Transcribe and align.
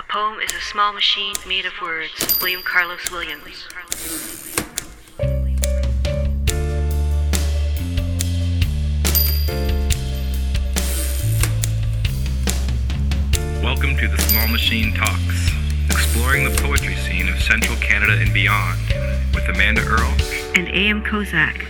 A 0.00 0.02
poem 0.12 0.40
is 0.40 0.54
a 0.54 0.60
small 0.62 0.94
machine 0.94 1.34
made 1.46 1.66
of 1.66 1.74
words. 1.82 2.38
William 2.40 2.62
Carlos 2.62 3.10
Williams. 3.10 3.68
Welcome 13.62 13.98
to 13.98 14.08
the 14.08 14.16
Small 14.30 14.48
Machine 14.48 14.94
Talks, 14.94 15.50
exploring 15.90 16.44
the 16.44 16.58
poetry 16.62 16.96
scene 16.96 17.28
of 17.28 17.38
central 17.42 17.76
Canada 17.76 18.14
and 18.18 18.32
beyond, 18.32 18.80
with 19.34 19.46
Amanda 19.50 19.82
Earl 19.82 20.16
And 20.54 20.68
A.M. 20.68 21.04
Kozak. 21.04 21.66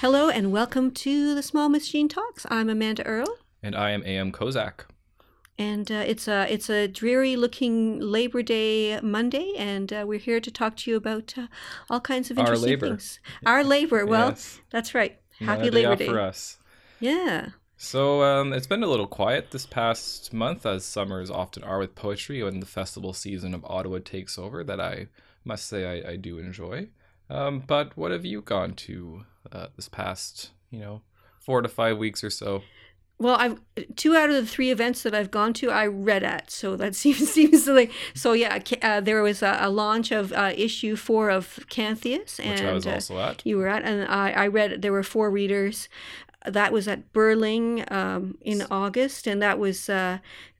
Hello 0.00 0.28
and 0.28 0.50
welcome 0.50 0.90
to 0.90 1.36
the 1.36 1.44
Small 1.44 1.68
Machine 1.68 2.08
Talks. 2.08 2.46
I'm 2.50 2.68
Amanda 2.68 3.06
Earl, 3.06 3.38
And 3.62 3.76
I 3.76 3.92
am 3.92 4.02
A.M. 4.02 4.32
Kozak. 4.32 4.86
And 5.58 5.90
uh, 5.90 6.04
it's 6.06 6.28
a 6.28 6.52
it's 6.52 6.70
a 6.70 6.86
dreary-looking 6.88 8.00
Labor 8.00 8.42
Day 8.42 9.00
Monday, 9.00 9.52
and 9.56 9.92
uh, 9.92 10.04
we're 10.06 10.18
here 10.18 10.40
to 10.40 10.50
talk 10.50 10.76
to 10.78 10.90
you 10.90 10.96
about 10.96 11.34
uh, 11.36 11.46
all 11.90 12.00
kinds 12.00 12.30
of 12.30 12.38
Our 12.38 12.44
interesting 12.44 12.68
labor. 12.70 12.86
things. 12.88 13.20
Our 13.44 13.64
labor. 13.64 14.06
Well, 14.06 14.28
Yes. 14.30 14.60
that's 14.70 14.94
right. 14.94 15.18
Happy 15.38 15.62
Another 15.68 15.70
Labor 15.70 15.96
Day. 15.96 16.06
for 16.06 16.20
us. 16.20 16.58
Yeah. 17.00 17.48
So 17.76 18.22
um, 18.22 18.52
it's 18.52 18.66
been 18.66 18.82
a 18.82 18.88
little 18.88 19.06
quiet 19.06 19.52
this 19.52 19.64
past 19.66 20.32
month, 20.32 20.66
as 20.66 20.84
summers 20.84 21.30
often 21.30 21.62
are 21.62 21.78
with 21.78 21.94
poetry 21.94 22.42
when 22.42 22.58
the 22.60 22.66
festival 22.66 23.12
season 23.12 23.54
of 23.54 23.64
Ottawa 23.64 23.98
takes 24.04 24.36
over. 24.38 24.64
That 24.64 24.80
I 24.80 25.06
must 25.44 25.66
say 25.66 26.02
I, 26.04 26.10
I 26.12 26.16
do 26.16 26.38
enjoy. 26.38 26.88
Um, 27.30 27.62
but 27.66 27.96
what 27.96 28.10
have 28.10 28.24
you 28.24 28.40
gone 28.42 28.72
to 28.74 29.24
uh, 29.52 29.66
this 29.76 29.88
past, 29.88 30.50
you 30.70 30.80
know, 30.80 31.02
four 31.38 31.62
to 31.62 31.68
five 31.68 31.98
weeks 31.98 32.24
or 32.24 32.30
so? 32.30 32.62
Well, 33.20 33.34
I've 33.34 33.60
two 33.96 34.14
out 34.14 34.30
of 34.30 34.36
the 34.36 34.46
three 34.46 34.70
events 34.70 35.02
that 35.02 35.12
I've 35.12 35.30
gone 35.30 35.52
to, 35.54 35.70
I 35.70 35.86
read 35.86 36.22
at. 36.22 36.50
So 36.50 36.76
that 36.76 36.94
seems 37.02 37.30
seems 37.30 37.66
like 37.66 37.92
so. 38.14 38.32
Yeah, 38.32 38.60
uh, 38.82 39.00
there 39.00 39.22
was 39.22 39.42
a, 39.42 39.58
a 39.60 39.70
launch 39.70 40.12
of 40.12 40.32
uh, 40.32 40.52
issue 40.56 40.96
four 40.96 41.30
of 41.30 41.58
Canthius, 41.68 42.38
and 42.38 42.50
Which 42.50 42.62
I 42.62 42.72
was 42.72 42.86
uh, 42.86 42.90
also 42.92 43.18
at. 43.18 43.42
you 43.44 43.56
were 43.58 43.68
at, 43.68 43.82
and 43.82 44.04
I, 44.08 44.30
I 44.30 44.46
read. 44.46 44.82
There 44.82 44.92
were 44.92 45.02
four 45.02 45.30
readers. 45.30 45.88
That 46.46 46.72
was 46.72 46.86
at 46.86 47.12
Birling 47.12 47.90
um, 47.90 48.38
in 48.40 48.64
August, 48.70 49.26
and 49.26 49.42
that 49.42 49.58
was 49.58 49.88
uh, 49.88 50.18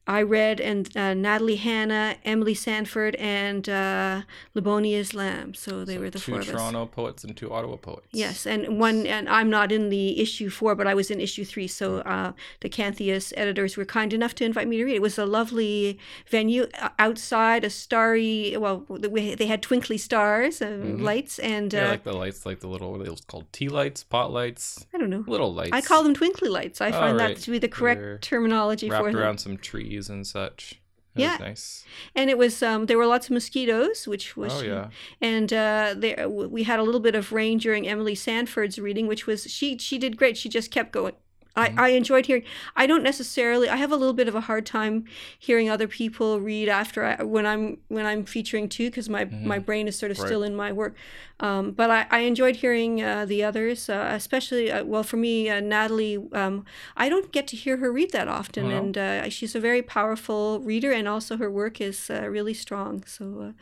I 0.09 0.23
read 0.23 0.59
and 0.61 0.84
uh, 0.97 1.12
Natalie 1.14 1.56
Hanna, 1.56 2.17
Emily 2.25 2.55
Sanford, 2.55 3.14
and 3.17 3.69
uh, 3.69 4.23
Laboni 4.56 4.95
Islam. 4.95 5.53
So 5.55 5.84
they 5.84 5.97
So 5.97 6.00
were 6.00 6.11
the 6.11 6.19
two 6.19 6.33
four. 6.33 6.42
Toronto 6.42 6.87
poets 6.87 7.25
and 7.25 7.37
two 7.37 7.53
Ottawa 7.53 7.77
poets. 7.77 8.09
Yes, 8.12 8.47
and 8.47 8.81
one, 8.81 9.06
and 9.06 9.28
I'm 9.28 9.50
not 9.50 9.70
in 9.70 9.91
the 9.91 10.06
issue 10.25 10.48
four, 10.50 10.75
but 10.75 10.87
I 10.87 10.95
was 10.95 11.11
in 11.11 11.20
issue 11.20 11.45
three. 11.45 11.69
So 11.69 11.87
uh, 12.15 12.33
the 12.61 12.70
Canthius 12.70 13.33
editors 13.37 13.77
were 13.77 13.84
kind 13.98 14.12
enough 14.12 14.34
to 14.37 14.45
invite 14.45 14.67
me 14.67 14.78
to 14.78 14.84
read. 14.84 14.97
It 14.97 15.03
was 15.03 15.19
a 15.19 15.27
lovely 15.27 15.98
venue 16.31 16.67
outside, 16.98 17.61
a 17.65 17.70
starry. 17.70 18.56
Well, 18.56 18.77
they 18.89 19.47
had 19.55 19.61
twinkly 19.62 19.98
stars, 19.98 20.55
uh, 20.62 20.78
lights, 21.11 21.39
and 21.39 21.69
Mm-hmm. 21.69 21.77
Yeah, 21.84 21.89
uh, 21.89 21.91
like 21.97 22.05
the 22.05 22.19
lights, 22.25 22.47
like 22.47 22.61
the 22.61 22.70
little, 22.75 22.89
what 22.93 23.00
are 23.03 23.05
those 23.11 23.20
called? 23.31 23.47
Tea 23.53 23.69
lights, 23.69 24.00
pot 24.05 24.28
lights, 24.33 24.87
I 24.95 24.98
don't 25.00 25.11
know. 25.11 25.25
little 25.27 25.53
lights. 25.53 25.72
I 25.78 25.81
call 25.91 26.03
them 26.03 26.15
twinkly 26.15 26.48
lights. 26.48 26.81
I 26.81 26.91
find 26.93 27.17
right. 27.19 27.34
that 27.37 27.43
to 27.45 27.50
be 27.50 27.59
the 27.59 27.69
correct 27.69 28.00
They're 28.00 28.19
terminology 28.19 28.89
for 28.89 28.93
wrapped 28.95 29.12
them. 29.12 29.17
around 29.22 29.39
some 29.39 29.56
trees 29.70 29.97
and 30.08 30.27
such. 30.27 30.80
That 31.14 31.22
Yeah. 31.22 31.30
was 31.32 31.41
nice. 31.41 31.84
And 32.14 32.30
it 32.30 32.38
was 32.38 32.62
um, 32.62 32.86
there 32.86 32.98
were 32.98 33.06
lots 33.06 33.27
of 33.27 33.32
mosquitoes, 33.32 34.06
which 34.06 34.36
was 34.36 34.52
Oh 34.52 34.62
yeah. 34.62 34.88
and 35.20 35.52
uh, 35.52 35.94
there 35.96 36.28
we 36.28 36.62
had 36.62 36.78
a 36.78 36.82
little 36.84 37.00
bit 37.00 37.14
of 37.16 37.32
rain 37.32 37.58
during 37.58 37.88
Emily 37.88 38.14
Sanford's 38.14 38.78
reading, 38.78 39.06
which 39.08 39.26
was 39.26 39.44
she 39.50 39.78
she 39.78 39.98
did 39.98 40.16
great. 40.16 40.36
She 40.36 40.48
just 40.48 40.70
kept 40.70 40.92
going. 40.92 41.14
I, 41.62 41.67
I 41.77 41.89
enjoyed 42.01 42.25
hearing. 42.27 42.45
I 42.83 42.87
don't 42.91 43.03
necessarily. 43.03 43.69
I 43.69 43.77
have 43.84 43.92
a 43.92 43.97
little 44.03 44.14
bit 44.20 44.28
of 44.28 44.34
a 44.34 44.41
hard 44.51 44.64
time 44.64 45.05
hearing 45.47 45.69
other 45.69 45.89
people 46.00 46.28
read 46.41 46.69
after 46.69 47.00
I, 47.05 47.23
when 47.34 47.45
I'm 47.53 47.65
when 47.89 48.06
I'm 48.11 48.25
featuring 48.25 48.69
too, 48.69 48.89
because 48.91 49.09
my 49.17 49.25
my 49.53 49.59
brain 49.69 49.89
is 49.89 49.97
sort 49.98 50.11
of 50.12 50.19
still 50.28 50.42
in 50.48 50.55
my 50.65 50.70
work. 50.73 50.95
Um, 51.41 51.65
but 51.81 51.89
I, 51.91 52.06
I 52.11 52.19
enjoyed 52.31 52.56
hearing 52.56 52.92
uh, 53.03 53.25
the 53.33 53.41
others, 53.48 53.89
uh, 53.89 54.11
especially 54.20 54.72
uh, 54.72 54.84
well 54.93 55.05
for 55.05 55.16
me, 55.19 55.34
uh, 55.49 55.60
Natalie. 55.60 56.19
Um, 56.32 56.65
I 56.97 57.09
don't 57.09 57.31
get 57.32 57.47
to 57.49 57.56
hear 57.56 57.77
her 57.78 57.91
read 57.93 58.11
that 58.12 58.28
often, 58.28 58.65
no? 58.69 58.77
and 58.78 58.99
uh, 58.99 59.28
she's 59.31 59.55
a 59.55 59.61
very 59.61 59.82
powerful 59.82 60.61
reader, 60.61 60.91
and 60.93 61.06
also 61.09 61.37
her 61.37 61.50
work 61.50 61.81
is 61.81 62.11
uh, 62.11 62.28
really 62.28 62.55
strong. 62.55 63.05
So 63.06 63.25
uh, 63.41 63.53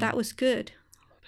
that 0.00 0.14
was 0.16 0.32
good. 0.32 0.72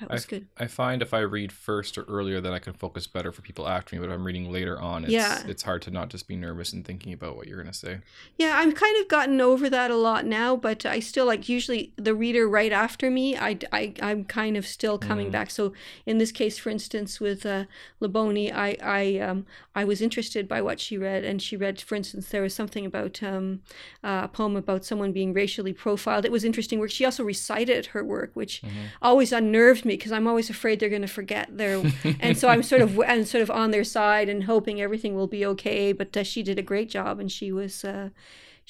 That 0.01 0.11
was 0.11 0.27
good. 0.27 0.47
I 0.59 0.67
find 0.67 1.03
if 1.03 1.13
I 1.13 1.21
read 1.21 1.51
first 1.53 1.99
or 1.99 2.03
earlier, 2.05 2.41
then 2.41 2.53
I 2.53 2.59
can 2.59 2.73
focus 2.73 3.07
better 3.07 3.33
for 3.33 3.43
people 3.43 3.69
after 3.69 3.97
me. 3.97 4.01
But 4.01 4.11
if 4.11 4.15
I'm 4.15 4.25
reading 4.25 4.51
later 4.53 4.79
on, 4.81 5.05
it's, 5.05 5.13
Yeah. 5.13 5.43
it's 5.47 5.63
hard 5.63 5.83
to 5.83 5.91
not 5.91 6.09
just 6.09 6.29
be 6.29 6.37
nervous 6.37 6.73
and 6.73 6.85
thinking 6.85 7.13
about 7.13 7.37
what 7.37 7.47
you're 7.47 7.57
going 7.63 7.73
to 7.73 7.79
say. 7.79 7.99
Yeah, 8.37 8.59
I'm 8.59 8.73
kind 8.73 9.01
of 9.01 9.09
gotten 9.09 9.41
over 9.41 9.69
that 9.71 9.91
a 9.91 9.97
lot 9.97 10.25
now, 10.27 10.57
but 10.57 10.87
I 10.87 11.01
still 11.01 11.27
like 11.27 11.49
usually 11.49 11.93
the 11.97 12.15
reader 12.15 12.49
right 12.49 12.73
after 12.73 13.11
me. 13.11 13.37
I, 13.37 13.59
I 13.73 13.95
I'm 14.01 14.25
kind 14.25 14.57
of 14.57 14.67
still 14.67 14.99
coming 14.99 15.31
back. 15.31 15.51
So 15.51 15.73
in 16.07 16.19
this 16.19 16.33
case, 16.33 16.59
for 16.59 16.71
instance, 16.71 17.21
with 17.21 17.45
uh, 17.45 17.65
Laboni, 18.01 18.53
I 18.55 18.77
I 18.83 19.19
um 19.19 19.47
I 19.75 19.85
was 19.85 20.01
interested 20.01 20.49
by 20.49 20.61
what 20.63 20.81
she 20.81 20.99
read, 20.99 21.25
and 21.25 21.41
she 21.41 21.57
read, 21.57 21.81
for 21.81 21.95
instance, 21.95 22.29
there 22.29 22.43
was 22.43 22.55
something 22.55 22.85
about 22.87 23.23
um 23.23 23.61
uh, 24.05 24.23
a 24.25 24.29
poem 24.29 24.57
about 24.57 24.85
someone 24.85 25.13
being 25.13 25.33
racially 25.33 25.73
profiled. 25.73 26.25
It 26.25 26.33
was 26.33 26.45
interesting 26.45 26.79
work. 26.79 26.91
She 26.91 27.05
also 27.05 27.25
recited 27.25 27.87
her 27.87 28.05
work, 28.05 28.31
which 28.35 28.63
always 29.03 29.33
unnerved 29.33 29.85
me 29.85 29.88
because 29.95 30.13
I'm 30.13 30.27
always 30.27 30.51
afraid 30.51 30.81
they're 30.81 30.89
going 30.89 31.03
to 31.03 31.09
forget 31.09 31.57
their, 31.57 31.83
and 32.21 32.37
so 32.37 32.49
I'm 32.49 32.63
sort 32.63 32.83
of 32.83 32.99
and 33.01 33.27
sort 33.27 33.43
of 33.43 33.51
on 33.51 33.71
their 33.71 33.85
side 33.85 34.29
and 34.29 34.45
hoping 34.45 34.81
everything 34.81 35.15
will 35.15 35.27
be 35.27 35.45
okay. 35.47 35.93
But 35.93 36.17
uh, 36.17 36.23
she 36.23 36.43
did 36.43 36.59
a 36.59 36.63
great 36.63 36.91
job, 36.91 37.19
and 37.19 37.31
she 37.31 37.53
was. 37.53 37.85
Uh, 37.85 38.11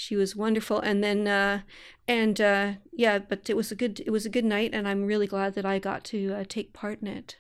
she 0.01 0.15
was 0.15 0.37
wonderful 0.37 0.79
and 0.79 1.03
then 1.03 1.27
uh 1.27 1.61
and 2.07 2.41
uh 2.41 2.75
yeah 2.93 3.19
but 3.19 3.51
it 3.51 3.57
was 3.57 3.73
a 3.73 3.75
good 3.75 3.99
it 4.07 4.11
was 4.11 4.25
a 4.25 4.29
good 4.31 4.45
night 4.45 4.71
and 4.73 4.87
i'm 4.87 5.05
really 5.05 5.27
glad 5.27 5.57
that 5.57 5.67
i 5.67 5.81
got 5.81 6.05
to 6.05 6.33
uh, 6.33 6.45
take 6.49 6.73
part 6.73 7.03
in 7.03 7.09
it 7.09 7.37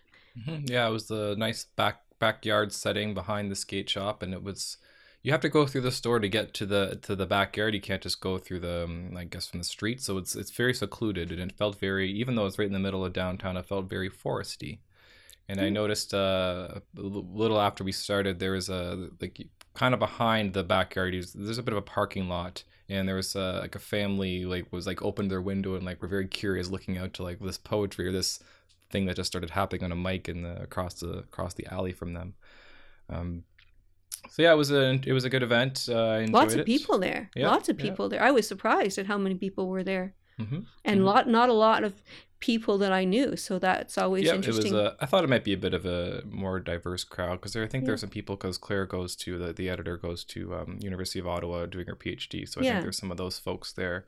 Mhm. 0.46 0.68
Yeah, 0.70 0.86
it 0.88 0.92
was 0.92 1.06
the 1.06 1.34
nice 1.36 1.64
back 1.64 2.02
backyard 2.18 2.72
setting 2.72 3.14
behind 3.14 3.50
the 3.50 3.56
skate 3.56 3.88
shop, 3.90 4.22
and 4.22 4.32
it 4.32 4.42
was. 4.42 4.78
You 5.22 5.32
have 5.32 5.40
to 5.40 5.48
go 5.48 5.66
through 5.66 5.80
the 5.80 5.90
store 5.90 6.20
to 6.20 6.28
get 6.28 6.54
to 6.54 6.66
the 6.66 6.98
to 7.02 7.16
the 7.16 7.26
backyard. 7.26 7.74
You 7.74 7.80
can't 7.80 8.02
just 8.02 8.20
go 8.20 8.38
through 8.38 8.60
the, 8.60 8.84
um, 8.84 9.16
I 9.16 9.24
guess, 9.24 9.48
from 9.48 9.58
the 9.58 9.64
street. 9.64 10.00
So 10.00 10.16
it's 10.16 10.36
it's 10.36 10.50
very 10.50 10.72
secluded, 10.74 11.32
and 11.32 11.40
it 11.40 11.56
felt 11.56 11.78
very, 11.78 12.10
even 12.12 12.34
though 12.34 12.46
it's 12.46 12.58
right 12.58 12.66
in 12.66 12.72
the 12.72 12.78
middle 12.78 13.04
of 13.04 13.12
downtown, 13.12 13.56
it 13.56 13.66
felt 13.66 13.88
very 13.88 14.08
foresty. 14.08 14.78
And 15.48 15.60
I 15.60 15.70
noticed 15.70 16.12
uh, 16.12 16.80
a 16.96 17.00
little 17.00 17.58
after 17.58 17.82
we 17.82 17.92
started, 17.92 18.38
there 18.38 18.52
was 18.52 18.68
a 18.68 19.08
like 19.20 19.46
kind 19.74 19.94
of 19.94 20.00
behind 20.00 20.52
the 20.52 20.62
backyard. 20.62 21.14
There's 21.34 21.58
a 21.58 21.62
bit 21.62 21.72
of 21.72 21.78
a 21.78 21.82
parking 21.82 22.28
lot, 22.28 22.64
and 22.88 23.08
there 23.08 23.16
was 23.16 23.34
uh, 23.34 23.60
like 23.62 23.74
a 23.74 23.78
family 23.78 24.44
like 24.44 24.70
was 24.72 24.86
like 24.86 25.02
opened 25.02 25.30
their 25.30 25.40
window 25.40 25.74
and 25.74 25.84
like 25.84 26.02
were 26.02 26.08
very 26.08 26.28
curious, 26.28 26.68
looking 26.68 26.98
out 26.98 27.14
to 27.14 27.22
like 27.22 27.40
this 27.40 27.58
poetry 27.58 28.06
or 28.06 28.12
this 28.12 28.40
thing 28.90 29.06
that 29.06 29.16
just 29.16 29.28
started 29.28 29.50
happening 29.50 29.84
on 29.84 29.92
a 29.92 29.96
mic 29.96 30.28
in 30.28 30.42
the 30.42 30.62
across 30.62 30.94
the 30.94 31.18
across 31.18 31.54
the 31.54 31.66
alley 31.72 31.92
from 31.92 32.12
them. 32.12 32.34
Um, 33.08 33.44
so 34.30 34.42
yeah, 34.42 34.52
it 34.52 34.56
was 34.56 34.70
a 34.70 35.00
it 35.06 35.12
was 35.12 35.24
a 35.24 35.30
good 35.30 35.42
event. 35.42 35.86
Uh, 35.88 35.94
I 35.94 36.18
enjoyed 36.20 36.34
lots 36.34 36.54
of 36.54 36.60
it. 36.60 36.66
people 36.66 36.98
there 36.98 37.30
Yeah, 37.36 37.48
lots 37.50 37.68
of 37.68 37.78
yeah. 37.78 37.86
people 37.86 38.08
there 38.08 38.22
i 38.22 38.30
was 38.30 38.46
surprised 38.48 38.98
at 38.98 39.06
how 39.06 39.18
many 39.18 39.34
people 39.36 39.68
were 39.68 39.82
there 39.84 40.14
Mhm. 40.40 40.66
and 40.84 41.04
lot 41.04 41.28
not 41.28 41.48
a 41.48 41.52
lot 41.52 41.82
of 41.84 41.92
people 42.40 42.78
that 42.78 42.92
i 42.92 43.04
knew 43.04 43.34
so 43.36 43.58
that's 43.58 43.98
always 43.98 44.24
Yeah, 44.24 44.34
it 44.34 44.36
was. 44.38 44.46
interesting 44.46 44.74
A, 44.76 44.96
I 45.00 45.06
thought 45.06 45.24
it 45.24 45.30
might 45.30 45.42
be 45.42 45.52
a 45.52 45.58
bit 45.66 45.74
of 45.74 45.84
a 45.84 46.22
more 46.30 46.60
diverse 46.60 47.02
crowd 47.02 47.34
because 47.40 47.56
I 47.56 47.66
think 47.66 47.84
there's 47.84 48.00
some 48.02 48.10
people 48.18 48.36
because 48.36 48.58
Claire 48.58 48.86
goes 48.86 49.16
to 49.24 49.30
the 49.38 49.52
the 49.52 49.68
editor 49.68 49.96
goes 49.96 50.22
to 50.34 50.54
um, 50.54 50.78
University 50.80 51.18
of 51.18 51.26
Ottawa 51.26 51.66
doing 51.66 51.86
her 51.86 51.96
PhD, 51.96 52.46
so 52.48 52.60
I 52.60 52.64
Yeah. 52.64 52.70
think 52.72 52.82
there's 52.84 52.98
some 52.98 53.10
of 53.10 53.16
those 53.16 53.38
folks 53.40 53.72
there, 53.72 54.04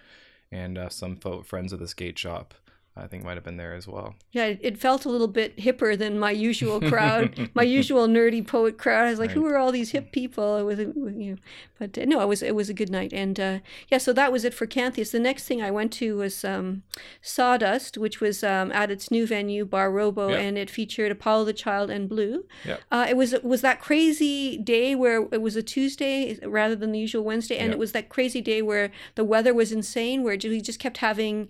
and 0.53 0.78
uh, 0.78 0.88
some 0.88 1.16
fo- 1.16 1.42
friends 1.42 1.72
of 1.72 1.78
the 1.81 1.88
skate 1.88 2.19
shop. 2.19 2.54
I 3.03 3.06
think 3.06 3.25
might 3.25 3.37
have 3.37 3.44
been 3.44 3.56
there 3.56 3.75
as 3.75 3.88
well. 3.88 4.15
yeah 4.33 4.55
it, 4.61 4.78
felt 4.78 5.05
a 5.05 5.09
little 5.09 5.28
bit 5.28 5.56
hipper 5.56 5.99
than 5.99 6.19
my 6.19 6.31
usual 6.31 6.81
crowd 6.81 7.50
my 7.55 7.62
usual 7.62 8.06
nerdy 8.09 8.47
poet 8.47 8.78
crowd 8.78 9.06
i 9.06 9.11
was 9.11 9.19
like 9.19 9.31
who 9.33 9.44
are 9.47 9.56
all 9.59 9.72
these 9.72 9.91
hip 9.91 10.12
people 10.12 10.65
with, 10.65 10.78
you 10.81 11.33
know 11.33 11.37
but 11.78 11.97
uh, 11.99 12.05
no 12.05 12.21
it 12.21 12.28
was 12.28 12.43
it 12.43 12.55
was 12.55 12.69
a 12.69 12.75
good 12.75 12.91
night 12.91 13.12
and 13.12 13.41
uh, 13.41 13.59
yeah 13.89 13.99
so 13.99 14.12
that 14.12 14.31
was 14.33 14.44
it 14.44 14.55
for 14.55 14.66
Canthius 14.66 15.10
the 15.12 15.19
next 15.19 15.44
thing 15.44 15.60
i 15.62 15.71
went 15.71 15.93
to 15.94 16.16
was 16.16 16.44
um, 16.44 16.83
sawdust 17.22 17.97
which 17.98 18.21
was 18.21 18.42
um, 18.45 18.71
at 18.72 18.91
its 18.91 19.10
new 19.10 19.27
venue 19.27 19.65
bar 19.65 19.91
robo 19.91 20.28
Yeah. 20.30 20.36
and 20.39 20.59
it 20.59 20.71
featured 20.71 21.10
apollo 21.10 21.45
the 21.45 21.53
child 21.53 21.91
and 21.91 22.09
blue 22.09 22.45
Yeah. 22.65 22.78
uh, 22.91 23.07
it 23.09 23.16
was 23.16 23.33
it 23.33 23.45
was 23.45 23.60
that 23.63 23.80
crazy 23.80 24.57
day 24.59 24.95
where 24.95 25.22
it 25.33 25.41
was 25.41 25.57
a 25.57 25.63
tuesday 25.63 26.39
rather 26.45 26.77
than 26.77 26.92
the 26.92 26.98
usual 26.98 27.22
wednesday 27.25 27.57
and 27.59 27.69
Yeah. 27.69 27.75
it 27.77 27.78
was 27.78 27.92
that 27.92 28.09
crazy 28.09 28.41
day 28.41 28.63
where 28.63 28.91
the 29.15 29.25
weather 29.25 29.53
was 29.54 29.72
insane 29.72 30.22
where 30.22 30.36
we 30.42 30.60
just 30.60 30.78
kept 30.80 30.98
having 30.98 31.48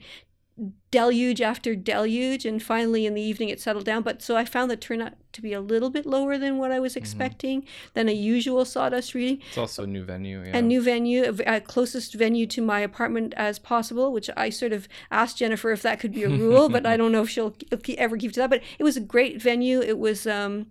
deluge 0.91 1.41
after 1.41 1.75
deluge 1.77 2.45
and 2.45 2.63
finally 2.63 3.07
in 3.07 3.15
the 3.15 3.23
evening 3.23 3.49
it 3.49 3.61
settled 3.61 3.85
down 3.85 4.03
but 4.03 4.21
so 4.21 4.37
i 4.37 4.45
found 4.45 4.71
the 4.71 4.77
turnout 4.77 5.13
to 5.33 5.41
be 5.41 5.53
a 5.53 5.61
little 5.61 5.89
bit 5.89 6.05
lower 6.05 6.37
than 6.37 6.59
what 6.59 6.73
i 6.73 6.81
was 6.81 6.97
expecting 6.97 7.65
than 7.95 8.09
a 8.09 8.13
usual 8.13 8.65
sawdust 8.65 9.15
reading 9.15 9.39
It's 9.49 9.57
also 9.59 9.85
a 9.85 9.87
new 9.87 10.03
venue. 10.05 10.43
Yeah. 10.45 10.57
a 10.59 10.63
new 10.63 10.83
venue 10.83 11.23
a 11.47 11.61
closest 11.61 12.15
venue 12.15 12.47
to 12.49 12.61
my 12.61 12.81
apartment 12.81 13.33
as 13.37 13.59
possible 13.61 14.13
which 14.13 14.29
i 14.37 14.51
sort 14.51 14.73
of 14.73 14.89
asked 15.13 15.39
jennifer 15.39 15.71
if 15.71 15.83
that 15.83 16.01
could 16.01 16.13
be 16.13 16.25
a 16.25 16.29
rule 16.45 16.69
but 16.69 16.85
i 16.85 16.97
don't 16.97 17.13
know 17.13 17.23
if 17.23 17.31
she'll 17.31 17.55
ever 17.97 18.17
keep 18.17 18.33
to 18.33 18.41
that 18.41 18.51
but 18.51 18.61
it 18.79 18.83
was 18.85 18.97
a 18.97 19.01
great 19.01 19.41
venue 19.41 19.81
it 19.81 19.99
was 19.99 20.27
um, 20.27 20.67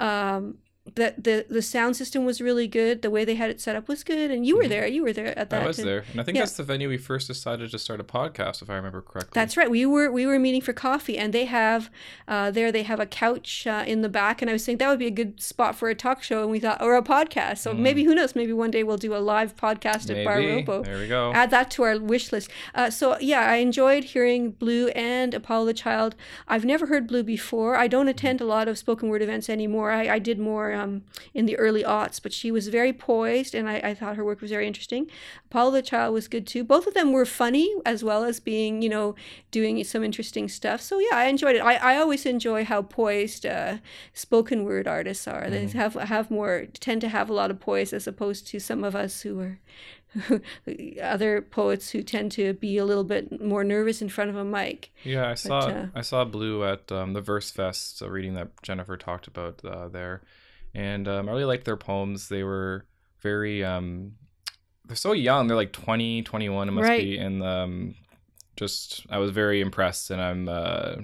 um, 0.00 0.58
the, 0.84 1.14
the 1.16 1.46
the 1.48 1.62
sound 1.62 1.96
system 1.96 2.24
was 2.24 2.40
really 2.40 2.66
good. 2.66 3.02
The 3.02 3.10
way 3.10 3.24
they 3.24 3.36
had 3.36 3.50
it 3.50 3.60
set 3.60 3.76
up 3.76 3.86
was 3.86 4.02
good, 4.02 4.32
and 4.32 4.44
you 4.44 4.56
were 4.56 4.66
there. 4.66 4.84
You 4.86 5.04
were 5.04 5.12
there 5.12 5.38
at 5.38 5.48
that. 5.50 5.58
Mm-hmm. 5.58 5.64
I 5.64 5.66
was 5.68 5.78
and- 5.78 5.88
there, 5.88 6.04
and 6.10 6.20
I 6.20 6.24
think 6.24 6.34
yeah. 6.36 6.42
that's 6.42 6.56
the 6.56 6.64
venue 6.64 6.88
we 6.88 6.98
first 6.98 7.28
decided 7.28 7.70
to 7.70 7.78
start 7.78 8.00
a 8.00 8.04
podcast, 8.04 8.62
if 8.62 8.68
I 8.68 8.74
remember 8.74 9.00
correctly. 9.00 9.30
That's 9.32 9.56
right. 9.56 9.70
We 9.70 9.86
were 9.86 10.10
we 10.10 10.26
were 10.26 10.40
meeting 10.40 10.60
for 10.60 10.72
coffee, 10.72 11.16
and 11.16 11.32
they 11.32 11.44
have 11.44 11.88
uh, 12.26 12.50
there 12.50 12.72
they 12.72 12.82
have 12.82 12.98
a 12.98 13.06
couch 13.06 13.64
uh, 13.66 13.84
in 13.86 14.02
the 14.02 14.08
back, 14.08 14.42
and 14.42 14.50
I 14.50 14.54
was 14.54 14.64
saying 14.64 14.78
that 14.78 14.88
would 14.88 14.98
be 14.98 15.06
a 15.06 15.12
good 15.12 15.40
spot 15.40 15.76
for 15.76 15.88
a 15.88 15.94
talk 15.94 16.22
show, 16.22 16.42
and 16.42 16.50
we 16.50 16.58
thought 16.58 16.82
or 16.82 16.96
a 16.96 17.02
podcast. 17.02 17.58
So 17.58 17.72
maybe 17.72 18.02
who 18.02 18.14
knows? 18.16 18.34
Maybe 18.34 18.52
one 18.52 18.72
day 18.72 18.82
we'll 18.82 18.96
do 18.96 19.14
a 19.14 19.18
live 19.18 19.56
podcast 19.56 20.10
at 20.10 20.24
Bar 20.24 20.38
Mm. 20.38 20.56
Robo. 20.66 20.82
There 20.82 20.98
we 20.98 21.06
go. 21.06 21.32
Add 21.32 21.50
that 21.50 21.70
to 21.72 21.84
our 21.84 22.00
wish 22.00 22.32
list. 22.32 22.50
Uh, 22.74 22.90
so 22.90 23.16
yeah, 23.20 23.42
I 23.48 23.56
enjoyed 23.56 24.02
hearing 24.04 24.50
Blue 24.50 24.88
and 24.88 25.32
Apollo 25.32 25.66
the 25.66 25.74
Child. 25.74 26.16
I've 26.48 26.64
never 26.64 26.86
heard 26.86 27.06
Blue 27.06 27.22
before. 27.22 27.76
I 27.76 27.86
don't 27.86 28.08
attend 28.08 28.40
a 28.40 28.44
lot 28.44 28.66
of 28.66 28.76
spoken 28.78 29.08
word 29.08 29.22
events 29.22 29.48
anymore. 29.48 29.92
I, 29.92 30.08
I 30.08 30.18
did 30.18 30.40
more 30.40 30.71
um, 30.72 31.02
in 31.34 31.46
the 31.46 31.56
early 31.56 31.82
aughts, 31.82 32.22
but 32.22 32.32
she 32.32 32.50
was 32.50 32.68
very 32.68 32.92
poised, 32.92 33.54
and 33.54 33.68
I, 33.68 33.76
I 33.78 33.94
thought 33.94 34.16
her 34.16 34.24
work 34.24 34.40
was 34.40 34.50
very 34.50 34.66
interesting. 34.66 35.08
Apollo 35.46 35.72
the 35.72 35.82
Child 35.82 36.14
was 36.14 36.28
good 36.28 36.46
too. 36.46 36.64
Both 36.64 36.86
of 36.86 36.94
them 36.94 37.12
were 37.12 37.26
funny 37.26 37.74
as 37.84 38.02
well 38.02 38.24
as 38.24 38.40
being, 38.40 38.82
you 38.82 38.88
know, 38.88 39.14
doing 39.50 39.82
some 39.84 40.02
interesting 40.02 40.48
stuff. 40.48 40.80
So 40.80 40.98
yeah, 40.98 41.16
I 41.16 41.24
enjoyed 41.24 41.56
it. 41.56 41.60
I, 41.60 41.74
I 41.74 41.96
always 41.96 42.26
enjoy 42.26 42.64
how 42.64 42.82
poised 42.82 43.46
uh, 43.46 43.78
spoken 44.12 44.64
word 44.64 44.86
artists 44.88 45.26
are. 45.28 45.48
They 45.48 45.66
have 45.68 45.94
have 45.94 46.30
more 46.30 46.66
tend 46.80 47.00
to 47.02 47.08
have 47.08 47.28
a 47.30 47.32
lot 47.32 47.50
of 47.50 47.60
poise 47.60 47.92
as 47.92 48.06
opposed 48.06 48.46
to 48.48 48.60
some 48.60 48.84
of 48.84 48.94
us 48.94 49.22
who 49.22 49.40
are 49.40 49.58
other 51.02 51.40
poets 51.40 51.90
who 51.90 52.02
tend 52.02 52.32
to 52.32 52.52
be 52.54 52.76
a 52.76 52.84
little 52.84 53.04
bit 53.04 53.40
more 53.40 53.64
nervous 53.64 54.02
in 54.02 54.08
front 54.08 54.30
of 54.30 54.36
a 54.36 54.44
mic. 54.44 54.92
Yeah, 55.04 55.28
I 55.28 55.34
saw 55.34 55.58
uh, 55.60 55.86
I 55.94 56.02
saw 56.02 56.24
Blue 56.24 56.64
at 56.64 56.90
um, 56.92 57.12
the 57.14 57.20
Verse 57.20 57.50
Fest 57.50 58.02
uh, 58.02 58.10
reading 58.10 58.34
that 58.34 58.50
Jennifer 58.62 58.96
talked 58.96 59.26
about 59.26 59.64
uh, 59.64 59.88
there, 59.88 60.22
and 60.74 61.06
um, 61.08 61.28
I 61.28 61.32
really 61.32 61.44
liked 61.44 61.64
their 61.64 61.76
poems. 61.76 62.28
They 62.28 62.42
were 62.42 62.84
very 63.20 63.64
um, 63.64 64.12
they're 64.86 64.96
so 64.96 65.12
young. 65.12 65.46
They're 65.46 65.56
like 65.56 65.72
20, 65.72 66.22
21 66.22 66.68
it 66.68 66.72
must 66.72 66.88
Right. 66.88 67.02
be, 67.02 67.18
and 67.18 67.42
um, 67.42 67.94
just 68.56 69.06
I 69.10 69.18
was 69.18 69.30
very 69.30 69.60
impressed, 69.60 70.10
and 70.10 70.20
I'm 70.20 70.48
uh, 70.48 70.96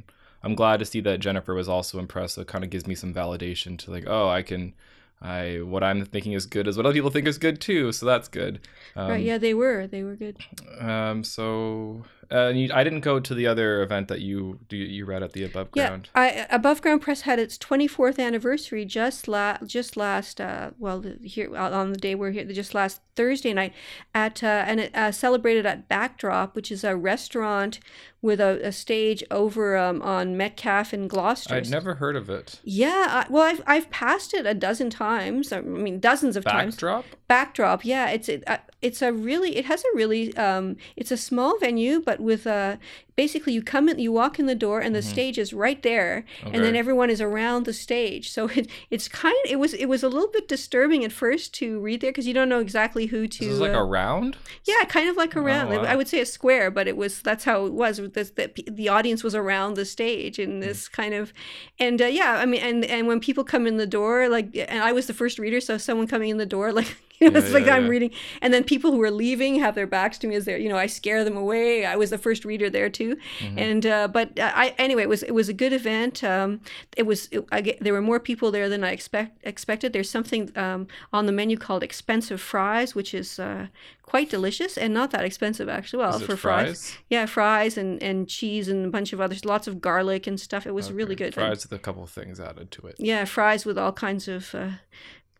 I'm 0.42 0.54
glad 0.54 0.78
to 0.80 0.84
see 0.84 1.00
that 1.02 1.18
Jennifer 1.20 1.54
was 1.54 1.68
also 1.68 1.98
impressed. 1.98 2.34
So 2.34 2.42
it 2.42 2.48
kind 2.48 2.64
of 2.64 2.70
gives 2.70 2.86
me 2.86 2.94
some 2.94 3.12
validation 3.14 3.78
to 3.78 3.90
like, 3.90 4.04
oh, 4.06 4.28
I 4.28 4.42
can. 4.42 4.74
I 5.20 5.62
what 5.64 5.82
I'm 5.82 6.04
thinking 6.04 6.32
is 6.32 6.46
good 6.46 6.68
is 6.68 6.76
what 6.76 6.86
other 6.86 6.92
people 6.94 7.10
think 7.10 7.26
is 7.26 7.38
good 7.38 7.60
too, 7.60 7.90
so 7.90 8.06
that's 8.06 8.28
good. 8.28 8.60
Um, 8.94 9.10
right? 9.10 9.24
Yeah, 9.24 9.36
they 9.38 9.52
were. 9.52 9.88
They 9.88 10.04
were 10.04 10.14
good. 10.14 10.36
Um. 10.80 11.24
So, 11.24 12.04
uh, 12.30 12.48
you, 12.48 12.70
I 12.72 12.84
didn't 12.84 13.00
go 13.00 13.18
to 13.20 13.34
the 13.34 13.46
other 13.46 13.82
event 13.82 14.08
that 14.08 14.20
you 14.20 14.58
do. 14.68 14.76
You 14.76 15.04
read 15.04 15.22
at 15.22 15.32
the 15.32 15.44
above 15.44 15.68
Yeah, 15.74 15.88
ground. 15.88 16.10
I, 16.14 16.46
Above 16.50 16.82
Ground 16.82 17.00
Press 17.02 17.22
had 17.22 17.38
its 17.38 17.56
24th 17.58 18.18
anniversary 18.18 18.84
just 18.84 19.28
la- 19.28 19.58
just 19.64 19.96
last 19.96 20.40
uh, 20.40 20.70
well 20.78 21.02
here 21.22 21.56
on 21.56 21.92
the 21.92 21.98
day 21.98 22.14
we're 22.14 22.30
here 22.30 22.44
just 22.44 22.74
last 22.74 23.00
Thursday 23.16 23.52
night 23.52 23.72
at 24.14 24.42
uh, 24.42 24.64
and 24.66 24.80
it 24.80 24.94
uh, 24.94 25.10
celebrated 25.12 25.64
at 25.66 25.88
Backdrop, 25.88 26.54
which 26.54 26.70
is 26.70 26.84
a 26.84 26.96
restaurant 26.96 27.80
with 28.20 28.40
a, 28.40 28.60
a 28.66 28.72
stage 28.72 29.22
over 29.30 29.76
um, 29.76 30.02
on 30.02 30.36
Metcalfe 30.36 30.92
in 30.92 31.06
Gloucester. 31.08 31.54
I'd 31.54 31.70
never 31.70 31.94
heard 31.94 32.16
of 32.16 32.28
it. 32.28 32.60
Yeah, 32.64 33.06
I, 33.08 33.26
well, 33.30 33.44
I've 33.44 33.62
I've 33.66 33.90
passed 33.90 34.34
it 34.34 34.46
a 34.46 34.54
dozen 34.54 34.90
times. 34.90 35.52
I 35.52 35.60
mean, 35.60 36.00
dozens 36.00 36.36
of 36.36 36.44
times. 36.44 36.74
Backdrop. 36.74 37.04
backdrop 37.28 37.84
yeah 37.84 38.08
it's 38.08 38.28
it, 38.28 38.42
uh, 38.46 38.58
it's 38.80 39.02
a 39.02 39.12
really 39.12 39.56
it 39.56 39.66
has 39.66 39.84
a 39.84 39.96
really 39.96 40.36
um 40.36 40.76
it's 40.96 41.10
a 41.10 41.16
small 41.16 41.58
venue 41.58 42.00
but 42.00 42.20
with 42.20 42.46
a 42.46 42.78
basically 43.18 43.52
you 43.52 43.60
come 43.60 43.88
in 43.88 43.98
you 43.98 44.12
walk 44.12 44.38
in 44.38 44.46
the 44.46 44.54
door 44.54 44.78
and 44.80 44.94
the 44.94 45.02
stage 45.02 45.38
is 45.38 45.52
right 45.52 45.82
there 45.82 46.24
and 46.44 46.54
then 46.64 46.68
Mm-hmm. 46.68 46.78
Everyone 46.78 47.10
is 47.10 47.20
around 47.20 47.64
the 47.64 47.72
stage 47.72 48.30
so 48.30 48.46
it, 48.58 48.68
it's 48.90 49.08
kind 49.08 49.34
it 49.48 49.56
was 49.56 49.74
it 49.74 49.86
was 49.86 50.02
a 50.04 50.08
little 50.08 50.28
bit 50.28 50.46
disturbing 50.46 51.04
at 51.04 51.10
first 51.10 51.52
to 51.54 51.80
read 51.80 52.00
there 52.00 52.10
because 52.10 52.26
you 52.26 52.34
don't 52.34 52.48
know 52.48 52.60
exactly 52.60 53.06
who 53.06 53.26
to 53.26 53.38
This 53.44 53.54
is 53.54 53.60
like 53.60 53.72
uh, 53.72 53.78
a 53.78 53.84
round. 53.84 54.36
yeah, 54.64 54.84
kind 54.84 55.08
of 55.08 55.16
like 55.16 55.36
around. 55.36 55.70
wow. 55.70 55.82
I 55.82 55.96
would 55.96 56.08
say 56.08 56.20
a 56.20 56.26
square, 56.26 56.70
but 56.70 56.86
it 56.86 56.96
was 56.96 57.20
that's 57.22 57.44
how 57.44 57.66
it 57.66 57.72
was. 57.72 57.96
This, 58.12 58.30
the, 58.30 58.52
the 58.70 58.88
audience 58.88 59.24
was 59.24 59.34
around 59.34 59.74
the 59.74 59.84
stage 59.84 60.38
in 60.38 60.60
this 60.60 60.88
kind 60.88 61.14
of, 61.14 61.32
and 61.78 62.00
uh, 62.00 62.06
yeah, 62.06 62.34
I 62.36 62.46
mean, 62.46 62.62
and 62.62 62.84
and 62.84 63.06
when 63.06 63.20
people 63.20 63.44
come 63.44 63.66
in 63.66 63.76
the 63.76 63.86
door, 63.86 64.28
like, 64.28 64.54
and 64.56 64.82
I 64.82 64.92
was 64.92 65.06
the 65.06 65.14
first 65.14 65.38
reader, 65.38 65.60
so 65.60 65.78
someone 65.78 66.06
coming 66.06 66.28
in 66.30 66.36
the 66.36 66.46
door, 66.46 66.72
like, 66.80 66.96
you 67.20 67.30
know, 67.30 67.38
Yeah, 67.38 67.44
it's 67.44 67.52
like 67.54 67.66
yeah, 67.66 67.74
I'm 67.76 67.88
reading, 67.88 68.10
and 68.42 68.52
then 68.54 68.64
people 68.64 68.92
who 68.92 69.02
are 69.02 69.10
leaving 69.10 69.58
have 69.60 69.74
their 69.74 69.86
backs 69.86 70.18
to 70.18 70.26
me 70.26 70.34
as 70.36 70.44
they're, 70.44 70.58
you 70.58 70.68
know, 70.68 70.76
I 70.76 70.86
scare 70.86 71.24
them 71.24 71.36
away. 71.36 71.84
I 71.84 71.96
was 71.96 72.10
the 72.10 72.18
first 72.18 72.44
reader 72.44 72.70
there 72.70 72.88
too, 72.90 73.16
Mm-hmm. 73.40 73.58
and 73.58 73.86
uh, 73.86 74.08
but 74.08 74.38
uh, 74.38 74.52
I 74.54 74.74
anyway, 74.78 75.02
it 75.02 75.08
was 75.08 75.22
it 75.22 75.32
was 75.32 75.48
a 75.48 75.52
good 75.54 75.72
event. 75.72 76.22
Um, 76.24 76.60
it 76.96 77.06
was 77.06 77.28
it, 77.30 77.44
I 77.52 77.60
get, 77.60 77.80
there 77.80 77.92
were 77.92 78.02
more 78.02 78.20
people 78.20 78.50
there 78.50 78.68
than 78.68 78.84
I 78.84 78.92
expect 78.92 79.38
expected. 79.44 79.92
There's 79.92 80.10
something 80.10 80.50
um, 80.56 80.86
on 81.12 81.26
the 81.26 81.32
menu 81.32 81.56
called 81.56 81.82
expensive 81.82 82.40
fries, 82.40 82.94
which 82.94 83.14
is 83.14 83.38
uh, 83.38 83.66
quite 84.02 84.30
delicious 84.30 84.78
and 84.78 84.94
not 84.94 85.10
that 85.10 85.24
expensive 85.24 85.68
actually. 85.68 85.98
Well, 86.04 86.18
for 86.18 86.36
fries? 86.36 86.96
yeah, 87.10 87.26
fries 87.26 87.76
and 87.76 88.02
and 88.02 88.28
cheese 88.28 88.68
and 88.68 88.86
a 88.86 88.90
bunch 88.90 89.12
of 89.12 89.20
others, 89.20 89.44
lots 89.44 89.66
of 89.66 89.80
garlic 89.80 90.26
and 90.26 90.38
stuff. 90.40 90.66
It 90.66 90.72
was 90.74 90.90
really 90.92 91.14
good. 91.14 91.34
Fries 91.34 91.64
with 91.68 91.72
a 91.78 91.82
couple 91.82 92.02
of 92.02 92.10
things 92.10 92.40
added 92.40 92.70
to 92.72 92.86
it. 92.86 92.96
Yeah, 92.98 93.24
fries 93.24 93.64
with 93.66 93.76
all 93.78 93.92
kinds 93.92 94.28
of 94.28 94.54
uh, 94.54 94.70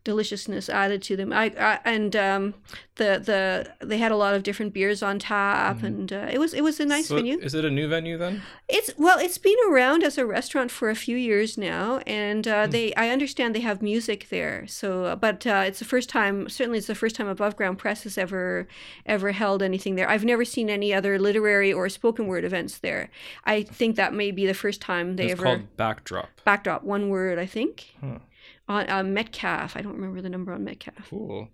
deliciousness 0.05 0.69
added 0.69 1.03
to 1.03 1.17
them. 1.17 1.33
I, 1.33 1.53
I 1.59 1.79
and 1.85 2.15
um, 2.17 2.55
the 2.97 3.21
the 3.25 3.87
they 3.87 3.99
had 3.99 4.13
a 4.13 4.17
lot 4.17 4.35
of 4.35 4.43
different 4.43 4.73
beers 4.73 5.03
on 5.03 5.19
tap, 5.19 5.83
and 5.83 6.13
uh, 6.13 6.29
it 6.31 6.39
was 6.39 6.55
it 6.55 6.63
was 6.63 6.81
a 6.81 6.87
nice 6.87 7.07
Mm-hmm. 7.09 7.17
So 7.17 7.17
venue. 7.17 7.39
Is 7.41 7.55
it 7.55 7.65
a 7.65 7.71
new 7.71 7.89
venue 7.89 8.17
then? 8.19 8.43
It's 8.69 8.91
well, 8.99 9.19
it's 9.19 9.39
been 9.39 9.57
around 9.71 10.03
as 10.03 10.19
a 10.19 10.27
restaurant 10.27 10.71
for 10.71 10.89
a 10.91 10.95
few 10.95 11.17
years 11.17 11.57
now, 11.59 11.99
and 12.07 12.47
uh, 12.49 12.65
Hmm. 12.67 12.71
they 12.71 12.95
I 12.95 13.11
understand 13.11 13.55
they 13.55 13.61
have 13.61 13.83
music 13.83 14.29
there. 14.31 14.67
So, 14.67 15.05
uh, 15.05 15.17
but 15.17 15.47
uh, 15.47 15.65
it's 15.67 15.79
the 15.79 15.85
first 15.85 16.09
time. 16.09 16.49
Certainly, 16.49 16.79
it's 16.79 16.87
the 16.87 16.95
first 16.95 17.17
time 17.17 17.29
Above 17.29 17.57
Ground 17.57 17.79
Press 17.79 18.03
has 18.05 18.17
ever 18.19 18.67
ever 19.07 19.33
held 19.33 19.63
anything 19.63 19.95
there. 19.97 20.09
I've 20.09 20.25
never 20.25 20.45
seen 20.45 20.69
any 20.71 20.93
other 20.95 21.19
literary 21.19 21.73
or 21.73 21.89
spoken 21.89 22.27
word 22.27 22.45
events 22.45 22.79
there. 22.79 23.11
I 23.45 23.63
think 23.63 23.97
that 23.97 24.13
may 24.15 24.31
be 24.31 24.47
the 24.47 24.55
first 24.55 24.81
time 24.81 25.17
they 25.17 25.25
it's 25.25 25.33
ever 25.33 25.43
called 25.43 25.77
Backdrop. 25.77 26.29
backdrop 26.45 26.83
one 26.85 27.09
word. 27.11 27.39
I 27.39 27.47
think 27.47 27.95
Huh. 28.01 28.19
On 28.69 28.89
uh, 28.91 29.03
Metcalfe. 29.03 29.77
I 29.77 29.81
don't 29.81 29.95
remember 29.95 30.21
the 30.21 30.29
number 30.29 30.53
on 30.53 30.63
Metcalfe, 30.65 31.09
Cool. 31.11 31.49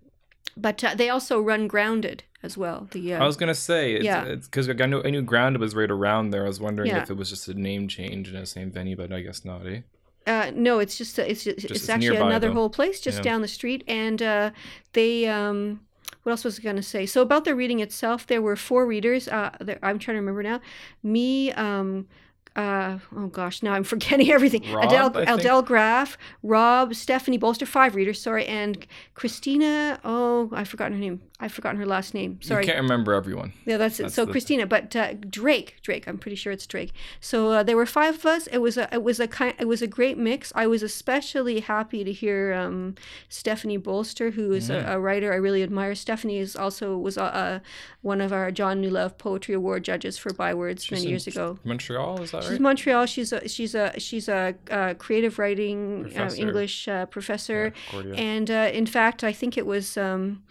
but 0.57 0.83
uh, 0.83 0.95
they 0.95 1.09
also 1.09 1.39
run 1.39 1.67
Grounded 1.67 2.23
as 2.43 2.57
well. 2.57 2.87
The 2.91 3.13
uh, 3.13 3.23
I 3.23 3.25
was 3.25 3.37
gonna 3.37 3.55
say, 3.55 3.93
it's, 3.93 4.03
Yeah. 4.05 4.35
because 4.35 4.69
I 4.69 4.73
knew 4.73 5.01
I 5.03 5.09
knew 5.09 5.21
Grounded 5.21 5.61
was 5.61 5.73
right 5.75 5.89
around 5.89 6.31
there. 6.31 6.43
I 6.43 6.47
was 6.47 6.59
wondering 6.59 6.89
Yeah. 6.89 7.03
if 7.03 7.09
it 7.09 7.17
was 7.17 7.29
just 7.29 7.47
a 7.47 7.53
name 7.53 7.87
change 7.87 8.27
in 8.29 8.35
the 8.39 8.45
same 8.45 8.71
venue, 8.71 8.95
but 8.97 9.11
I 9.13 9.21
guess 9.21 9.45
not. 9.45 9.65
Eh? 9.65 9.81
Uh, 10.27 10.51
no, 10.55 10.79
it's 10.79 10.97
just 10.97 11.17
it's 11.19 11.43
just, 11.43 11.63
it's 11.63 11.71
it's 11.71 11.89
actually 11.89 12.09
nearby, 12.09 12.27
another 12.27 12.47
though. 12.49 12.53
whole 12.55 12.69
place 12.69 12.99
just 12.99 13.19
Yeah. 13.19 13.23
down 13.23 13.41
the 13.41 13.47
street, 13.47 13.83
and 13.87 14.21
uh, 14.21 14.51
they. 14.93 15.27
Um, 15.27 15.81
what 16.23 16.31
else 16.31 16.43
was 16.43 16.59
I 16.59 16.63
going 16.63 16.75
to 16.75 16.81
say? 16.81 17.05
So 17.05 17.21
about 17.21 17.45
the 17.45 17.53
reading 17.53 17.81
itself, 17.81 18.25
there 18.25 18.41
were 18.41 18.55
four 18.55 18.87
readers. 18.87 19.27
Uh, 19.27 19.51
there, 19.61 19.77
I'm 19.83 19.99
trying 19.99 20.15
to 20.15 20.21
remember 20.21 20.41
now. 20.41 20.59
Me. 21.03 21.51
Um, 21.51 22.07
uh, 22.55 22.99
oh 23.15 23.27
gosh, 23.27 23.61
now 23.63 23.73
I'm 23.73 23.83
forgetting 23.93 24.31
everything. 24.31 24.63
Rob, 24.73 24.85
Adele? 25.15 25.35
Adele 25.37 25.61
Graf, 25.61 26.17
Rob, 26.43 26.93
Stephanie 26.95 27.37
Bolster, 27.37 27.65
five 27.65 27.95
readers, 27.95 28.21
sorry, 28.21 28.45
and 28.45 28.85
Christina. 29.13 29.99
Oh, 30.03 30.49
I've 30.53 30.67
forgotten 30.69 30.93
her 30.93 30.99
name. 30.99 31.21
I've 31.39 31.51
forgotten 31.51 31.77
her 31.79 31.85
last 31.85 32.13
name. 32.13 32.39
Sorry. 32.41 32.63
You 32.63 32.71
can't 32.71 32.81
remember 32.81 33.13
everyone. 33.13 33.51
Yeah, 33.65 33.75
that's 33.75 33.99
it. 33.99 34.11
So 34.11 34.23
the- 34.23 34.31
Christina, 34.31 34.65
but 34.65 34.95
uh, 34.95 35.13
Drake, 35.15 35.75
Drake. 35.81 36.07
I'm 36.07 36.17
pretty 36.17 36.35
sure 36.37 36.53
it's 36.53 36.65
Drake. 36.65 36.93
So 37.19 37.51
uh, 37.51 37.63
there 37.63 37.75
were 37.75 37.85
five 37.85 38.15
of 38.15 38.25
us. 38.25 38.47
It 38.47 38.59
was 38.59 38.77
a 38.77 38.87
it 38.93 39.03
was 39.03 39.19
a 39.19 39.27
kind 39.27 39.53
it 39.59 39.67
was 39.67 39.81
a 39.81 39.87
great 39.87 40.17
mix. 40.17 40.53
I 40.55 40.67
was 40.67 40.81
especially 40.83 41.59
happy 41.59 42.03
to 42.05 42.11
hear 42.13 42.53
um, 42.53 42.95
Stephanie 43.29 43.77
Bolster, 43.77 44.31
who 44.31 44.53
is 44.53 44.69
Mm. 44.69 44.87
a, 44.87 44.93
a 44.93 44.99
writer 44.99 45.33
I 45.33 45.35
really 45.35 45.61
admire. 45.61 45.93
Stephanie 45.93 46.37
is 46.37 46.55
also 46.55 46.97
was 46.97 47.17
uh, 47.17 47.23
uh, 47.25 47.59
one 48.01 48.21
of 48.21 48.31
our 48.31 48.49
John 48.51 48.81
Newlove 48.81 49.17
Poetry 49.17 49.53
Award 49.55 49.83
judges 49.83 50.17
for 50.17 50.33
Bywords 50.33 50.89
many 50.89 51.03
in 51.03 51.09
years 51.09 51.27
ago. 51.27 51.59
Montreal, 51.65 52.21
is 52.21 52.31
that 52.31 52.44
She's 52.45 52.51
right? 52.51 52.61
Montreal. 52.61 53.05
She's 53.05 53.31
a 53.33 53.47
she's 53.47 53.75
a 53.75 53.99
she's 53.99 54.27
a 54.29 54.55
uh, 54.71 54.93
creative 54.95 55.39
writing 55.39 56.11
uh, 56.15 56.29
English 56.37 56.87
uh, 56.87 57.05
professor. 57.07 57.73
Yeah, 57.93 57.99
And 58.15 58.49
uh, 58.49 58.69
in 58.73 58.85
fact, 58.85 59.23
I 59.23 59.33
think 59.33 59.57
it 59.57 59.65
was 59.65 59.97
um, 59.97 60.43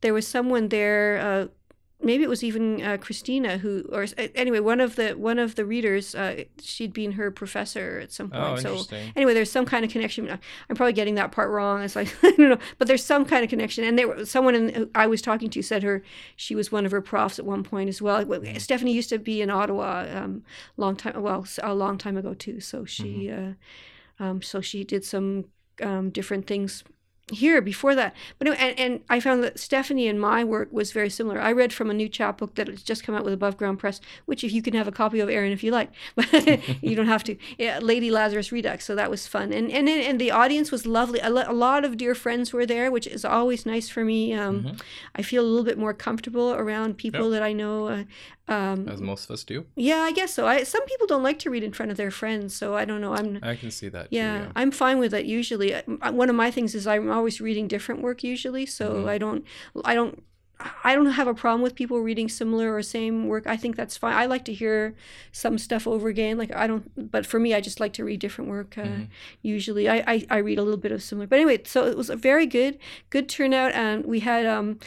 there 0.00 0.14
was 0.14 0.26
someone 0.26 0.68
there. 0.68 1.48
Maybe 2.00 2.22
it 2.22 2.28
was 2.28 2.44
even 2.44 2.80
uh, 2.80 2.96
Christina 2.96 3.58
who, 3.58 3.84
or 3.90 4.04
uh, 4.04 4.28
anyway, 4.36 4.60
one 4.60 4.80
of 4.80 4.94
the 4.94 5.14
one 5.14 5.38
of 5.40 5.56
the 5.56 5.64
readers. 5.64 6.14
Uh, 6.14 6.44
she'd 6.62 6.92
been 6.92 7.12
her 7.12 7.30
professor 7.32 7.98
at 8.00 8.12
some 8.12 8.30
point. 8.30 8.42
Oh, 8.44 8.56
so 8.56 8.68
interesting. 8.70 9.12
anyway, 9.16 9.34
there's 9.34 9.50
some 9.50 9.66
kind 9.66 9.84
of 9.84 9.90
connection. 9.90 10.30
I'm 10.30 10.76
probably 10.76 10.92
getting 10.92 11.16
that 11.16 11.32
part 11.32 11.50
wrong. 11.50 11.82
It's 11.82 11.96
like 11.96 12.14
I 12.22 12.30
don't 12.30 12.50
know, 12.50 12.58
but 12.78 12.86
there's 12.86 13.04
some 13.04 13.24
kind 13.24 13.42
of 13.42 13.50
connection. 13.50 13.82
And 13.82 13.98
there, 13.98 14.24
someone 14.24 14.54
in, 14.54 14.90
I 14.94 15.08
was 15.08 15.20
talking 15.20 15.50
to 15.50 15.60
said 15.62 15.82
her 15.82 16.02
she 16.36 16.54
was 16.54 16.70
one 16.70 16.86
of 16.86 16.92
her 16.92 17.00
profs 17.02 17.40
at 17.40 17.44
one 17.44 17.64
point 17.64 17.88
as 17.88 18.00
well. 18.00 18.24
Well, 18.24 18.40
Mm-hmm. 18.40 18.58
Stephanie 18.58 18.92
used 18.92 19.08
to 19.08 19.18
be 19.18 19.42
in 19.42 19.50
Ottawa 19.50 20.06
um, 20.14 20.44
long 20.76 20.94
time, 20.94 21.20
well, 21.20 21.44
a 21.64 21.74
long 21.74 21.98
time 21.98 22.16
ago 22.16 22.32
too. 22.32 22.60
So 22.60 22.84
she, 22.84 23.26
Mm-hmm. 23.26 23.50
uh, 24.22 24.24
um, 24.24 24.40
so 24.42 24.60
she 24.60 24.84
did 24.84 25.04
some 25.04 25.46
um, 25.82 26.10
different 26.10 26.46
things 26.46 26.84
here 27.30 27.60
before 27.60 27.94
that. 27.94 28.14
But 28.38 28.48
anyway, 28.48 28.62
and, 28.70 28.80
and 28.80 29.00
I 29.08 29.20
found 29.20 29.42
that 29.44 29.58
Stephanie 29.58 30.08
and 30.08 30.20
my 30.20 30.44
work 30.44 30.68
was 30.72 30.92
very 30.92 31.10
similar. 31.10 31.40
I 31.40 31.52
read 31.52 31.72
from 31.72 31.90
a 31.90 31.94
new 31.94 32.08
chapbook 32.08 32.54
that 32.56 32.68
has 32.68 32.82
just 32.82 33.04
come 33.04 33.14
out 33.14 33.24
with 33.24 33.32
Above 33.34 33.56
Ground 33.56 33.78
Press, 33.78 34.00
which 34.26 34.44
if 34.44 34.52
you 34.52 34.62
can 34.62 34.74
have 34.74 34.88
a 34.88 34.92
copy 34.92 35.20
of, 35.20 35.28
Aaron, 35.28 35.52
if 35.52 35.62
you 35.62 35.70
like, 35.70 35.90
but 36.16 36.32
you 36.82 36.94
don't 36.96 37.06
have 37.06 37.24
to. 37.24 37.36
Yeah, 37.58 37.78
Lady 37.80 38.10
Lazarus 38.10 38.50
Redux. 38.52 38.84
So 38.84 38.94
that 38.94 39.10
was 39.10 39.26
fun, 39.26 39.52
and 39.52 39.70
and 39.70 39.88
and 39.88 40.20
the 40.20 40.30
audience 40.30 40.70
was 40.70 40.86
lovely. 40.86 41.20
A, 41.20 41.30
lo- 41.30 41.44
a 41.46 41.52
lot 41.52 41.84
of 41.84 41.96
dear 41.96 42.14
friends 42.14 42.52
were 42.52 42.66
there, 42.66 42.90
which 42.90 43.06
is 43.06 43.24
always 43.24 43.66
nice 43.66 43.88
for 43.88 44.04
me. 44.04 44.32
Um, 44.34 44.76
I 45.14 45.22
feel 45.22 45.42
a 45.44 45.46
little 45.46 45.64
bit 45.64 45.78
more 45.78 45.94
comfortable 45.94 46.52
around 46.54 46.96
people 46.98 47.24
Yep. 47.24 47.30
that 47.32 47.42
I 47.42 47.52
know. 47.52 47.88
Uh, 47.88 48.04
um, 48.50 48.88
as 48.88 49.00
most 49.02 49.24
of 49.26 49.32
us 49.34 49.44
do. 49.44 49.66
yeah, 49.76 49.98
I 50.00 50.12
guess 50.12 50.32
so. 50.32 50.46
I 50.46 50.62
some 50.62 50.82
people 50.86 51.06
don't 51.06 51.22
like 51.22 51.38
to 51.40 51.50
read 51.50 51.62
in 51.62 51.72
front 51.72 51.90
of 51.90 51.98
their 51.98 52.10
friends, 52.10 52.54
so 52.56 52.74
I 52.74 52.86
don't 52.86 53.00
know. 53.02 53.12
I'm 53.12 53.38
I 53.42 53.56
can 53.56 53.70
see 53.70 53.88
that. 53.90 54.08
yeah, 54.10 54.46
too, 54.46 54.52
I'm 54.56 54.70
fine 54.70 54.98
with 54.98 55.12
it 55.12 55.26
usually. 55.26 55.74
Uh, 55.74 55.82
One 56.12 56.30
of 56.30 56.36
my 56.36 56.50
things 56.50 56.74
is 56.74 56.86
I'm 56.86 57.10
always 57.18 57.40
reading 57.48 57.66
different 57.68 58.00
work 58.06 58.18
usually, 58.34 58.66
so 58.78 58.84
Mm-hmm. 58.88 59.14
I 59.14 59.16
don't 59.24 59.42
I 59.92 59.94
don't 59.94 60.14
I 60.84 60.90
don't 60.96 61.12
have 61.20 61.28
a 61.28 61.34
problem 61.34 61.62
with 61.62 61.74
people 61.80 61.98
reading 62.10 62.28
similar 62.28 62.66
or 62.74 62.82
same 62.82 63.16
work. 63.32 63.44
I 63.54 63.56
think 63.62 63.76
that's 63.76 63.96
fine. 64.02 64.14
I 64.22 64.26
like 64.34 64.44
to 64.46 64.52
hear 64.62 64.94
some 65.30 65.56
stuff 65.66 65.86
over 65.86 66.08
again. 66.14 66.34
Like 66.42 66.52
I 66.62 66.66
don't, 66.70 66.84
but 67.16 67.24
for 67.30 67.38
me, 67.38 67.50
I 67.54 67.60
just 67.68 67.78
like 67.78 67.92
to 67.98 68.04
read 68.04 68.18
different 68.20 68.50
work. 68.50 68.70
Uh, 68.76 68.82
Mm-hmm. 68.82 69.04
Usually, 69.56 69.84
I, 69.88 69.96
I 70.14 70.16
I 70.36 70.38
read 70.48 70.58
a 70.58 70.64
little 70.66 70.82
bit 70.86 70.92
of 70.92 71.00
similar. 71.02 71.28
But 71.28 71.36
anyway, 71.40 71.58
so 71.64 71.86
it 71.86 71.96
was 71.96 72.10
a 72.10 72.16
very 72.16 72.46
good 72.58 72.74
good 73.14 73.28
turnout, 73.28 73.72
and 73.72 74.04
we 74.12 74.20
had 74.20 74.46
um. 74.46 74.78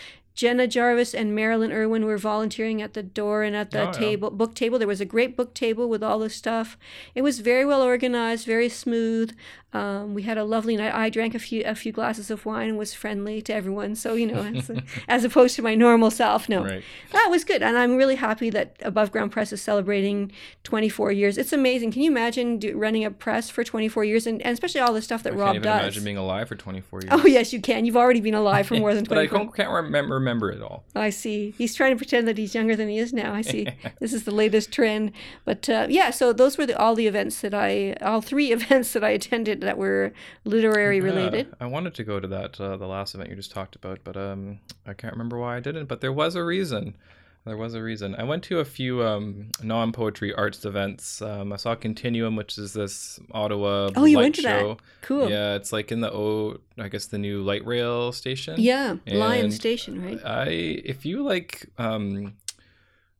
Jenna 0.41 0.65
Jarvis 0.65 1.13
and 1.13 1.35
Marilyn 1.35 1.71
Irwin 1.71 2.03
were 2.03 2.17
volunteering 2.17 2.81
at 2.81 2.95
the 2.95 3.03
door 3.03 3.43
and 3.43 3.55
at 3.55 3.69
the 3.69 3.81
Oh, 3.81 3.85
yeah. 3.85 3.91
table 3.91 4.31
book 4.31 4.55
table. 4.55 4.79
There 4.79 4.87
was 4.87 4.99
a 4.99 5.05
great 5.05 5.37
book 5.37 5.53
table 5.53 5.87
with 5.87 6.01
all 6.01 6.17
this 6.17 6.33
stuff. 6.35 6.79
It 7.13 7.21
was 7.21 7.41
very 7.41 7.63
well 7.63 7.83
organized, 7.83 8.47
very 8.47 8.67
smooth. 8.67 9.37
Um, 9.73 10.13
we 10.15 10.23
had 10.23 10.37
a 10.37 10.43
lovely 10.43 10.75
night. 10.75 10.93
I 10.93 11.09
drank 11.09 11.33
a 11.33 11.39
few 11.39 11.61
a 11.65 11.75
few 11.75 11.91
glasses 11.93 12.29
of 12.29 12.45
wine 12.45 12.69
and 12.69 12.77
was 12.77 12.93
friendly 12.93 13.41
to 13.43 13.53
everyone. 13.53 13.95
So 13.95 14.15
you 14.15 14.25
know, 14.25 14.41
as, 14.41 14.69
as 15.07 15.23
opposed 15.23 15.55
to 15.57 15.61
my 15.61 15.75
normal 15.75 16.11
self. 16.11 16.49
No, 16.49 16.63
Right. 16.63 16.83
that 17.13 17.27
was 17.29 17.43
good, 17.45 17.61
and 17.61 17.77
I'm 17.77 17.95
really 17.95 18.15
happy 18.15 18.49
that 18.49 18.75
Above 18.81 19.11
Ground 19.13 19.31
Press 19.31 19.53
is 19.53 19.61
celebrating 19.61 20.31
24 20.63 21.11
years. 21.13 21.37
It's 21.37 21.53
amazing. 21.53 21.91
Can 21.93 22.01
you 22.01 22.11
imagine 22.11 22.57
do, 22.57 22.75
running 22.77 23.05
a 23.05 23.11
press 23.11 23.49
for 23.49 23.63
24 23.63 24.03
years, 24.03 24.27
and, 24.27 24.41
and 24.41 24.51
especially 24.53 24.81
all 24.81 24.93
the 24.93 25.01
stuff 25.01 25.23
that 25.23 25.33
I 25.33 25.35
Rob 25.37 25.45
can't 25.53 25.55
even 25.57 25.63
does? 25.71 25.81
imagine 25.83 26.03
being 26.03 26.17
alive 26.17 26.49
for 26.49 26.55
24 26.55 27.01
years. 27.03 27.09
Oh 27.13 27.25
yes, 27.25 27.53
you 27.53 27.61
can. 27.61 27.85
You've 27.85 27.95
already 27.95 28.19
been 28.21 28.33
alive 28.33 28.67
for 28.67 28.75
more 28.75 28.93
than 28.93 29.05
24. 29.05 29.15
but 29.15 29.21
I 29.21 29.27
24. 29.27 29.45
can't, 29.45 29.55
can't 29.55 29.85
remember, 29.85 30.15
remember 30.31 30.51
it 30.51 30.61
all. 30.61 30.85
I 30.95 31.09
see. 31.09 31.53
He's 31.57 31.75
trying 31.75 31.91
to 31.91 31.97
pretend 31.97 32.27
that 32.27 32.37
he's 32.37 32.55
younger 32.55 32.75
than 32.75 32.87
he 32.87 32.97
is 32.97 33.11
now. 33.11 33.33
I 33.33 33.41
see. 33.41 33.67
this 33.99 34.13
is 34.13 34.23
the 34.23 34.31
latest 34.31 34.71
trend. 34.71 35.11
But 35.43 35.69
uh, 35.69 35.87
yeah, 35.89 36.09
so 36.11 36.31
those 36.31 36.57
were 36.57 36.65
the, 36.65 36.77
all 36.77 36.95
the 36.95 37.07
events 37.07 37.41
that 37.41 37.53
I, 37.53 37.93
all 38.01 38.21
three 38.21 38.51
events 38.57 38.93
that 38.93 39.03
I 39.03 39.09
attended 39.09 39.61
that 39.61 39.77
were 39.77 40.13
literary 40.45 41.01
related. 41.01 41.47
Yeah, 41.49 41.55
I 41.59 41.65
wanted 41.65 41.93
to 41.95 42.03
go 42.03 42.19
to 42.19 42.27
that 42.27 42.59
uh, 42.59 42.77
the 42.77 42.87
last 42.87 43.13
event 43.13 43.29
you 43.29 43.35
just 43.35 43.51
talked 43.51 43.75
about, 43.75 43.99
but 44.03 44.15
um, 44.15 44.59
I 44.85 44.93
can't 44.93 45.13
remember 45.13 45.37
why 45.37 45.57
I 45.57 45.59
didn't. 45.59 45.85
But 45.85 46.01
there 46.01 46.13
was 46.13 46.35
a 46.35 46.43
reason. 46.43 46.95
There 47.43 47.57
was 47.57 47.73
a 47.73 47.81
reason. 47.81 48.13
I 48.15 48.23
went 48.23 48.43
to 48.43 48.59
a 48.59 48.65
few 48.65 49.01
um, 49.03 49.49
non-poetry 49.63 50.31
arts 50.35 50.63
events. 50.63 51.23
Um, 51.23 51.51
I 51.51 51.55
saw 51.55 51.75
Kontinuum, 51.75 52.37
which 52.37 52.57
is 52.59 52.73
this 52.73 53.19
Ottawa 53.31 53.89
Oh, 53.95 54.05
you 54.05 54.17
went 54.17 54.35
to 54.35 54.41
that. 54.43 54.77
Cool. 55.01 55.27
Yeah, 55.27 55.55
it's 55.55 55.73
like 55.73 55.91
in 55.91 56.01
the 56.01 56.11
O, 56.13 56.59
I 56.77 56.87
guess 56.87 57.07
the 57.07 57.17
new 57.17 57.41
light 57.41 57.65
rail 57.65 58.11
station. 58.11 58.55
Yeah, 58.59 58.97
Lyon 59.07 59.49
Station, 59.49 60.03
right? 60.03 60.19
I 60.23 60.45
if 60.49 61.03
you 61.03 61.23
like 61.23 61.67
um 61.79 62.33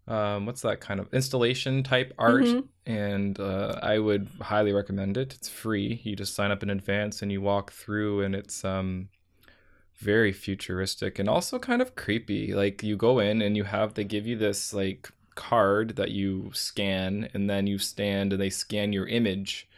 um 0.08 0.46
what's 0.46 0.62
that 0.62 0.82
kind 0.82 1.00
of 1.00 1.12
installation 1.14 1.82
type 1.84 2.14
art 2.20 2.44
Mhm. 2.44 2.68
and 2.86 3.40
uh, 3.40 3.80
I 3.82 3.98
would 4.00 4.28
highly 4.42 4.72
recommend 4.74 5.18
it. 5.18 5.34
It's 5.34 5.50
free. 5.50 6.00
You 6.04 6.16
just 6.16 6.36
sign 6.36 6.52
up 6.52 6.62
in 6.64 6.70
advance 6.70 7.22
and 7.24 7.32
you 7.32 7.42
walk 7.42 7.72
through 7.72 8.22
and 8.22 8.36
it's 8.36 8.64
um 8.66 9.10
very 10.02 10.34
futuristic 10.34 11.20
and 11.20 11.30
also 11.30 11.60
kind 11.60 11.82
of 11.82 11.96
creepy. 11.96 12.54
Like 12.54 12.84
you 12.84 12.98
go 12.98 13.20
in 13.20 13.42
and 13.42 13.56
you 13.56 13.64
have 13.64 13.94
they 13.94 14.04
give 14.04 14.28
you 14.28 14.36
this 14.36 14.74
like 14.74 15.10
card 15.36 15.96
that 15.96 16.12
you 16.12 16.52
scan 16.54 17.30
and 17.34 17.50
then 17.50 17.68
you 17.68 17.78
stand 17.78 18.34
and 18.34 18.42
they 18.42 18.50
scan 18.50 18.92
your 18.92 19.08
image 19.08 19.70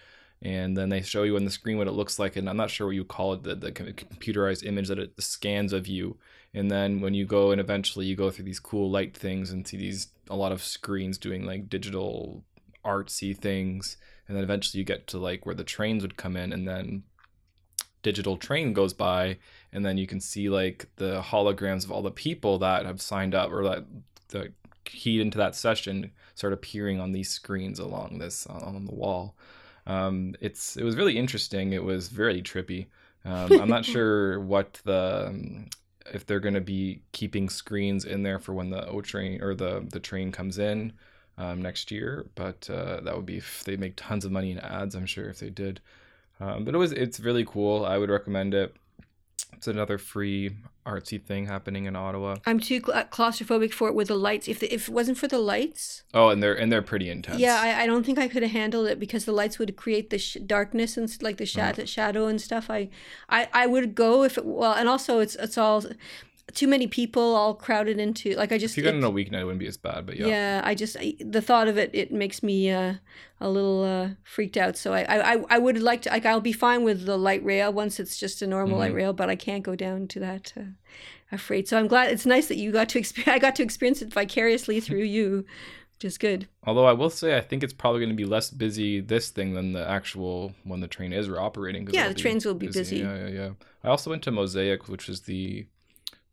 and 0.41 0.75
then 0.75 0.89
they 0.89 1.01
show 1.01 1.23
you 1.23 1.35
on 1.35 1.45
the 1.45 1.51
screen 1.51 1.77
what 1.77 1.87
it 1.87 1.91
looks 1.91 2.17
like 2.17 2.35
and 2.35 2.49
i'm 2.49 2.57
not 2.57 2.71
sure 2.71 2.87
what 2.87 2.95
you 2.95 3.05
call 3.05 3.33
it 3.33 3.43
the, 3.43 3.55
the 3.55 3.71
computerized 3.71 4.65
image 4.65 4.87
that 4.87 4.99
it 4.99 5.13
scans 5.19 5.71
of 5.71 5.87
you 5.87 6.17
and 6.55 6.71
then 6.71 7.01
when 7.01 7.13
you 7.13 7.23
go 7.23 7.51
and 7.51 7.61
eventually 7.61 8.05
you 8.05 8.15
go 8.15 8.31
through 8.31 8.43
these 8.43 8.59
cool 8.59 8.89
light 8.89 9.15
things 9.15 9.51
and 9.51 9.67
see 9.67 9.77
these 9.77 10.07
a 10.29 10.35
lot 10.35 10.51
of 10.51 10.63
screens 10.63 11.17
doing 11.17 11.45
like 11.45 11.69
digital 11.69 12.43
artsy 12.83 13.37
things 13.37 13.97
and 14.27 14.35
then 14.35 14.43
eventually 14.43 14.79
you 14.79 14.85
get 14.85 15.05
to 15.07 15.17
like 15.17 15.45
where 15.45 15.55
the 15.55 15.63
trains 15.63 16.01
would 16.01 16.17
come 16.17 16.35
in 16.35 16.51
and 16.51 16.67
then 16.67 17.03
digital 18.01 18.37
train 18.37 18.73
goes 18.73 18.93
by 18.93 19.37
and 19.73 19.85
then 19.85 19.97
you 19.97 20.07
can 20.07 20.19
see 20.19 20.49
like 20.49 20.87
the 20.97 21.21
holograms 21.21 21.83
of 21.83 21.91
all 21.91 22.01
the 22.01 22.11
people 22.11 22.59
that 22.59 22.85
have 22.85 23.01
signed 23.01 23.35
up 23.35 23.51
or 23.51 23.63
that 23.63 23.85
that 24.29 24.53
keyed 24.85 25.21
into 25.21 25.37
that 25.37 25.55
session 25.55 26.11
start 26.35 26.53
appearing 26.53 26.99
on 26.99 27.11
these 27.11 27.29
screens 27.29 27.79
along 27.79 28.17
this 28.19 28.45
on 28.47 28.85
the 28.85 28.93
wall. 28.93 29.35
Um, 29.85 30.35
it's 30.39 30.77
it 30.77 30.83
was 30.83 30.95
really 30.95 31.17
interesting. 31.17 31.73
It 31.73 31.83
was 31.83 32.09
very 32.09 32.41
trippy. 32.41 32.87
Um, 33.25 33.61
i'm 33.61 33.69
not 33.69 33.85
sure 33.93 34.39
what 34.41 34.81
the 34.83 35.27
um, 35.27 35.69
if 36.13 36.25
they're 36.25 36.41
going 36.41 36.55
to 36.55 36.61
be 36.61 37.01
keeping 37.13 37.49
screens 37.49 38.03
in 38.03 38.21
there 38.23 38.37
for 38.37 38.53
when 38.53 38.69
the 38.69 38.85
o 38.87 38.99
train 38.99 39.41
or 39.41 39.55
the 39.55 39.87
the 39.91 39.99
train 40.01 40.29
comes 40.29 40.57
in 40.57 40.91
um, 41.37 41.61
next 41.61 41.89
year 41.89 42.25
but 42.35 42.69
uh, 42.69 42.99
that 42.99 43.15
would 43.15 43.25
be 43.25 43.37
if 43.37 43.63
they 43.63 43.77
make 43.77 43.93
tons 43.95 44.25
of 44.25 44.31
money 44.33 44.51
in 44.51 44.59
ads 44.59 44.93
i'm 44.93 45.05
sure 45.05 45.29
if 45.29 45.39
they 45.39 45.49
did. 45.49 45.79
Um, 46.39 46.65
but 46.65 46.75
it 46.75 46.77
was 46.77 46.91
it's 46.91 47.19
really 47.19 47.45
cool. 47.45 47.85
I 47.85 47.97
would 47.97 48.09
recommend 48.09 48.53
it 48.53 48.75
it's 49.51 49.67
another 49.67 49.97
free 49.97 50.51
artsy 50.85 51.21
thing 51.23 51.45
happening 51.45 51.85
in 51.85 51.95
ottawa 51.95 52.35
I'm 52.45 52.59
too 52.59 52.81
cla 52.81 53.07
claustrophobic 53.09 53.71
for 53.73 53.87
it 53.87 53.95
with 53.95 54.09
the 54.09 54.15
lights. 54.15 54.47
If 54.47 54.59
the, 54.59 54.73
if 54.73 54.89
it 54.89 54.93
wasn't 54.93 55.17
for 55.17 55.27
the 55.27 55.39
lights, 55.39 56.03
oh 56.13 56.29
and 56.29 56.41
they're 56.43 56.53
and 56.53 56.71
they're 56.71 56.81
pretty 56.81 57.09
intense 57.09 57.39
yeah, 57.39 57.59
I, 57.61 57.83
I 57.83 57.85
don't 57.85 58.05
think 58.05 58.19
I 58.19 58.27
could 58.27 58.43
have 58.43 58.51
handled 58.51 58.87
it 58.87 58.99
because 58.99 59.23
the 59.25 59.31
lights 59.31 59.57
would 59.59 59.75
create 59.77 60.09
the 60.09 60.17
sh- 60.17 60.37
darkness 60.45 60.97
and 60.97 61.07
like 61.21 61.37
the 61.37 61.45
Mm. 61.45 61.87
shadow 61.87 62.27
and 62.27 62.41
stuff. 62.41 62.69
I, 62.69 62.89
I 63.29 63.47
I 63.53 63.67
would 63.67 63.95
go 63.95 64.23
if 64.23 64.37
it 64.37 64.45
well, 64.45 64.73
and 64.73 64.89
also 64.89 65.19
it's 65.19 65.35
it's 65.35 65.57
all 65.57 65.83
too 66.53 66.67
many 66.67 66.87
people 66.87 67.35
all 67.35 67.53
crowded 67.53 67.99
into 67.99 68.33
like 68.35 68.51
I 68.51 68.57
just 68.57 68.73
if 68.73 68.77
you 68.77 68.83
got 68.83 68.93
it- 68.93 68.97
in 68.97 69.03
a 69.03 69.11
weeknight 69.11 69.41
it 69.41 69.45
wouldn't 69.45 69.59
be 69.59 69.67
as 69.67 69.77
bad 69.77 70.05
but 70.05 70.17
yeah, 70.17 70.27
yeah. 70.27 70.61
I 70.63 70.75
just 70.75 70.95
I, 70.99 71.15
the 71.19 71.41
thought 71.41 71.67
of 71.67 71.77
it 71.77 71.89
it 71.93 72.11
makes 72.11 72.43
me 72.43 72.69
uh, 72.71 72.93
a 73.41 73.49
little 73.49 73.83
uh, 73.83 74.09
freaked 74.23 74.57
out. 74.57 74.77
So 74.77 74.93
I, 74.93 75.01
I 75.33 75.43
I- 75.49 75.57
would 75.59 75.81
like 75.81 76.01
to 76.03 76.09
like 76.09 76.25
I'll 76.25 76.41
be 76.41 76.53
fine 76.53 76.83
with 76.83 77.05
the 77.05 77.17
light 77.17 77.43
rail 77.43 77.71
once 77.73 77.99
it's 77.99 78.17
just 78.17 78.41
a 78.41 78.47
normal 78.47 78.77
light 78.79 78.91
Mhm. 78.91 78.95
rail, 78.95 79.13
but 79.13 79.29
I 79.29 79.35
can't 79.35 79.63
go 79.63 79.75
down 79.75 80.07
to 80.09 80.19
that. 80.19 80.53
Uh, 80.57 80.61
afraid 81.31 81.67
so 81.67 81.79
i'm 81.79 81.87
glad 81.87 82.11
it's 82.11 82.27
nice 82.27 82.47
that 82.47 82.57
you 82.57 82.71
got 82.71 82.87
to 82.87 82.99
experience 82.99 83.27
i 83.35 83.39
got 83.39 83.55
to 83.55 83.63
experience 83.63 84.03
it 84.03 84.13
vicariously 84.13 84.79
through 84.85 85.01
you 85.01 85.43
which 85.95 86.05
is 86.05 86.17
good 86.19 86.47
Although 86.65 86.85
I 86.85 86.93
will 86.93 87.09
say, 87.09 87.35
I 87.35 87.41
think 87.41 87.63
it's 87.63 87.73
probably 87.73 87.99
going 88.01 88.09
to 88.11 88.15
be 88.15 88.25
less 88.25 88.49
busy 88.51 88.99
this 88.99 89.29
thing 89.29 89.53
than 89.53 89.73
the 89.73 89.87
actual 89.89 90.53
when 90.63 90.79
the 90.79 90.87
train 90.87 91.11
is 91.11 91.27
operating. 91.29 91.87
Yeah, 91.91 92.07
the 92.07 92.13
trains 92.13 92.45
will 92.45 92.53
be 92.55 92.67
busy. 92.67 92.97
Yeah, 92.99 93.17
yeah, 93.17 93.27
yeah. 93.27 93.49
I 93.83 93.89
also 93.89 94.09
went 94.09 94.23
to 94.23 94.31
Mosaic, 94.31 94.87
which 94.87 95.09
is 95.09 95.21
the 95.21 95.65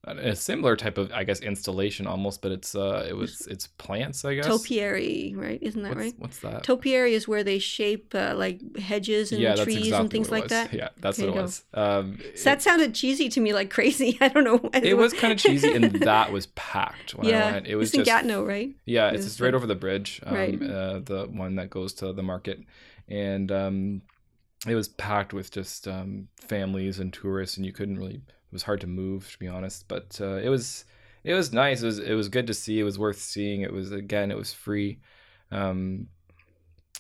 a 0.05 0.35
similar 0.35 0.77
type 0.77 0.97
of, 0.99 1.13
I 1.13 1.25
guess, 1.25 1.41
installation 1.41 2.07
almost, 2.07 2.41
but 2.43 2.53
it's 2.53 2.75
uh, 2.75 3.07
it 3.09 3.15
was 3.17 3.47
it's 3.51 3.67
plants, 3.67 4.25
I 4.25 4.35
guess. 4.35 4.47
topiary 4.47 5.35
right 5.37 5.59
isn't 5.63 5.83
that 5.83 5.91
What's, 5.91 6.01
right 6.05 6.15
what's 6.19 6.39
that? 6.39 6.63
topiary 6.63 7.15
is 7.15 7.29
where 7.29 7.45
they 7.45 7.59
shape 7.59 8.15
uh, 8.15 8.35
like 8.37 8.61
hedges 8.79 9.31
and 9.33 9.41
yeah, 9.41 9.55
trees 9.57 9.79
exactly 9.79 10.01
and 10.01 10.11
things 10.11 10.31
like 10.31 10.43
was. 10.45 10.51
that 10.53 10.73
Yeah, 10.73 10.89
that's 11.01 11.19
There 11.19 11.29
what 11.31 11.37
it 11.37 11.43
was. 11.43 11.65
Um, 11.75 12.19
so 12.35 12.45
that 12.45 12.63
sounded 12.63 12.95
cheesy 12.95 13.29
to 13.29 13.41
me 13.41 13.53
like 13.53 13.71
crazy 13.71 14.17
i 14.23 14.29
don't 14.29 14.45
know 14.45 14.61
it, 14.75 14.85
it 14.85 14.95
was 14.95 15.13
kind 15.13 15.33
of 15.33 15.39
cheesy, 15.39 15.75
and 15.75 15.91
that 16.03 16.33
was 16.33 16.47
packed 16.47 17.15
when 17.15 17.27
yeah 17.27 17.47
I 17.49 17.53
went. 17.53 17.67
It 17.67 17.77
was 17.77 17.89
it's 17.89 17.95
in 17.95 18.01
just 18.05 18.11
gatineau 18.11 18.45
right 18.45 18.71
Yeah, 18.87 19.11
it's 19.11 19.25
just 19.25 19.41
right 19.41 19.55
over 19.55 19.67
the 19.67 19.75
bridge. 19.75 20.21
Um, 20.25 20.35
Right. 20.35 20.63
uh, 20.63 21.01
the 21.01 21.29
one 21.31 21.57
that 21.57 21.71
goes 21.71 21.93
to 21.95 22.13
the 22.13 22.23
market, 22.23 22.61
and 23.09 23.51
um, 23.53 24.03
it 24.67 24.75
was 24.75 24.89
packed 24.89 25.33
with 25.33 25.51
just 25.51 25.87
um, 25.89 26.29
families 26.41 26.99
and 26.99 27.13
tourists, 27.13 27.57
and 27.57 27.67
you 27.67 27.73
couldn't 27.73 27.99
really. 27.99 28.23
It 28.51 28.53
was 28.53 28.63
hard 28.65 28.81
to 28.81 28.87
move, 28.87 29.31
to 29.33 29.39
be 29.39 29.49
honest. 29.49 29.87
But 29.89 30.19
uh, 30.21 30.37
it 30.37 30.49
was 30.49 30.85
it 31.25 31.35
was 31.35 31.53
nice. 31.53 31.83
It 31.83 31.87
was 31.87 31.99
it 31.99 32.15
was 32.15 32.29
good 32.29 32.47
to 32.49 32.55
see. 32.55 32.81
It 32.81 32.85
was 32.85 32.99
worth 32.99 33.19
seeing. 33.21 33.63
It 33.63 33.73
was 33.73 33.93
again. 33.93 34.31
It 34.31 34.37
was 34.37 34.53
free. 34.53 34.99
Um, 35.53 36.09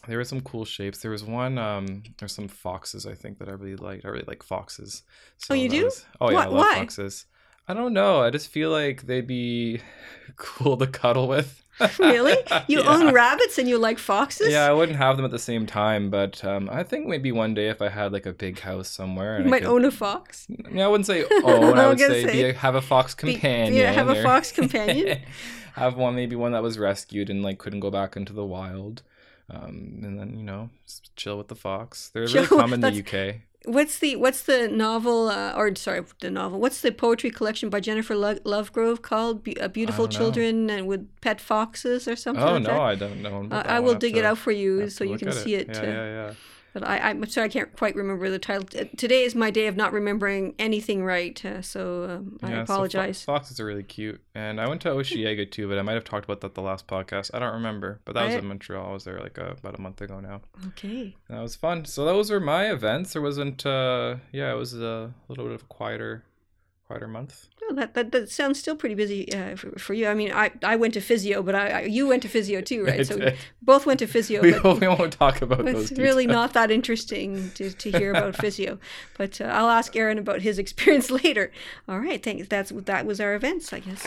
there 0.08 0.16
were 0.16 0.24
some 0.24 0.40
cool 0.40 0.64
shapes. 0.64 0.98
There 1.00 1.10
was 1.10 1.24
one. 1.24 1.58
Um, 1.58 2.02
there's 2.18 2.34
some 2.34 2.48
foxes 2.48 3.06
I 3.06 3.14
think 3.14 3.38
that 3.38 3.48
I 3.48 3.52
really 3.52 3.76
liked. 3.76 4.04
I 4.04 4.08
really 4.08 4.24
like 4.26 4.42
foxes. 4.42 5.02
So 5.38 5.52
Oh, 5.52 5.56
you 5.56 5.68
do? 5.68 5.84
was- 5.84 6.06
oh 6.20 6.30
yeah, 6.30 6.36
Why- 6.36 6.42
I 6.44 6.46
love 6.46 6.56
why? 6.58 6.74
foxes. 6.76 7.26
I 7.68 7.74
don't 7.74 7.92
know. 7.92 8.20
I 8.22 8.30
just 8.30 8.48
feel 8.48 8.70
like 8.70 9.02
they'd 9.02 9.26
be 9.26 9.80
cool 10.36 10.76
to 10.78 10.86
cuddle 10.86 11.28
with. 11.28 11.62
really 11.98 12.36
you 12.68 12.80
Yeah. 12.80 12.88
own 12.88 13.12
rabbits 13.14 13.58
and 13.58 13.68
you 13.68 13.78
like 13.78 13.98
foxes 13.98 14.52
Yeah, 14.52 14.66
I 14.66 14.72
wouldn't 14.72 14.98
have 14.98 15.16
them 15.16 15.24
at 15.24 15.30
the 15.30 15.38
same 15.38 15.66
time, 15.66 16.10
but 16.10 16.44
um, 16.44 16.68
I 16.72 16.82
think 16.82 17.06
maybe 17.06 17.32
one 17.32 17.54
day 17.54 17.68
if 17.68 17.80
I 17.82 17.88
had 17.88 18.12
like 18.12 18.26
a 18.26 18.32
big 18.32 18.60
house 18.60 18.88
somewhere, 18.88 19.38
you 19.38 19.44
I 19.46 19.48
might 19.48 19.62
could, 19.62 19.70
own 19.70 19.84
a 19.84 19.90
fox 19.90 20.46
Yeah, 20.72 20.84
I 20.84 20.88
wouldn't 20.88 21.06
say 21.06 21.24
own. 21.44 21.78
I 21.78 21.84
I 21.84 21.88
would 21.88 21.98
say, 21.98 22.24
say, 22.24 22.32
be 22.32 22.42
a, 22.44 22.52
have 22.52 22.74
a 22.74 22.82
fox 22.82 23.14
Be- 23.14 23.32
companion. 23.34 23.74
yeah, 23.74 23.92
have 23.92 24.08
a 24.08 24.18
or- 24.18 24.22
fox 24.22 24.52
companion. 24.52 25.18
have 25.74 25.96
one, 25.96 26.14
maybe 26.14 26.36
one 26.36 26.52
that 26.52 26.62
was 26.62 26.78
rescued 26.78 27.30
and 27.30 27.42
like 27.42 27.58
couldn't 27.58 27.80
go 27.80 27.90
back 27.90 28.16
into 28.16 28.32
the 28.32 28.44
wild. 28.44 29.02
Um, 29.48 30.00
and 30.04 30.18
then 30.18 30.36
you 30.38 30.44
know, 30.44 30.70
chill 31.16 31.36
with 31.36 31.48
the 31.48 31.56
fox. 31.56 32.10
They're 32.14 32.26
really 32.26 32.46
common 32.46 32.84
in 32.84 32.94
the 32.94 33.00
UK. 33.00 33.36
What's 33.66 33.98
the 33.98 34.16
what's 34.16 34.42
the 34.44 34.68
novel 34.68 35.28
uh, 35.28 35.52
or 35.54 35.74
sorry 35.74 36.02
the 36.20 36.30
novel? 36.30 36.58
What's 36.58 36.80
the 36.80 36.92
poetry 36.92 37.30
collection 37.30 37.68
by 37.68 37.80
Jennifer 37.80 38.16
Lo- 38.16 38.36
Lovegrove 38.36 39.02
called? 39.02 39.44
Be- 39.44 39.60
uh, 39.60 39.68
Beautiful. 39.68 40.08
Children 40.08 40.70
and 40.70 40.86
with 40.86 41.06
pet 41.20 41.40
foxes 41.42 42.08
or 42.08 42.16
something. 42.16 42.42
Oh 42.42 42.54
like 42.54 42.62
no, 42.62 42.70
that? 42.70 42.80
I 42.80 42.94
don't 42.94 43.20
know. 43.22 43.48
Uh, 43.50 43.62
I 43.66 43.80
will 43.80 43.94
dig 43.94 44.14
to- 44.14 44.20
it 44.20 44.24
out 44.24 44.38
for 44.38 44.50
you 44.50 44.88
so 44.88 45.04
you 45.04 45.18
can 45.18 45.32
see 45.32 45.54
it. 45.56 45.68
Yeah, 45.68 45.80
uh, 45.80 45.84
yeah, 45.84 46.04
yeah. 46.06 46.34
But 46.72 46.86
I, 46.86 46.98
I'm 46.98 47.26
sorry, 47.26 47.46
I 47.46 47.48
can't 47.48 47.74
quite 47.76 47.96
remember 47.96 48.30
the 48.30 48.38
title. 48.38 48.64
Today 48.96 49.24
is 49.24 49.34
my 49.34 49.50
day 49.50 49.66
of 49.66 49.76
not 49.76 49.92
remembering 49.92 50.54
anything 50.58 51.04
right, 51.04 51.42
uh, 51.44 51.62
so 51.62 52.04
um, 52.04 52.38
I 52.42 52.50
Yeah, 52.50 52.60
so 52.62 52.66
fo- 52.66 52.72
apologize. 52.74 53.24
foxes 53.24 53.58
are 53.58 53.64
really 53.64 53.82
cute, 53.82 54.20
and 54.34 54.60
I 54.60 54.68
went 54.68 54.80
to 54.82 54.88
Osheaga 54.90 55.50
too, 55.50 55.68
but 55.68 55.78
I 55.78 55.82
might 55.82 55.94
have 55.94 56.04
talked 56.04 56.24
about 56.26 56.40
that 56.42 56.54
the 56.54 56.62
last 56.62 56.86
podcast. 56.86 57.30
I 57.34 57.38
don't 57.40 57.54
remember, 57.54 58.00
but 58.04 58.14
that 58.14 58.24
was 58.26 58.34
I- 58.34 58.38
in 58.38 58.46
Montreal. 58.46 58.86
I 58.88 58.92
was 58.92 59.04
there 59.04 59.18
like 59.20 59.38
uh, 59.38 59.54
about 59.58 59.78
a 59.78 59.80
month 59.82 60.00
ago 60.00 60.20
now. 60.20 60.42
okay. 60.68 61.16
And 61.28 61.38
that 61.38 61.42
was 61.42 61.56
fun. 61.56 61.84
So 61.86 62.04
those 62.04 62.30
were 62.30 62.40
my 62.40 62.70
events. 62.70 63.12
There 63.14 63.22
wasn't. 63.22 63.66
uh 63.66 64.16
Yeah, 64.32 64.52
it 64.52 64.56
was 64.56 64.74
a 64.74 65.12
little 65.28 65.44
bit 65.46 65.54
of 65.54 65.62
a 65.62 65.66
quieter, 65.66 66.24
quieter 66.90 67.06
month. 67.06 67.46
Well, 67.60 67.76
that, 67.76 67.94
that 67.94 68.10
that 68.10 68.30
sounds 68.30 68.58
still 68.58 68.74
pretty 68.74 68.96
busy 68.96 69.32
uh, 69.32 69.54
for, 69.54 69.70
for 69.78 69.94
you. 69.94 70.08
I 70.08 70.14
mean, 70.14 70.32
I, 70.32 70.50
I 70.64 70.74
went 70.74 70.94
to 70.94 71.00
physio, 71.00 71.40
but 71.40 71.54
I, 71.54 71.68
I 71.68 71.80
you 71.82 72.08
went 72.08 72.22
to 72.22 72.28
physio 72.28 72.60
too, 72.70 72.84
right? 72.84 73.06
So 73.06 73.16
we 73.16 73.32
both 73.62 73.86
went 73.86 74.00
to 74.00 74.08
physio. 74.08 74.42
we, 74.42 74.58
we 74.58 74.88
won't 74.88 75.12
talk 75.12 75.40
about 75.40 75.68
it's 75.68 75.90
those. 75.90 75.98
really 75.98 76.26
not 76.26 76.52
that 76.54 76.72
interesting 76.72 77.52
to, 77.52 77.70
to 77.70 77.90
hear 77.92 78.10
about 78.10 78.34
physio. 78.44 78.80
But 79.16 79.40
uh, 79.40 79.44
I'll 79.44 79.70
ask 79.70 79.94
Aaron 79.94 80.18
about 80.18 80.42
his 80.42 80.58
experience 80.58 81.10
later. 81.22 81.52
All 81.88 82.00
right, 82.00 82.20
thanks. 82.20 82.48
That's 82.48 82.70
that 82.70 83.06
was 83.06 83.20
our 83.20 83.34
events, 83.34 83.72
I 83.72 83.80
guess. 83.80 84.04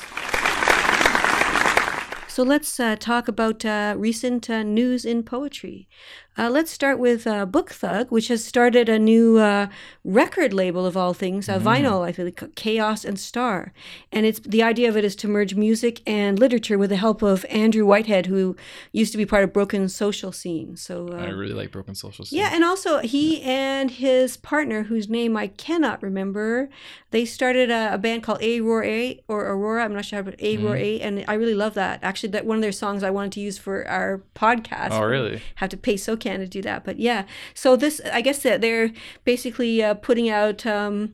So 2.28 2.42
let's 2.42 2.80
uh, 2.80 2.96
talk 3.00 3.28
about 3.28 3.64
uh, 3.64 3.94
recent 3.96 4.50
uh, 4.50 4.64
news 4.64 5.06
in 5.06 5.22
poetry. 5.22 5.88
Uh, 6.36 6.50
let's 6.50 6.72
start 6.72 6.98
with 6.98 7.28
uh, 7.28 7.46
Book 7.46 7.70
Thug, 7.70 8.10
which 8.10 8.28
has 8.30 8.44
started 8.44 8.90
a 8.90 8.98
new 8.98 9.38
uh, 9.38 9.68
record 10.04 10.52
label 10.52 10.84
of 10.84 10.98
all 10.98 11.14
things, 11.14 11.48
a 11.48 11.60
vinyl, 11.60 12.02
I 12.04 12.12
think, 12.12 12.56
Chaos 12.56 13.06
and 13.06 13.20
Star. 13.20 13.72
And 14.12 14.26
it's 14.26 14.40
the 14.40 14.64
idea 14.64 14.90
of 14.90 14.98
it 14.98 15.06
is 15.06 15.16
to 15.18 15.28
merge 15.28 15.54
music 15.54 16.02
and 16.08 16.40
literature 16.40 16.80
with 16.80 16.90
the 16.90 16.96
help 16.96 17.22
of 17.22 17.46
Andrew 17.50 17.86
Whiteman, 17.86 18.24
who 18.26 18.56
used 18.92 19.12
to 19.12 19.18
be 19.20 19.28
part 19.28 19.44
of 19.44 19.54
Broken 19.54 19.88
Social 19.90 20.32
Scene. 20.32 20.76
So 20.76 21.08
uh, 21.14 21.18
I 21.18 21.30
really 21.30 21.54
like 21.54 21.72
Broken 21.72 21.94
Social 21.94 22.26
Scene. 22.26 22.40
yeah, 22.40 22.50
and 22.52 22.64
also 22.64 22.98
he 23.00 23.40
and 23.44 23.92
his 23.92 24.36
partner, 24.36 24.84
whose 24.84 25.08
name 25.08 25.38
I 25.38 25.48
cannot 25.48 26.02
remember, 26.02 26.68
they 27.12 27.26
started 27.26 27.70
a, 27.70 27.94
a 27.94 27.98
band 28.00 28.24
called 28.24 28.42
Aurora 28.42 28.88
A 28.88 29.24
or 29.28 29.46
Aurora. 29.46 29.86
I'm 29.86 29.94
not 29.94 30.06
sure 30.06 30.18
how, 30.18 30.24
but 30.24 30.40
Aurora, 30.42 30.80
Mm-hmm. 30.80 31.06
and 31.20 31.26
I 31.28 31.36
really 31.36 31.54
love 31.54 31.76
that. 31.76 32.00
Actually, 32.02 32.30
that 32.30 32.46
one 32.48 32.58
of 32.58 32.64
their 32.64 32.72
songs 32.72 33.04
I 33.04 33.12
wanted 33.12 33.34
to 33.34 33.40
use 33.40 33.60
for 33.60 33.88
our 33.88 34.24
podcast. 34.36 34.90
Oh, 34.94 35.04
really? 35.04 35.40
Have 35.56 35.70
to 35.70 35.78
pay 35.78 35.94
SOCAN 35.96 36.23
to 36.24 36.48
do 36.48 36.62
that, 36.62 36.84
but 36.84 37.00
yeah. 37.00 37.26
So 37.54 37.76
this, 37.76 38.02
I 38.12 38.22
guess 38.22 38.44
that 38.44 38.62
they're 38.62 38.92
basically 39.24 39.84
uh, 39.84 39.96
putting 39.96 40.30
out. 40.30 40.66
Um, 40.66 41.14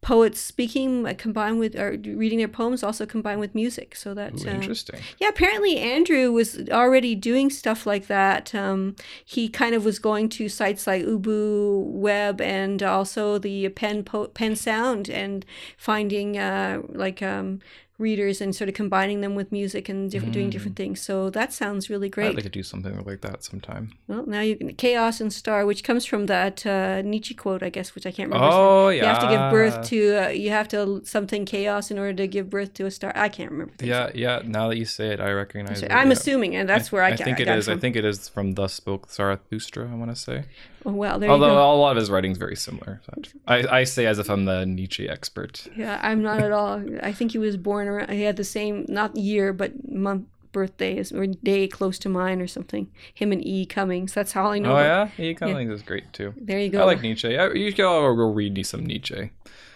Poets 0.00 0.40
speaking 0.40 1.06
uh, 1.06 1.12
combined 1.18 1.58
with 1.58 1.74
or 1.74 1.90
reading 1.90 2.38
their 2.38 2.46
poems, 2.46 2.84
also 2.84 3.04
combined 3.04 3.40
with 3.40 3.52
music. 3.52 3.96
So 3.96 4.14
that's 4.14 4.46
uh, 4.46 4.50
interesting. 4.50 5.00
yeah, 5.20 5.28
apparently 5.28 5.76
Andrew 5.76 6.30
was 6.30 6.68
already 6.70 7.16
doing 7.16 7.50
stuff 7.50 7.84
like 7.84 8.06
that. 8.06 8.54
Um, 8.54 8.94
he 9.24 9.48
kind 9.48 9.74
of 9.74 9.84
was 9.84 9.98
going 9.98 10.28
to 10.30 10.48
sites 10.48 10.86
like 10.86 11.02
UbuWeb 11.04 12.40
and 12.40 12.80
also 12.80 13.38
the 13.38 13.68
Pen 13.70 14.04
po- 14.04 14.28
PennSound 14.28 15.12
and 15.12 15.44
finding 15.76 16.38
uh, 16.38 16.82
like 16.88 17.20
um, 17.20 17.58
readers 17.98 18.40
and 18.40 18.54
sort 18.54 18.68
of 18.68 18.74
combining 18.74 19.20
them 19.20 19.34
with 19.34 19.50
music 19.50 19.88
and 19.88 20.10
different, 20.10 20.32
doing 20.32 20.50
different 20.50 20.76
things. 20.76 21.00
So 21.00 21.30
that 21.30 21.52
sounds 21.52 21.90
really 21.90 22.08
great. 22.08 22.28
I'd 22.28 22.34
like 22.36 22.44
to 22.44 22.48
do 22.48 22.62
something 22.62 23.04
like 23.04 23.20
that 23.22 23.42
sometime. 23.42 23.92
well, 24.06 24.24
now 24.24 24.40
you 24.40 24.56
can 24.56 24.72
Chaos 24.74 25.20
and 25.20 25.32
Star, 25.32 25.66
which 25.66 25.82
comes 25.82 26.04
from 26.04 26.26
that 26.26 26.64
uh, 26.64 27.02
Nietzsche 27.02 27.34
quote, 27.34 27.62
I 27.62 27.70
guess, 27.70 27.94
which 27.96 28.06
I 28.06 28.12
can't 28.12 28.30
remember. 28.30 28.54
Oh 28.54 28.88
yeah, 28.88 29.02
You 29.02 29.08
have 29.08 29.22
to 29.22 29.28
give 29.28 29.50
birth 29.50 29.88
to 29.88 30.26
uh, 30.26 30.28
you 30.28 30.50
have 30.50 30.68
to 30.68 31.02
something 31.04 31.44
chaos 31.44 31.90
in 31.90 31.98
order 31.98 32.14
to 32.14 32.28
give 32.28 32.48
birth 32.48 32.72
to 32.74 32.86
a 32.86 32.90
star. 32.90 33.12
I 33.16 33.28
can't 33.28 33.50
remember. 33.50 33.74
Yeah, 33.80 34.10
yeah. 34.14 34.42
Now 34.44 34.68
that 34.68 34.78
you 34.78 34.84
say 34.84 35.08
it, 35.08 35.20
I 35.20 35.32
recognize 35.32 35.82
it. 35.82 35.90
I'm 35.92 36.08
yeah. 36.08 36.12
assuming, 36.12 36.54
and 36.54 36.68
that's 36.68 36.92
where 36.92 37.02
I, 37.02 37.10
I 37.10 37.16
think 37.16 37.40
I 37.40 37.42
it 37.42 37.48
is. 37.48 37.68
I 37.68 37.76
think 37.76 37.96
it 37.96 38.04
is 38.04 38.28
from 38.28 38.52
Thus 38.52 38.74
Spoke 38.74 39.10
Zarathustra. 39.10 39.90
I 39.90 39.94
want 39.94 40.10
to 40.10 40.16
say. 40.16 40.44
Oh, 40.86 40.92
well, 40.92 41.18
there 41.18 41.28
Although 41.28 41.48
you 41.48 41.52
go. 41.52 41.74
a 41.74 41.74
lot 41.74 41.90
of 41.92 41.96
his 41.96 42.08
writing's 42.10 42.38
very 42.38 42.54
similar. 42.54 43.00
I, 43.46 43.80
I 43.80 43.84
say 43.84 44.06
as 44.06 44.18
if 44.18 44.30
I'm 44.30 44.44
the 44.44 44.64
Nietzsche 44.64 45.08
expert. 45.08 45.66
Yeah, 45.76 45.98
I'm 46.02 46.22
not 46.22 46.40
at 46.40 46.52
all. 46.52 46.82
I 47.02 47.12
think 47.12 47.32
he 47.32 47.38
was 47.38 47.56
born 47.56 47.87
around. 47.88 48.10
He 48.10 48.22
had 48.22 48.36
the 48.36 48.44
same, 48.44 48.84
not 48.88 49.16
year, 49.16 49.52
but 49.52 49.88
month, 49.90 50.26
birthday 50.52 50.98
as- 50.98 51.12
or 51.12 51.26
day 51.26 51.68
close 51.68 51.98
to 52.00 52.08
mine 52.08 52.40
or 52.40 52.46
something. 52.46 52.90
Him 53.14 53.32
and 53.32 53.44
E. 53.46 53.66
Cummings. 53.66 54.14
That's 54.14 54.32
how 54.32 54.50
I 54.50 54.58
know. 54.58 54.76
Oh 54.76 54.78
yeah, 54.80 55.10
E. 55.18 55.34
Cummings 55.34 55.70
is 55.72 55.82
great 55.82 56.12
too. 56.12 56.32
There 56.36 56.58
you 56.58 56.70
go. 56.70 56.80
I 56.80 56.84
like 56.84 57.02
Nietzsche. 57.02 57.36
I, 57.36 57.52
you 57.52 57.70
should 57.70 57.80
all 57.80 58.14
go 58.14 58.32
read 58.32 58.54
me 58.54 58.62
some 58.62 58.84
Nietzsche. 58.86 59.30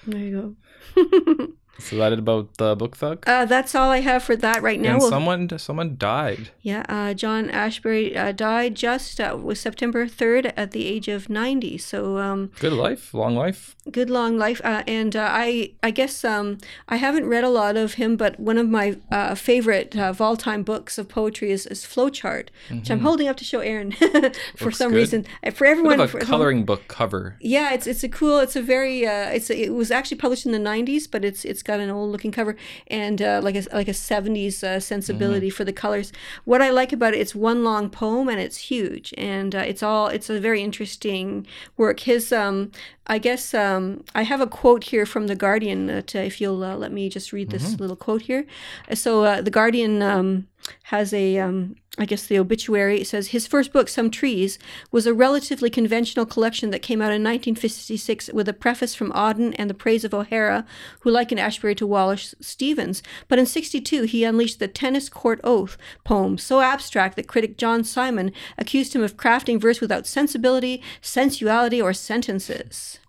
There 0.06 0.20
you 0.20 0.56
go. 0.96 1.46
So 1.82 1.96
that 1.96 2.12
about 2.12 2.56
the 2.58 2.74
book 2.76 2.96
thug. 2.96 3.24
Uh, 3.26 3.44
that's 3.44 3.74
all 3.74 3.90
I 3.90 4.00
have 4.00 4.22
for 4.22 4.36
that 4.36 4.62
right 4.62 4.80
now. 4.80 4.92
and 4.92 4.98
We'll- 5.00 5.10
someone 5.10 5.48
someone 5.58 5.96
died. 5.98 6.50
Yeah, 6.62 6.84
uh, 6.88 7.14
John 7.14 7.48
Ashbery 7.48 8.16
uh, 8.16 8.32
died 8.32 8.74
just 8.74 9.20
uh, 9.20 9.36
was 9.40 9.60
September 9.60 10.06
third 10.06 10.52
at 10.56 10.70
the 10.70 10.86
age 10.86 11.08
of 11.08 11.28
ninety. 11.28 11.78
So 11.78 12.18
um, 12.18 12.50
Good 12.60 12.72
life, 12.72 13.12
long 13.14 13.34
life. 13.36 13.76
good 13.90 14.10
long 14.10 14.38
life. 14.38 14.60
Uh, 14.64 14.82
and 14.86 15.14
uh, 15.16 15.28
I 15.30 15.72
I 15.82 15.90
guess 15.90 16.24
um, 16.24 16.58
I 16.88 16.96
haven't 16.96 17.26
read 17.26 17.44
a 17.44 17.48
lot 17.50 17.76
of 17.76 17.94
him, 17.94 18.16
but 18.16 18.38
one 18.40 18.58
of 18.58 18.68
my 18.68 18.96
uh, 19.10 19.34
favorite 19.34 19.96
uh, 19.96 20.10
of 20.12 20.20
all 20.20 20.36
time 20.36 20.62
books 20.62 20.98
of 20.98 21.08
poetry 21.08 21.50
is, 21.50 21.66
is 21.66 21.84
Flowchart, 21.84 22.48
which 22.70 22.90
I'm 22.90 23.00
holding 23.00 23.28
up 23.28 23.36
to 23.38 23.44
show 23.44 23.60
Aaron 23.60 23.92
for 23.92 24.06
Mm-hmm. 24.06 24.64
Looks 24.64 24.78
some 24.78 24.90
good. 24.92 24.96
reason. 24.98 25.26
For 25.54 25.66
everyone, 25.66 26.00
of 26.00 26.10
for- 26.10 26.18
a 26.18 26.24
home- 26.24 26.30
coloring 26.30 26.64
book 26.64 26.82
cover. 26.88 27.36
yeah, 27.40 27.72
it's 27.74 27.86
it's 27.86 28.04
a 28.04 28.08
cool. 28.08 28.38
It's 28.38 28.56
a 28.56 28.62
very. 28.62 29.06
Uh, 29.06 29.30
it's 29.36 29.50
a, 29.50 29.56
it 29.66 29.72
was 29.74 29.90
actually 29.90 30.18
published 30.18 30.46
in 30.46 30.52
the 30.52 30.58
'90s, 30.58 31.10
but 31.10 31.24
it's 31.24 31.44
it's 31.44 31.62
got 31.62 31.71
an 31.80 31.90
old 31.90 32.10
looking 32.10 32.32
cover 32.32 32.56
and 32.86 33.20
uh, 33.20 33.40
like 33.42 33.54
a 33.54 33.64
like 33.72 33.88
a 33.88 33.92
'70s 33.92 34.62
uh, 34.62 34.80
sensibility 34.80 35.50
for 35.50 35.64
the 35.64 35.72
colors. 35.72 36.12
What 36.44 36.62
I 36.62 36.70
like 36.70 36.92
about 36.92 37.14
it, 37.14 37.20
it's 37.20 37.34
one 37.34 37.64
long 37.64 37.90
poem 37.90 38.28
and 38.28 38.40
it's 38.40 38.56
huge, 38.56 39.12
and 39.16 39.54
uh, 39.54 39.58
it's 39.60 39.82
all 39.82 40.08
it's 40.08 40.30
a 40.30 40.40
very 40.40 40.62
interesting 40.62 41.46
work. 41.76 42.00
His 42.00 42.32
um, 42.32 42.70
I 43.06 43.18
guess 43.18 43.54
um, 43.54 44.04
I 44.14 44.22
have 44.22 44.40
a 44.40 44.46
quote 44.46 44.84
here 44.84 45.06
from 45.06 45.26
the 45.26 45.34
Guardian. 45.34 45.86
That 45.86 46.14
uh, 46.14 46.20
if 46.20 46.40
you'll 46.40 46.62
uh, 46.62 46.76
let 46.76 46.92
me 46.92 47.08
just 47.08 47.32
read 47.32 47.50
this 47.50 47.78
little 47.80 47.96
quote 47.96 48.22
here. 48.22 48.46
So 48.94 49.24
uh, 49.24 49.40
the 49.40 49.50
Guardian 49.50 50.02
um, 50.02 50.48
has 50.84 51.12
a 51.12 51.38
um, 51.38 51.76
I 51.98 52.06
guess 52.06 52.26
the 52.26 52.38
obituary 52.38 53.02
it 53.02 53.06
says 53.06 53.28
his 53.28 53.46
first 53.46 53.70
book, 53.70 53.86
Some 53.86 54.10
Trees, 54.10 54.58
was 54.90 55.06
a 55.06 55.12
relatively 55.12 55.68
conventional 55.68 56.24
collection 56.24 56.70
that 56.70 56.80
came 56.80 57.02
out 57.02 57.12
in 57.12 57.22
1956 57.22 58.30
with 58.32 58.48
a 58.48 58.54
preface 58.54 58.94
from 58.94 59.12
Auden 59.12 59.54
and 59.58 59.68
the 59.68 59.74
praise 59.74 60.02
of 60.02 60.14
O'Hara, 60.14 60.64
who 61.00 61.10
likened 61.10 61.38
Ashbery 61.38 61.76
to 61.76 61.86
Wallace 61.86 62.34
Stevens. 62.40 63.02
But 63.28 63.38
in 63.38 63.44
62, 63.44 64.04
he 64.04 64.24
unleashed 64.24 64.58
the 64.58 64.68
Tennis 64.68 65.10
Court 65.10 65.38
Oath 65.44 65.76
poem, 66.02 66.38
so 66.38 66.62
abstract 66.62 67.14
that 67.16 67.28
critic 67.28 67.58
John 67.58 67.84
Simon 67.84 68.32
accused 68.56 68.94
him 68.94 69.02
of 69.02 69.18
crafting 69.18 69.60
verse 69.60 69.82
without 69.82 70.06
sensibility, 70.06 70.82
sensuality, 71.02 71.80
or 71.82 71.92
sentences. 71.92 73.00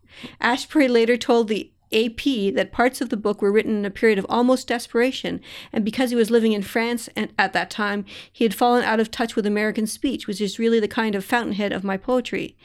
Ashbery 0.42 0.90
later 0.90 1.16
told 1.16 1.48
the 1.48 1.72
AP 1.94 2.54
that 2.56 2.72
parts 2.72 3.02
of 3.02 3.10
the 3.10 3.18
book 3.18 3.42
were 3.42 3.52
written 3.52 3.78
in 3.78 3.86
a 3.86 3.92
period 3.92 4.20
of 4.20 4.26
almost 4.30 4.68
desperation, 4.68 5.40
and 5.72 5.86
because 5.86 6.10
he 6.10 6.16
was 6.16 6.32
living 6.32 6.54
in 6.54 6.64
France 6.64 7.10
and 7.16 7.32
at 7.38 7.54
that 7.54 7.70
time, 7.70 8.06
he 8.32 8.44
had 8.44 8.54
fallen 8.54 8.84
out 8.84 9.00
of 9.00 9.12
touch 9.12 9.36
with 9.36 9.46
American 9.46 9.88
speech, 9.88 10.28
which 10.28 10.42
is 10.42 10.60
really 10.60 10.80
the 10.80 10.88
kind 10.88 11.16
of 11.16 11.26
fountainhead 11.26 11.72
of 11.72 11.84
my 11.84 11.98
poetry. 11.98 12.56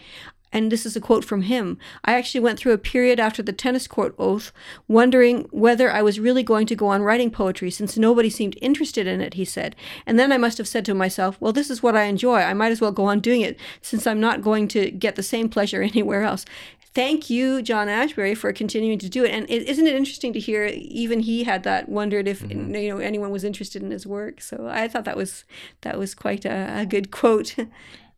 And 0.52 0.72
this 0.72 0.86
is 0.86 0.96
a 0.96 1.00
quote 1.00 1.24
from 1.24 1.42
him. 1.42 1.78
I 2.04 2.14
actually 2.14 2.40
went 2.40 2.58
through 2.58 2.72
a 2.72 2.78
period 2.78 3.20
after 3.20 3.42
the 3.42 3.52
tennis 3.52 3.86
court 3.86 4.14
oath, 4.18 4.50
wondering 4.86 5.46
whether 5.50 5.90
I 5.90 6.00
was 6.00 6.18
really 6.18 6.42
going 6.42 6.66
to 6.68 6.76
go 6.76 6.86
on 6.88 7.02
writing 7.02 7.30
poetry 7.30 7.70
since 7.70 7.98
nobody 7.98 8.30
seemed 8.30 8.56
interested 8.62 9.06
in 9.06 9.20
it, 9.20 9.34
he 9.34 9.44
said. 9.44 9.76
And 10.06 10.18
then 10.18 10.32
I 10.32 10.38
must 10.38 10.56
have 10.58 10.68
said 10.68 10.84
to 10.86 10.94
myself, 10.94 11.36
well, 11.38 11.52
this 11.52 11.68
is 11.68 11.82
what 11.82 11.96
I 11.96 12.04
enjoy. 12.04 12.38
I 12.38 12.54
might 12.54 12.72
as 12.72 12.80
well 12.80 12.92
go 12.92 13.04
on 13.04 13.20
doing 13.20 13.42
it 13.42 13.58
since 13.82 14.06
I'm 14.06 14.20
not 14.20 14.42
going 14.42 14.68
to 14.68 14.90
get 14.90 15.16
the 15.16 15.22
same 15.22 15.48
pleasure 15.50 15.82
anywhere 15.82 16.22
else 16.22 16.46
thank 16.94 17.30
you, 17.30 17.62
John 17.62 17.88
Ashbery, 17.88 18.36
for 18.36 18.52
continuing 18.52 18.98
to 18.98 19.08
do 19.08 19.24
it. 19.24 19.30
And 19.30 19.48
is 19.48 19.64
isn't 19.64 19.86
it 19.86 19.94
interesting 19.94 20.32
to 20.32 20.40
hear 20.40 20.64
even 20.66 21.20
he 21.20 21.44
had 21.44 21.62
that 21.64 21.88
wondered 21.88 22.26
if 22.28 22.40
Mm-hmm. 22.40 22.74
you 22.74 22.88
know 22.94 22.98
anyone 22.98 23.30
was 23.30 23.44
interested 23.44 23.82
in 23.82 23.90
his 23.90 24.06
work. 24.06 24.40
So 24.40 24.68
I 24.70 24.88
thought 24.88 25.04
that 25.04 25.16
was 25.16 25.44
that 25.80 25.98
was 25.98 26.14
quite 26.14 26.44
a, 26.44 26.80
a 26.80 26.86
good 26.86 27.10
quote. 27.10 27.56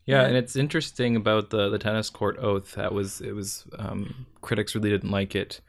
Yeah, 0.05 0.23
and 0.23 0.35
it's 0.35 0.55
interesting 0.55 1.15
about 1.15 1.51
the 1.51 1.69
the 1.69 1.77
tennis 1.77 2.09
court 2.09 2.37
oath. 2.39 2.73
That 2.73 2.91
was 2.91 3.21
it 3.21 3.33
was 3.33 3.65
um, 3.77 4.25
critics 4.41 4.73
really 4.73 4.89
didn't 4.89 5.11
like 5.11 5.35
it, 5.35 5.61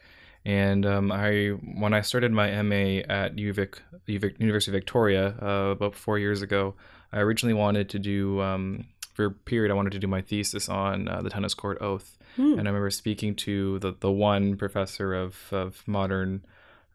and 0.45 0.87
um, 0.87 1.13
I 1.13 1.49
when 1.77 1.93
I 1.93 2.01
started 2.01 2.33
my 2.33 2.63
MA 2.63 3.03
at 3.09 3.37
UVic, 3.37 3.75
UVic 4.09 4.41
University 4.41 4.71
of 4.71 4.81
Victoria 4.81 5.35
uh, 5.41 5.73
about 5.73 5.95
four 5.95 6.19
years 6.19 6.41
ago, 6.41 6.75
I 7.13 7.21
originally 7.21 7.55
wanted 7.55 7.91
to 7.91 7.99
do 7.99 8.41
um, 8.41 8.87
for 9.13 9.27
a 9.27 9.31
period 9.31 9.71
I 9.71 9.75
wanted 9.75 9.93
to 9.93 9.99
do 9.99 10.07
my 10.07 10.23
thesis 10.23 10.67
on 10.67 11.09
uh, 11.09 11.21
the 11.21 11.29
tennis 11.31 11.53
court 11.53 11.77
oath, 11.83 12.17
and 12.37 12.61
I 12.61 12.71
remember 12.71 12.91
speaking 12.91 13.35
to 13.37 13.79
the 13.79 13.95
the 13.99 14.11
one 14.11 14.57
professor 14.57 15.15
of 15.15 15.53
of 15.53 15.83
modern 15.87 16.45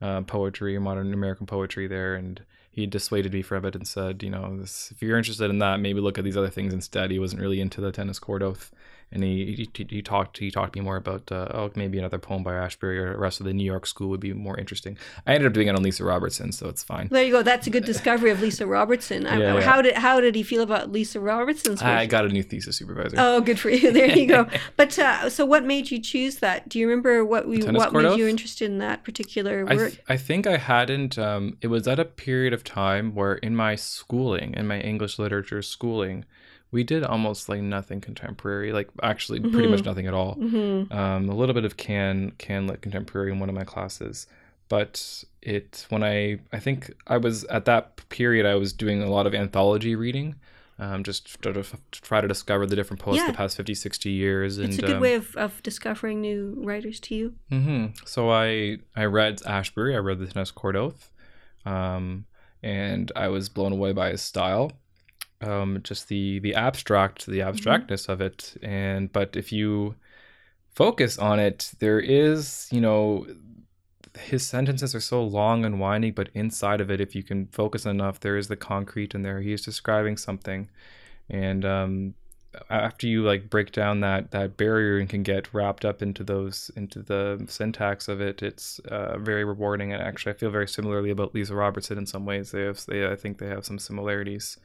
uh, 0.02 0.22
poetry, 0.22 0.78
modern 0.80 1.14
American 1.14 1.46
poetry 1.46 1.88
there, 1.88 2.16
and 2.16 2.42
he 2.72 2.86
dissuaded 2.86 3.34
me 3.34 3.42
from 3.42 3.66
it 3.66 3.76
and 3.76 3.88
said, 3.88 4.22
you 4.22 4.30
know, 4.30 4.56
this, 4.60 4.92
if 4.92 5.02
you're 5.02 5.18
interested 5.18 5.50
in 5.50 5.58
that, 5.60 5.80
maybe 5.80 6.00
look 6.00 6.20
at 6.20 6.24
these 6.24 6.38
other 6.38 6.50
things 6.50 6.74
instead. 6.74 7.10
He 7.10 7.18
wasn't 7.18 7.42
really 7.42 7.60
into 7.60 7.82
the 7.82 7.92
tennis 7.92 8.20
court 8.20 8.44
oath, 8.44 8.72
and 9.12 9.24
he, 9.24 9.68
he 9.76 9.86
he 9.90 10.02
talked 10.02 10.38
he 10.38 10.52
talked 10.52 10.74
to 10.74 10.80
me 10.80 10.84
more 10.84 10.98
about 10.98 11.32
uh, 11.32 11.48
oh 11.54 11.72
maybe 11.76 11.98
another 11.98 12.18
poem 12.18 12.44
by 12.44 12.52
Ashbery 12.54 12.98
or 12.98 13.14
the 13.14 13.20
rest 13.20 13.40
of 13.40 13.46
the 13.46 13.54
New 13.54 13.64
York 13.64 13.86
school 13.86 14.10
would 14.10 14.20
be 14.20 14.34
more 14.34 14.58
interesting. 14.58 14.98
I 15.26 15.34
ended 15.34 15.48
up 15.48 15.54
doing 15.54 15.68
it 15.68 15.76
on 15.76 15.84
Lisa 15.84 16.04
Robertson, 16.04 16.52
so 16.52 16.68
it's 16.68 16.84
fine. 16.84 17.08
There 17.10 17.24
you 17.24 17.32
go. 17.32 17.42
That's 17.42 17.68
a 17.68 17.70
good 17.70 17.86
discovery 17.86 18.32
of 18.32 18.42
Lisa 18.42 18.68
Robertson. 18.68 19.26
I- 19.26 19.38
Yeah, 19.38 19.54
yeah. 19.56 19.62
How 19.62 19.82
did 19.82 19.96
how 19.96 20.20
did 20.20 20.36
he 20.36 20.44
feel 20.44 20.62
about 20.62 20.92
Lisa 20.92 21.20
Robertson's 21.20 21.82
work? 21.82 21.90
I 21.90 22.06
got 22.06 22.26
a 22.26 22.30
new 22.30 22.44
thesis 22.44 22.78
supervisor. 22.78 23.16
Oh, 23.18 23.42
good 23.42 23.60
for 23.60 23.70
you. 23.70 23.92
There 23.92 24.18
you 24.18 24.28
go. 24.28 24.48
But 24.76 24.98
uh, 25.00 25.30
so, 25.30 25.46
what 25.46 25.64
made 25.64 25.90
you 25.92 26.00
choose 26.00 26.38
that? 26.38 26.70
Do 26.70 26.78
you 26.80 26.88
remember 26.88 27.24
what 27.26 27.48
we 27.48 27.64
what 27.64 27.94
made 27.94 28.18
you 28.18 28.28
interested 28.28 28.70
in 28.70 28.78
that 28.80 29.04
particular 29.04 29.66
I, 29.68 29.76
work? 29.76 29.92
th- 29.92 30.04
I 30.10 30.18
think 30.18 30.46
I 30.46 30.58
hadn't. 30.58 31.18
Um, 31.18 31.58
it 31.62 31.68
was 31.68 31.88
at 31.88 32.00
a 32.00 32.06
period 32.06 32.54
of 32.54 32.64
time 32.64 33.16
where, 33.16 33.36
in 33.36 33.56
my 33.56 33.76
schooling, 33.76 34.54
in 34.54 34.68
my 34.68 34.80
English 34.80 35.18
literature 35.18 35.62
schooling, 35.62 36.26
we 36.72 36.84
did 36.84 37.04
almost 37.04 37.48
like 37.50 37.62
nothing 37.62 38.02
contemporary. 38.02 38.72
Like 38.74 38.90
actually, 39.02 39.40
pretty 39.40 39.68
much 39.70 39.86
nothing 39.86 40.08
at 40.08 40.14
all. 40.14 40.34
hmm 40.36 40.84
Um, 40.92 41.30
a 41.30 41.36
little 41.36 41.56
bit 41.56 41.66
of 41.66 41.78
can 41.78 42.32
can 42.38 42.68
lit 42.68 42.82
contemporary 42.82 43.32
in 43.32 43.40
one 43.40 43.50
of 43.50 43.56
my 43.56 43.64
classes, 43.64 44.28
but 44.70 45.24
it 45.42 45.86
when 45.90 46.04
I 46.04 46.40
I 46.52 46.60
think 46.60 46.92
I 47.08 47.18
was 47.18 47.44
at 47.46 47.66
that 47.66 48.08
period 48.10 48.46
I 48.46 48.56
was 48.56 48.74
doing 48.74 49.02
a 49.02 49.10
lot 49.10 49.26
of 49.28 49.34
anthology 49.34 49.96
reading. 49.96 50.36
Um, 50.80 51.04
just 51.04 51.42
to, 51.42 51.52
to 51.54 51.64
try 51.90 52.22
to 52.22 52.28
discover 52.28 52.68
the 52.68 52.76
different 52.76 53.02
poets 53.02 53.18
Yeah. 53.22 53.32
the 53.32 53.34
past 53.38 53.58
50, 53.58 53.74
60 53.74 54.12
years. 54.12 54.60
And, 54.60 54.68
It's 54.70 54.78
a 54.78 54.82
good 54.84 54.98
um, 54.98 55.02
way 55.02 55.16
of, 55.16 55.36
of 55.36 55.64
discovering 55.64 56.22
new 56.22 56.54
writers 56.60 57.00
to 57.00 57.16
you. 57.16 57.34
hmm 57.50 57.88
So 58.06 58.30
I 58.30 58.78
I 58.96 59.06
read 59.06 59.38
Ashbery. 59.40 59.96
I 59.96 59.98
read 59.98 60.20
the 60.20 60.28
Tennis 60.28 60.52
Court 60.52 60.76
Oath, 60.76 61.10
um, 61.66 62.26
and 62.62 63.12
I 63.16 63.28
was 63.30 63.50
blown 63.50 63.72
away 63.72 63.92
by 63.94 64.12
his 64.12 64.22
style. 64.22 64.72
Um, 65.40 65.82
just 65.84 66.08
the 66.08 66.40
the 66.40 66.56
abstract, 66.56 67.28
the 67.28 67.42
abstractness 67.42 68.10
of 68.10 68.22
it, 68.22 68.56
and 68.64 69.12
but 69.14 69.36
if 69.36 69.52
you 69.52 69.96
focus 70.74 71.20
on 71.20 71.40
it, 71.40 71.72
there 71.80 72.00
is 72.00 72.68
you 72.72 72.82
know 72.82 73.28
his 74.18 74.46
sentences 74.46 74.96
are 74.96 75.00
so 75.00 75.24
long 75.24 75.64
and 75.64 75.80
winding, 75.80 76.14
but 76.14 76.30
inside 76.34 76.82
of 76.82 76.90
it, 76.90 77.00
if 77.00 77.16
you 77.16 77.24
can 77.24 77.48
focus 77.48 77.86
enough, 77.86 78.20
there 78.20 78.38
is 78.38 78.48
the 78.48 78.56
concrete 78.56 79.14
in 79.14 79.22
there. 79.22 79.42
He's 79.42 79.64
describing 79.64 80.18
something, 80.18 80.70
and 81.30 81.64
um, 81.66 82.14
after 82.70 83.08
you 83.08 83.24
like 83.24 83.50
break 83.50 83.72
down 83.72 84.00
that 84.02 84.32
that 84.32 84.58
barrier 84.58 84.98
and 84.98 85.10
can 85.10 85.24
get 85.24 85.54
wrapped 85.54 85.86
up 85.86 86.02
into 86.02 86.24
those 86.24 86.72
into 86.76 87.02
the 87.02 87.44
syntax 87.48 88.08
of 88.08 88.22
it, 88.22 88.42
it's 88.42 88.80
uh, 88.80 89.18
very 89.18 89.44
rewarding. 89.44 89.94
And 89.94 90.02
actually, 90.02 90.34
I 90.34 90.38
feel 90.38 90.50
very 90.52 90.68
similarly 90.68 91.10
about 91.10 91.34
Lisa 91.34 91.56
Robertson 91.56 91.98
in 91.98 92.06
some 92.06 92.26
ways. 92.26 92.52
They 92.52 92.62
have, 92.64 92.84
they, 92.86 93.08
I 93.08 93.16
think 93.16 93.38
they 93.38 93.48
have 93.48 93.66
some 93.66 93.80
similarities. 93.80 94.58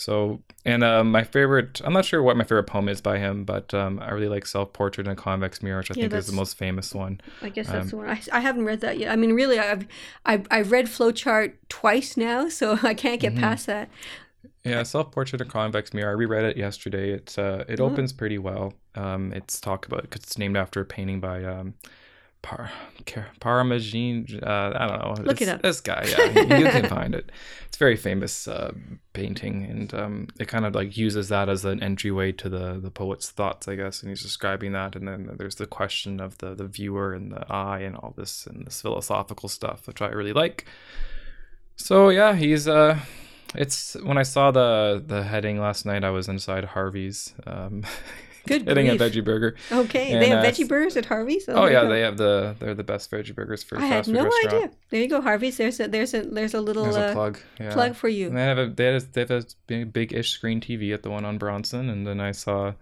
So, 0.00 0.42
and 0.64 0.82
uh, 0.82 1.04
my 1.04 1.24
favorite, 1.24 1.80
I'm 1.84 1.92
not 1.92 2.04
sure 2.06 2.22
what 2.22 2.36
my 2.36 2.44
favorite 2.44 2.64
poem 2.64 2.88
is 2.88 3.00
by 3.00 3.18
him, 3.18 3.44
but 3.44 3.72
um, 3.74 4.00
I 4.00 4.10
really 4.10 4.28
like 4.28 4.46
Self 4.46 4.72
Portrait 4.72 5.06
in 5.06 5.12
a 5.12 5.16
Convex 5.16 5.62
Mirror, 5.62 5.78
which 5.80 5.90
I 5.90 5.94
Yeah, 5.94 6.08
think 6.08 6.14
is 6.14 6.26
the 6.26 6.32
most 6.32 6.56
famous 6.56 6.94
one. 6.94 7.20
I 7.42 7.48
guess 7.48 7.70
that's 7.70 7.90
Um, 7.90 7.90
the 7.90 7.96
one. 7.96 8.08
I, 8.08 8.20
I 8.32 8.40
haven't 8.40 8.64
read 8.64 8.80
that 8.80 8.98
yet. 8.98 9.10
I 9.10 9.16
mean, 9.16 9.32
really, 9.32 9.58
I've 9.58 9.86
I've, 10.24 10.46
I've 10.50 10.70
read 10.72 10.86
Flowchart 10.86 11.54
twice 11.68 12.16
now, 12.16 12.48
so 12.48 12.78
I 12.82 12.94
can't 12.94 13.20
get 13.20 13.34
Mhm. 13.34 13.34
past 13.34 13.66
that. 13.66 13.88
Yeah, 14.64 14.82
Self 14.82 15.10
Portrait 15.12 15.40
in 15.40 15.46
a 15.46 15.50
Convex 15.50 15.92
Mirror. 15.94 16.10
I 16.10 16.14
reread 16.14 16.44
it 16.44 16.56
yesterday. 16.56 17.10
It's 17.12 17.38
uh, 17.38 17.64
it 17.68 17.80
Oh. 17.80 17.80
opens 17.80 18.12
pretty 18.12 18.38
well. 18.38 18.74
Um, 18.94 19.32
it's 19.32 19.60
talk 19.60 19.86
about 19.86 20.02
because 20.02 20.22
it's 20.22 20.38
named 20.38 20.56
after 20.56 20.80
a 20.80 20.84
painting 20.84 21.20
by 21.20 21.44
um, 21.44 21.74
Par 22.42 22.70
Uh, 24.42 24.72
I 24.74 24.86
don't 24.86 24.98
know. 24.98 25.24
Look 25.24 25.42
it 25.42 25.46
this, 25.46 25.48
up. 25.48 25.62
This 25.62 25.80
guy, 25.80 26.06
yeah, 26.08 26.58
you 26.58 26.66
can 26.66 26.88
find 26.88 27.14
it. 27.14 27.30
It's 27.66 27.76
a 27.76 27.78
very 27.78 27.96
famous 27.96 28.48
uh, 28.48 28.72
painting, 29.12 29.64
and 29.64 29.92
um, 29.94 30.28
it 30.38 30.48
kind 30.48 30.64
of 30.64 30.74
like 30.74 30.96
uses 30.96 31.28
that 31.28 31.48
as 31.48 31.64
an 31.64 31.82
entryway 31.82 32.32
to 32.32 32.48
the 32.48 32.80
the 32.80 32.90
poet's 32.90 33.30
thoughts, 33.30 33.68
I 33.68 33.74
guess. 33.74 34.00
And 34.02 34.08
he's 34.10 34.22
describing 34.22 34.72
that, 34.72 34.96
and 34.96 35.06
then 35.06 35.34
there's 35.36 35.56
the 35.56 35.66
question 35.66 36.20
of 36.20 36.38
the 36.38 36.54
the 36.54 36.66
viewer 36.66 37.12
and 37.12 37.32
the 37.32 37.44
eye 37.52 37.80
and 37.80 37.96
all 37.96 38.14
this 38.16 38.46
and 38.46 38.66
this 38.66 38.80
philosophical 38.80 39.48
stuff, 39.48 39.86
which 39.86 40.00
I 40.00 40.08
really 40.08 40.32
like. 40.32 40.66
So 41.76 42.08
yeah, 42.10 42.34
he's 42.34 42.68
uh 42.68 42.98
it's 43.54 43.96
when 44.02 44.18
I 44.18 44.22
saw 44.22 44.50
the 44.50 45.02
the 45.04 45.24
heading 45.24 45.58
last 45.60 45.84
night 45.84 46.04
I 46.04 46.10
was 46.10 46.28
inside 46.28 46.64
Harvey's 46.64 47.34
um 47.46 47.84
Good 48.50 48.66
getting 48.66 48.88
a 48.88 48.96
grief. 48.96 49.12
veggie 49.12 49.24
burger. 49.24 49.54
Okay, 49.72 50.12
And, 50.12 50.22
they 50.22 50.28
have 50.28 50.44
uh, 50.44 50.48
veggie 50.48 50.68
burgers 50.68 50.96
at 50.96 51.06
Harvey's. 51.06 51.48
Oh 51.48 51.66
yeah, 51.66 51.84
they 51.84 52.00
have 52.00 52.16
the 52.16 52.54
they're 52.58 52.74
the 52.74 52.84
best 52.84 53.10
veggie 53.10 53.34
burgers 53.34 53.62
for 53.62 53.76
a 53.76 53.80
I 53.80 53.86
had 53.86 53.94
fast 53.98 54.06
food 54.08 54.14
no 54.16 54.24
restaurant. 54.24 54.54
idea. 54.64 54.70
There 54.90 55.00
you 55.00 55.08
go, 55.08 55.20
Harvey's. 55.20 55.56
There's 55.56 55.80
a 55.80 55.88
there's 55.88 56.14
a 56.14 56.22
there's 56.22 56.54
a 56.54 56.60
little 56.60 56.84
There's 56.84 56.96
a 56.96 57.06
uh, 57.06 57.12
plug. 57.14 57.38
Yeah. 57.58 57.72
plug 57.72 57.94
for 57.94 58.08
you. 58.08 58.28
And 58.28 58.36
they 58.36 58.42
have 58.44 58.58
a 58.58 58.66
they 58.68 58.84
have 58.86 59.02
a, 59.02 59.06
they 59.12 59.20
have 59.20 59.30
a 59.30 59.44
big, 59.66 59.92
big-ish 59.92 60.30
screen 60.30 60.60
TV 60.60 60.92
at 60.92 61.02
the 61.02 61.10
one 61.10 61.24
on 61.24 61.38
Bronson, 61.38 61.88
and 61.88 62.06
then 62.06 62.20
I 62.20 62.32
saw 62.32 62.72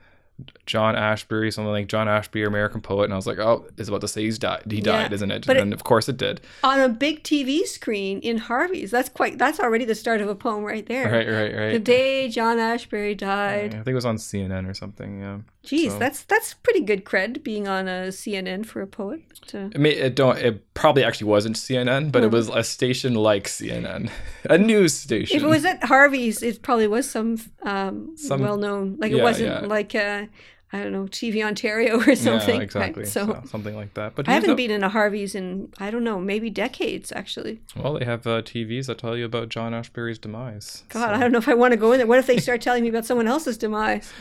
John 0.67 0.95
Ashbery, 0.95 1.53
something 1.53 1.73
like 1.73 1.89
John 1.89 2.07
Ashbery, 2.07 2.47
American 2.47 2.81
poet, 2.81 3.05
and 3.05 3.13
I 3.13 3.17
was 3.17 3.27
like, 3.27 3.39
oh, 3.41 3.67
it's 3.77 3.89
about 3.89 4.03
to 4.03 4.09
say 4.09 4.23
he's 4.23 4.39
died. 4.39 4.63
He 4.71 4.77
Yeah, 4.77 4.83
died, 5.03 5.13
isn't 5.13 5.31
it? 5.33 5.45
but 5.45 5.57
it- 5.57 5.63
and 5.63 5.73
of 5.73 5.83
course 5.83 6.09
it 6.09 6.17
did. 6.17 6.41
on 6.63 6.79
a 6.79 6.89
big 6.89 7.25
TV 7.25 7.65
screen 7.67 8.21
in 8.21 8.39
Harvey's. 8.39 8.93
That's 8.93 9.09
quite. 9.09 9.37
That's 9.39 9.59
already 9.59 9.85
the 9.85 9.97
start 9.97 10.21
of 10.21 10.29
a 10.29 10.37
poem 10.37 10.63
right 10.63 10.87
there. 10.87 11.11
Right, 11.11 11.27
right, 11.29 11.57
right. 11.57 11.73
The 11.73 11.81
day 11.81 12.29
John 12.29 12.59
Ashbery 12.59 13.17
died. 13.17 13.71
I 13.75 13.79
think 13.79 13.89
it 13.89 13.95
was 13.95 14.07
on 14.07 14.17
CNN 14.17 14.69
or 14.71 14.75
something. 14.75 15.21
Yeah. 15.21 15.39
Jeez, 15.69 15.91
So- 15.91 15.99
that's 15.99 16.23
that's 16.25 16.55
pretty 16.55 16.81
good 16.81 17.05
cred 17.05 17.43
being 17.43 17.69
on 17.69 17.89
a 17.89 18.09
CNN 18.11 18.65
for 18.65 18.81
a 18.81 18.87
poet. 18.87 19.21
Uh, 19.55 19.69
It, 19.75 19.79
may, 19.79 19.91
it 19.91 20.15
don't. 20.15 20.39
It 20.39 20.73
probably 20.75 21.05
actually 21.05 21.29
wasn't 21.29 21.57
CNN, 21.57 22.11
but 22.11 22.23
it 22.25 22.29
Hmm. 22.29 22.35
was 22.35 22.49
a 22.49 22.63
station 22.65 23.15
like 23.15 23.45
CNN, 23.49 24.11
a 24.45 24.57
news 24.59 24.95
station. 24.95 25.37
if 25.37 25.43
it 25.43 25.47
was 25.47 25.65
at 25.65 25.85
Harvey's, 25.85 26.43
it 26.43 26.63
probably 26.63 26.87
was 26.89 27.09
some, 27.11 27.37
um, 27.63 28.17
Some- 28.17 28.41
well 28.41 28.57
known. 28.57 28.97
Like 28.99 29.13
it 29.13 29.23
wasn't 29.23 29.51
yeah. 29.63 29.67
like 29.77 29.95
uh, 29.95 30.27
I 30.71 30.83
don't 30.83 30.93
know 30.93 31.05
TV 31.05 31.43
Ontario 31.43 31.97
or 31.99 32.15
something. 32.29 32.49
yeah, 32.49 32.55
right? 32.57 32.63
exactly. 32.63 33.05
So, 33.07 33.27
So, 33.27 33.43
something 33.47 33.75
like 33.75 33.95
that. 33.95 34.15
But 34.15 34.29
I 34.29 34.33
haven't 34.33 34.57
been 34.57 34.71
in 34.71 34.83
a 34.85 34.89
Harvey's 34.91 35.35
in 35.35 35.69
I 35.79 35.91
don't 35.91 36.05
know 36.05 36.19
maybe 36.21 36.51
decades 36.51 37.11
actually. 37.13 37.61
Well, 37.77 37.95
they 37.99 38.05
have 38.05 38.27
uh, 38.27 38.43
TVs 38.43 38.87
that 38.87 38.99
tell 38.99 39.17
you 39.17 39.25
about 39.25 39.49
John 39.49 39.73
Ashbery's 39.73 40.19
demise. 40.19 40.85
God, 40.91 41.09
so- 41.09 41.15
I 41.15 41.19
don't 41.21 41.33
know 41.33 41.39
if 41.39 41.49
I 41.49 41.55
want 41.55 41.73
to 41.73 41.79
go 41.79 41.93
in 41.93 41.99
there. 41.99 42.07
What 42.07 42.19
if 42.19 42.27
they 42.27 42.39
start 42.39 42.61
telling 42.63 42.83
me 42.83 42.89
about 42.91 43.07
someone 43.07 43.29
else's 43.29 43.57
demise? 43.57 44.13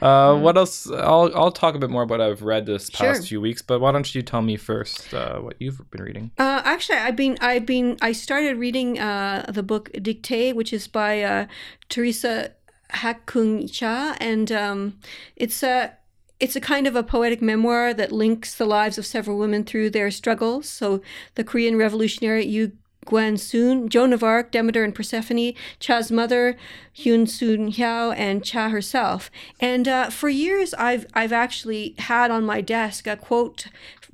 Uh, 0.00 0.38
what 0.38 0.56
else? 0.56 0.90
I'll 0.90 1.30
I'll 1.34 1.52
talk 1.52 1.74
a 1.74 1.78
bit 1.78 1.90
more 1.90 2.02
about 2.02 2.18
what 2.18 2.28
I've 2.28 2.42
read 2.42 2.66
this 2.66 2.90
past 2.90 3.20
Sure. 3.20 3.22
few 3.22 3.40
weeks. 3.40 3.62
But 3.62 3.80
why 3.80 3.92
don't 3.92 4.14
you 4.14 4.22
tell 4.22 4.42
me 4.42 4.56
first 4.56 5.12
uh, 5.14 5.38
what 5.40 5.56
you've 5.58 5.80
been 5.90 6.02
reading? 6.02 6.30
Uh, 6.38 6.62
actually, 6.64 6.98
I've 6.98 7.16
been 7.16 7.36
I've 7.40 7.66
been 7.66 7.96
I 8.00 8.12
started 8.12 8.56
reading 8.58 8.98
uh, 8.98 9.46
the 9.48 9.62
book 9.62 9.90
Dictée, 9.94 10.54
which 10.54 10.72
is 10.72 10.86
by 10.88 11.22
uh, 11.22 11.46
Teresa 11.88 12.52
Hakung 12.92 13.70
Cha, 13.72 14.16
and 14.20 14.50
um, 14.52 14.98
it's 15.36 15.62
a 15.62 15.94
it's 16.40 16.54
a 16.54 16.60
kind 16.60 16.86
of 16.86 16.94
a 16.94 17.02
poetic 17.02 17.42
memoir 17.42 17.92
that 17.92 18.12
links 18.12 18.54
the 18.54 18.64
lives 18.64 18.98
of 18.98 19.04
several 19.04 19.38
women 19.38 19.64
through 19.64 19.90
their 19.90 20.10
struggles. 20.10 20.68
So 20.68 21.02
the 21.34 21.42
Korean 21.44 21.76
revolutionary 21.76 22.46
Yu 22.46 22.72
Guan 23.08 23.38
Soon, 23.38 23.88
Joan 23.88 24.12
of 24.12 24.22
Arc, 24.22 24.50
Demeter 24.50 24.84
and 24.84 24.94
Persephone, 24.94 25.54
Cha's 25.80 26.12
mother, 26.12 26.56
Hyun 26.94 27.28
Soon 27.28 27.72
Hyao, 27.72 28.14
and 28.16 28.44
Cha 28.44 28.68
herself. 28.68 29.30
And 29.60 29.88
uh, 29.88 30.10
for 30.10 30.28
years, 30.28 30.74
I've 30.74 31.06
I've 31.14 31.32
actually 31.32 31.94
had 31.98 32.30
on 32.30 32.44
my 32.44 32.60
desk 32.60 33.06
a 33.06 33.16
quote 33.16 33.66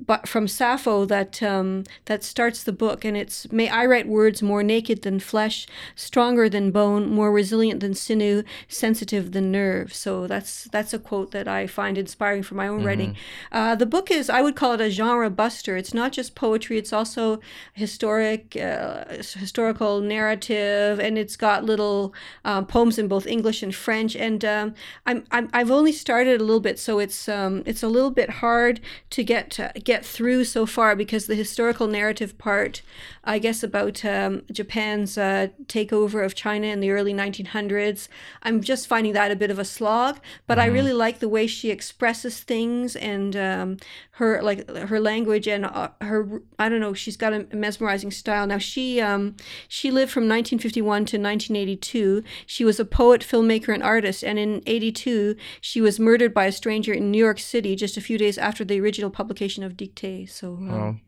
but 0.03 0.27
from 0.27 0.47
Sappho 0.47 1.05
that 1.05 1.41
um, 1.41 1.83
that 2.05 2.23
starts 2.23 2.63
the 2.63 2.73
book, 2.73 3.05
and 3.05 3.15
it's 3.15 3.51
"May 3.51 3.69
I 3.69 3.85
write 3.85 4.07
words 4.07 4.41
more 4.41 4.63
naked 4.63 5.03
than 5.03 5.19
flesh, 5.19 5.67
stronger 5.95 6.49
than 6.49 6.71
bone, 6.71 7.09
more 7.09 7.31
resilient 7.31 7.79
than 7.79 7.93
sinew, 7.93 8.43
sensitive 8.67 9.31
than 9.31 9.51
nerve." 9.51 9.93
So 9.93 10.27
that's 10.27 10.65
that's 10.65 10.93
a 10.93 10.99
quote 10.99 11.31
that 11.31 11.47
I 11.47 11.67
find 11.67 11.97
inspiring 11.97 12.43
for 12.43 12.55
my 12.55 12.67
own 12.67 12.83
writing. 12.83 13.15
Uh, 13.51 13.75
the 13.75 13.85
book 13.85 14.11
is 14.11 14.29
I 14.29 14.41
would 14.41 14.55
call 14.55 14.73
it 14.73 14.81
a 14.81 14.89
genre 14.89 15.29
buster. 15.29 15.77
It's 15.77 15.93
not 15.93 16.11
just 16.11 16.35
poetry; 16.35 16.77
it's 16.77 16.93
also 16.93 17.39
historic, 17.73 18.55
uh, 18.57 18.84
historical 19.19 20.01
narrative, 20.01 20.99
and 20.99 21.17
it's 21.17 21.35
got 21.35 21.63
little 21.63 22.13
um, 22.43 22.65
poems 22.65 22.97
in 22.97 23.07
both 23.07 23.25
English 23.27 23.63
and 23.63 23.73
French. 23.73 24.15
And 24.15 24.43
um, 24.43 24.73
I'm, 25.05 25.23
I'm 25.31 25.49
I've 25.53 25.71
only 25.71 25.91
started 25.91 26.41
a 26.41 26.43
little 26.43 26.59
bit, 26.59 26.79
so 26.79 26.99
it's 26.99 27.29
um, 27.29 27.63
it's 27.65 27.83
a 27.83 27.87
little 27.87 28.11
bit 28.11 28.29
hard 28.29 28.79
to 29.11 29.23
get 29.23 29.59
uh, 29.59 29.71
get 29.83 30.05
through 30.05 30.45
so 30.45 30.65
far 30.65 30.95
because 30.95 31.27
the 31.27 31.35
historical 31.35 31.87
narrative 31.87 32.37
part, 32.37 32.81
I 33.23 33.39
guess 33.39 33.63
about 33.63 34.03
um, 34.05 34.43
Japan's 34.51 35.17
uh, 35.17 35.47
takeover 35.65 36.25
of 36.25 36.35
China 36.35 36.67
in 36.67 36.79
the 36.79 36.91
early 36.91 37.13
1900s, 37.13 38.07
I'm 38.43 38.61
just 38.61 38.87
finding 38.87 39.13
that 39.13 39.31
a 39.31 39.35
bit 39.35 39.51
of 39.51 39.59
a 39.59 39.65
slog. 39.65 40.19
But 40.47 40.59
I 40.59 40.65
really 40.65 40.93
like 40.93 41.19
the 41.19 41.29
way 41.29 41.47
she 41.47 41.71
expresses 41.71 42.39
things 42.41 42.95
and 42.95 43.35
um, 43.35 43.77
her 44.15 44.41
like 44.41 44.69
her 44.69 44.99
language 44.99 45.45
and 45.45 45.65
uh, 45.65 45.89
her 45.99 46.41
I 46.57 46.69
don't 46.69 46.79
know 46.79 46.93
she's 46.93 47.17
got 47.17 47.33
a 47.33 47.47
mesmerizing 47.53 48.11
style. 48.11 48.47
Now 48.47 48.57
she 48.57 49.01
um, 49.01 49.35
she 49.67 49.91
lived 49.91 50.11
from 50.11 50.23
1951 50.23 50.85
to 50.85 51.17
1982. 51.17 52.23
She 52.45 52.63
was 52.63 52.79
a 52.79 52.85
poet, 52.85 53.21
filmmaker, 53.21 53.73
and 53.73 53.83
artist. 53.83 54.23
And 54.23 54.39
in 54.39 54.63
82, 54.65 55.35
she 55.59 55.81
was 55.81 55.99
murdered 55.99 56.33
by 56.33 56.45
a 56.45 56.51
stranger 56.51 56.93
in 56.93 57.11
New 57.11 57.23
York 57.23 57.39
City 57.39 57.75
just 57.75 57.97
a 57.97 58.01
few 58.01 58.17
days 58.17 58.37
after 58.37 58.63
the 58.63 58.79
original 58.79 59.09
publication 59.09 59.63
of 59.63 59.73
Dictée. 59.73 60.29
So, 60.29 60.53
um. 60.53 61.01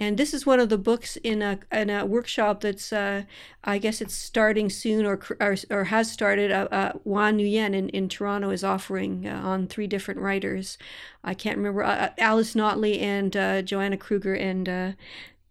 And 0.00 0.18
this 0.18 0.34
is 0.34 0.44
one 0.44 0.58
of 0.58 0.70
the 0.70 0.78
books 0.78 1.16
in 1.16 1.40
a 1.40 1.60
in 1.70 1.88
a 1.88 2.04
workshop 2.04 2.62
that's 2.62 2.92
uh, 2.92 3.22
I 3.62 3.78
guess 3.78 4.00
it's 4.00 4.14
starting 4.14 4.68
soon 4.68 5.06
or 5.06 5.20
or, 5.40 5.56
or 5.70 5.84
has 5.84 6.10
started. 6.10 6.50
Uh, 6.50 6.68
uh, 6.72 6.92
Wan 7.04 7.38
Nguyen 7.38 7.74
in, 7.74 7.88
in 7.90 8.08
Toronto 8.08 8.50
is 8.50 8.64
offering 8.64 9.26
uh, 9.26 9.40
on 9.44 9.68
three 9.68 9.86
different 9.86 10.20
writers. 10.20 10.78
I 11.22 11.34
can't 11.34 11.56
remember 11.56 11.84
uh, 11.84 12.10
Alice 12.18 12.54
Notley 12.54 13.00
and 13.00 13.36
uh, 13.36 13.62
Joanna 13.62 13.96
Kyger 13.96 14.38
and 14.38 14.68
uh, 14.68 14.92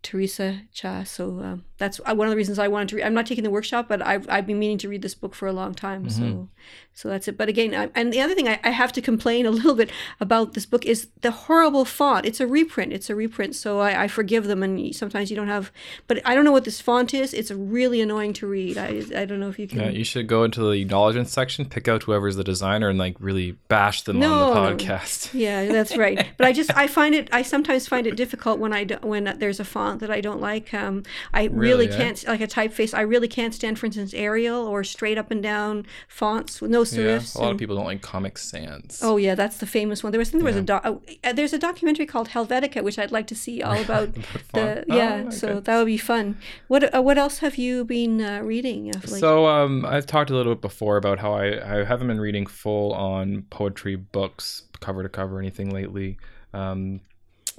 Theresa 0.03 0.61
Cha. 0.73 1.03
So 1.03 1.39
um, 1.39 1.63
that's 1.77 1.99
uh, 2.05 2.13
one 2.13 2.27
of 2.27 2.31
the 2.31 2.37
reasons 2.37 2.59
I 2.59 2.67
wanted 2.67 2.89
to 2.89 2.97
read. 2.97 3.05
I'm 3.05 3.13
not 3.13 3.25
taking 3.25 3.43
the 3.43 3.49
workshop, 3.49 3.87
but 3.87 4.05
I've, 4.05 4.29
I've 4.29 4.45
been 4.45 4.59
meaning 4.59 4.77
to 4.79 4.89
read 4.89 5.01
this 5.01 5.15
book 5.15 5.33
for 5.33 5.47
a 5.47 5.53
long 5.53 5.73
time. 5.73 6.09
So 6.09 6.49
so 6.93 7.09
that's 7.09 7.27
it. 7.27 7.37
But 7.37 7.49
again, 7.49 7.73
I, 7.73 7.89
and 7.95 8.13
the 8.13 8.21
other 8.21 8.35
thing 8.35 8.47
I, 8.47 8.59
I 8.63 8.69
have 8.69 8.91
to 8.93 9.01
complain 9.01 9.45
a 9.45 9.51
little 9.51 9.73
bit 9.73 9.89
about 10.19 10.53
this 10.53 10.65
book 10.65 10.85
is 10.85 11.07
the 11.21 11.31
horrible 11.31 11.85
font. 11.85 12.25
It's 12.25 12.39
a 12.39 12.45
reprint. 12.47 12.93
It's 12.93 13.09
a 13.09 13.15
reprint. 13.15 13.55
So 13.55 13.79
I, 13.79 14.03
I 14.03 14.07
forgive 14.07 14.45
them. 14.45 14.61
And 14.61 14.95
sometimes 14.95 15.29
you 15.31 15.35
don't 15.35 15.47
have, 15.47 15.71
but 16.07 16.21
I 16.25 16.35
don't 16.35 16.45
know 16.45 16.51
what 16.51 16.65
this 16.65 16.79
font 16.81 17.13
is. 17.13 17.33
It's 17.33 17.49
really 17.51 17.99
annoying 18.01 18.33
to 18.33 18.47
read. 18.47 18.77
I, 18.77 19.03
I 19.15 19.25
don't 19.25 19.39
know 19.39 19.49
if 19.49 19.57
you 19.57 19.67
can. 19.67 19.79
Yeah, 19.79 19.89
you 19.89 20.03
should 20.03 20.27
go 20.27 20.43
into 20.43 20.61
the 20.61 20.81
acknowledgement 20.81 21.29
section, 21.29 21.65
pick 21.65 21.87
out 21.87 22.03
whoever's 22.03 22.35
the 22.35 22.43
designer, 22.43 22.89
and 22.89 22.99
like 22.99 23.15
really 23.19 23.53
bash 23.69 24.03
them 24.03 24.19
No. 24.19 24.53
on 24.53 24.77
the 24.77 24.83
podcast. 24.83 25.33
Yeah, 25.33 25.65
that's 25.65 25.97
right. 25.97 26.27
But 26.37 26.47
I 26.47 26.51
just 26.53 26.75
I 26.75 26.87
find 26.87 27.15
it 27.15 27.29
I 27.31 27.41
sometimes 27.41 27.87
find 27.87 28.05
it 28.05 28.15
difficult 28.15 28.59
when 28.59 28.73
I 28.73 28.83
do, 28.83 28.97
when 29.01 29.23
there's 29.39 29.59
a 29.59 29.65
font 29.65 29.92
that 29.99 30.11
I 30.11 30.21
don't 30.21 30.41
like. 30.41 30.73
Um, 30.73 31.03
I 31.33 31.43
really, 31.45 31.85
Really, 31.85 31.89
eh? 31.89 31.97
can't 31.97 32.27
like 32.27 32.41
a 32.41 32.47
typeface. 32.47 32.93
I 32.93 33.01
really 33.01 33.27
can't 33.27 33.53
stand, 33.53 33.79
for 33.79 33.85
instance, 33.85 34.13
Arial 34.13 34.65
or 34.67 34.83
straight 34.83 35.17
up 35.17 35.31
and 35.31 35.41
down 35.41 35.85
fonts 36.07 36.61
with 36.61 36.71
no 36.71 36.79
Yeah, 36.79 36.85
serifs. 37.17 37.35
a 37.35 37.41
lot 37.41 37.51
of 37.51 37.57
people 37.57 37.75
don't 37.75 37.85
like 37.85 38.01
Comic 38.01 38.37
Sans. 38.37 38.99
Oh 39.01 39.17
yeah, 39.17 39.35
that's 39.35 39.57
the 39.57 39.65
famous 39.65 40.03
one. 40.03 40.11
There 40.11 40.19
was 40.19 40.29
I 40.29 40.31
think 40.31 40.43
there 40.43 40.53
was 40.53 40.61
a 40.61 40.61
doc, 40.61 40.81
oh, 40.85 41.01
uh, 41.23 41.33
there's 41.33 41.53
a 41.53 41.57
documentary 41.59 42.05
called 42.05 42.29
Helvetica, 42.29 42.83
which 42.83 42.97
I'd 42.99 43.11
like 43.11 43.27
to 43.27 43.35
see 43.35 43.61
all 43.61 43.79
about 43.87 44.13
the 44.13 44.21
font? 44.21 44.83
yeah. 44.87 45.23
Oh, 45.27 45.29
So 45.29 45.59
that 45.59 45.77
would 45.77 45.85
be 45.85 45.97
fun. 45.97 46.37
What 46.67 46.93
uh, 46.95 47.01
what 47.01 47.17
else 47.17 47.39
have 47.39 47.55
you 47.57 47.85
been 47.85 48.21
uh, 48.21 48.41
reading? 48.41 48.95
Of 48.95 49.09
late? 49.11 49.19
So 49.19 49.47
um, 49.47 49.85
I've 49.85 50.05
talked 50.05 50.29
a 50.29 50.35
little 50.35 50.53
bit 50.55 50.61
before 50.61 50.97
about 50.97 51.19
how 51.19 51.33
I, 51.33 51.79
I 51.79 51.83
haven't 51.83 52.07
been 52.07 52.19
reading 52.19 52.45
full 52.45 52.93
on 52.93 53.43
poetry 53.49 53.95
books 53.95 54.63
cover 54.79 55.01
to 55.03 55.09
cover 55.09 55.39
anything 55.39 55.69
lately. 55.71 56.17
Um, 56.53 57.01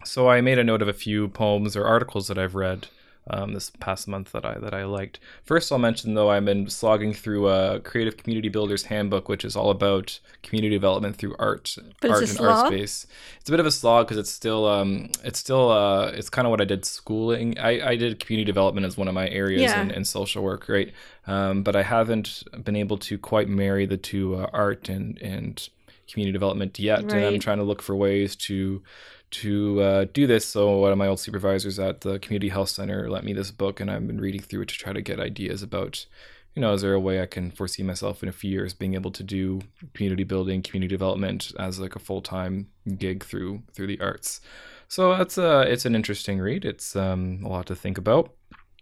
so 0.05 0.29
I 0.29 0.41
made 0.41 0.59
a 0.59 0.65
note 0.65 0.83
of 0.83 0.89
a 0.89 0.93
few 0.93 1.29
poems 1.29 1.77
or 1.77 1.85
articles 1.87 2.29
that 2.29 2.39
I've 2.39 2.55
read 2.55 2.89
um, 3.31 3.55
this 3.55 3.71
past 3.81 4.07
month 4.07 4.33
that 4.33 4.45
I 4.45 4.59
that 4.59 4.75
I 4.75 4.85
liked. 4.85 5.19
First, 5.45 5.73
I'll 5.73 5.79
mention 5.79 6.13
though 6.13 6.31
I've 6.31 6.45
been 6.45 6.69
slogging 6.69 7.15
through 7.15 7.49
a 7.49 7.81
Creative 7.81 8.17
Community 8.17 8.51
Builders 8.51 8.85
Handbook, 8.85 9.31
which 9.31 9.47
is 9.47 9.57
all 9.57 9.71
about 9.71 10.21
community 10.43 10.75
development 10.77 11.17
through 11.17 11.35
art, 11.39 11.75
But 12.03 12.11
art 12.11 12.29
and 12.29 12.41
art 12.41 12.67
space. 12.67 13.07
It's 13.41 13.49
a 13.49 13.53
bit 13.53 13.61
of 13.61 13.67
a 13.67 13.71
slog 13.71 14.07
because 14.07 14.19
it's 14.19 14.31
still 14.31 14.67
um, 14.67 15.09
it's 15.25 15.39
still 15.39 15.71
uh, 15.71 16.09
it's 16.11 16.29
kind 16.29 16.47
of 16.47 16.51
what 16.51 16.61
I 16.61 16.65
did 16.67 16.85
schooling. 16.85 17.59
I, 17.59 17.93
I 17.93 17.97
did 17.97 18.21
community 18.21 18.45
development 18.45 18.87
as 18.87 18.99
one 18.99 19.09
of 19.09 19.15
my 19.15 19.29
areas 19.31 19.63
Yeah. 19.63 19.81
in, 19.81 19.91
in 19.91 20.05
social 20.05 20.43
work, 20.43 20.69
right? 20.69 20.93
Um, 21.27 21.63
but 21.63 21.75
I 21.77 21.83
haven't 21.83 22.43
been 22.63 22.77
able 22.77 22.99
to 22.99 23.17
quite 23.17 23.49
marry 23.49 23.87
the 23.87 23.97
two 23.97 24.35
uh, 24.37 24.51
art 24.53 24.91
and 24.91 25.17
and 25.23 25.67
community 26.13 26.33
development 26.33 26.79
yet, 26.79 26.99
and 27.01 27.13
I'm 27.15 27.41
trying 27.41 27.57
to 27.57 27.65
look 27.65 27.81
for 27.81 27.97
ways 27.97 28.37
to 28.37 28.83
to 29.43 29.81
uh, 29.81 30.05
do 30.13 30.27
this. 30.27 30.45
So 30.45 30.79
one 30.79 30.93
of 30.93 30.99
my 30.99 31.09
old 31.09 31.21
supervisors 31.21 31.79
at 31.79 32.03
the 32.03 32.19
community 32.19 32.49
health 32.49 32.69
center 32.69 33.11
lent 33.11 33.25
me 33.25 33.33
this 33.33 33.51
book, 33.51 33.81
and 33.81 33.91
I've 33.91 34.07
been 34.07 34.21
reading 34.21 34.41
through 34.41 34.63
it 34.63 34.69
to 34.69 34.75
try 34.75 34.93
to 34.93 35.03
get 35.03 35.21
ideas 35.21 35.63
about, 35.63 36.07
you 36.55 36.61
know, 36.63 36.73
is 36.73 36.83
there 36.83 36.95
a 36.95 37.01
way 37.01 37.21
I 37.21 37.27
can 37.27 37.51
foresee 37.51 37.83
myself 37.83 38.23
in 38.23 38.29
a 38.29 38.33
few 38.33 38.51
years 38.51 38.75
being 38.75 38.95
able 38.95 39.11
to 39.11 39.23
do 39.23 39.61
community 39.95 40.25
building, 40.25 40.63
community 40.63 40.89
development 40.89 41.53
as 41.59 41.81
like 41.81 41.97
a 41.97 41.99
full 41.99 42.23
time 42.23 42.69
gig 42.97 43.25
through 43.25 43.63
through 43.73 43.89
the 43.89 44.01
arts. 44.01 44.41
So 44.89 45.17
that's 45.17 45.39
uh 45.39 45.65
it's 45.67 45.85
an 45.85 45.95
interesting 45.95 46.39
read. 46.39 46.65
It's 46.65 46.95
um, 46.95 47.41
a 47.45 47.49
lot 47.49 47.67
to 47.67 47.75
think 47.75 47.99
about. 47.99 48.33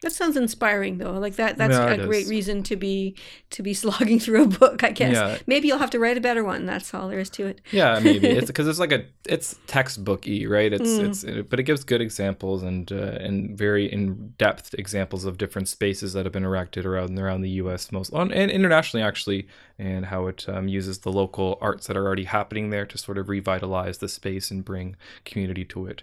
That 0.03 0.13
sounds 0.13 0.37
inspiring, 0.37 0.99
though. 0.99 1.13
Like 1.13 1.37
that. 1.37 1.57
That's 1.59 1.73
Yeah, 1.75 1.91
a 1.93 2.07
great 2.07 2.25
is. 2.25 2.31
reason 2.31 2.63
to 2.65 2.77
be 2.77 3.15
to 3.51 3.63
be 3.63 3.73
slogging 3.83 4.19
through 4.21 4.43
a 4.43 4.47
book. 4.49 4.83
I 4.85 4.91
guess. 4.91 5.15
Yeah. 5.15 5.39
Maybe 5.47 5.69
you'll 5.69 5.79
have 5.79 5.91
to 5.91 5.99
write 5.99 6.17
a 6.17 6.21
better 6.21 6.45
one. 6.45 6.67
That's 6.67 6.93
all 6.93 7.09
there 7.09 7.21
is 7.21 7.31
to 7.31 7.47
it. 7.47 7.61
Yeah, 7.71 7.99
maybe 8.03 8.27
it's 8.29 8.47
because 8.53 8.67
it's 8.69 8.79
like 8.81 8.93
a 8.93 9.05
it's 9.29 9.55
textbooky, 9.69 10.49
right? 10.49 10.73
It's 10.73 10.83
Mm. 10.91 11.09
it's 11.09 11.25
but 11.49 11.59
it 11.61 11.63
gives 11.65 11.85
good 11.85 12.01
examples 12.01 12.63
and 12.63 12.91
uh, 12.93 13.17
and 13.21 13.57
very 13.57 13.91
in 13.93 14.35
depth 14.39 14.75
examples 14.75 15.25
of 15.25 15.39
different 15.39 15.69
spaces 15.69 16.13
that 16.13 16.27
have 16.27 16.33
been 16.33 16.45
erected 16.45 16.85
around 16.85 17.19
around 17.19 17.43
the 17.43 17.51
U.S. 17.63 17.93
most 17.93 18.13
on, 18.13 18.33
and 18.33 18.51
internationally 18.51 19.05
actually, 19.05 19.47
and 19.83 20.07
how 20.07 20.27
it 20.29 20.49
um, 20.49 20.69
uses 20.69 20.99
the 21.01 21.11
local 21.13 21.59
arts 21.61 21.87
that 21.89 21.97
are 21.97 22.07
already 22.07 22.25
happening 22.25 22.71
there 22.71 22.87
to 22.87 22.97
sort 22.97 23.19
of 23.19 23.29
revitalize 23.29 23.99
the 23.99 24.09
space 24.09 24.51
and 24.53 24.65
bring 24.65 24.97
community 25.25 25.65
to 25.65 25.87
it. 25.87 26.03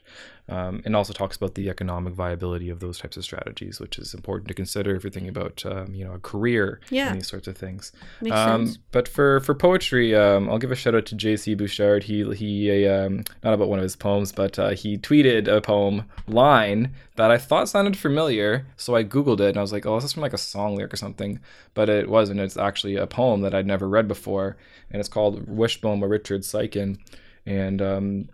Um, 0.49 0.81
and 0.83 0.95
also 0.95 1.13
talks 1.13 1.37
about 1.37 1.53
the 1.53 1.69
economic 1.69 2.13
viability 2.13 2.69
of 2.71 2.79
those 2.79 2.97
types 2.97 3.17
of 3.17 3.23
strategies, 3.23 3.79
which 3.79 3.99
is 3.99 4.15
important 4.15 4.47
to 4.47 4.55
consider 4.55 4.95
if 4.95 5.03
you're 5.03 5.11
thinking 5.11 5.29
about 5.29 5.63
um, 5.63 5.93
you 5.93 6.03
know 6.03 6.13
a 6.13 6.19
career 6.19 6.79
Yeah. 6.89 7.09
and 7.09 7.17
these 7.19 7.27
sorts 7.27 7.47
of 7.47 7.55
things. 7.55 7.91
Makes 8.19 8.35
Um, 8.35 8.65
sense. 8.65 8.79
but 8.91 9.07
for 9.07 9.41
for 9.41 9.53
poetry, 9.53 10.15
um, 10.15 10.49
I'll 10.49 10.57
give 10.57 10.71
a 10.71 10.75
shout 10.75 10.95
out 10.95 11.05
to 11.05 11.15
J.C. 11.15 11.53
Bouchard. 11.53 12.01
He 12.05 12.23
he 12.33 12.87
um, 12.87 13.25
not 13.43 13.53
about 13.53 13.69
one 13.69 13.77
of 13.77 13.83
his 13.83 13.95
poems, 13.95 14.31
but 14.31 14.57
uh, 14.57 14.69
he 14.71 14.97
tweeted 14.97 15.47
a 15.47 15.61
poem 15.61 16.05
line 16.27 16.93
that 17.15 17.29
I 17.29 17.37
thought 17.37 17.69
sounded 17.69 17.95
familiar. 17.95 18.65
So 18.75 18.95
I 18.95 19.03
googled 19.03 19.41
it 19.41 19.49
and 19.49 19.57
I 19.57 19.61
was 19.61 19.71
like, 19.73 19.85
oh, 19.85 19.95
this 19.95 20.05
is 20.05 20.09
this 20.09 20.13
from 20.13 20.23
like 20.23 20.33
a 20.33 20.37
song 20.39 20.75
lyric 20.75 20.93
or 20.93 20.97
something? 20.97 21.39
But 21.75 21.89
it 21.89 22.09
wasn't. 22.09 22.39
It's 22.39 22.57
actually 22.57 22.95
a 22.95 23.05
poem 23.05 23.41
that 23.41 23.53
I'd 23.53 23.67
never 23.69 23.87
read 23.87 24.07
before, 24.07 24.57
and 24.91 24.99
it's 24.99 25.09
called 25.09 25.47
Wishbone 25.47 25.99
by 25.99 26.07
Richard 26.07 26.41
Siken. 26.41 26.97
And 27.45 27.81
um, 27.81 28.29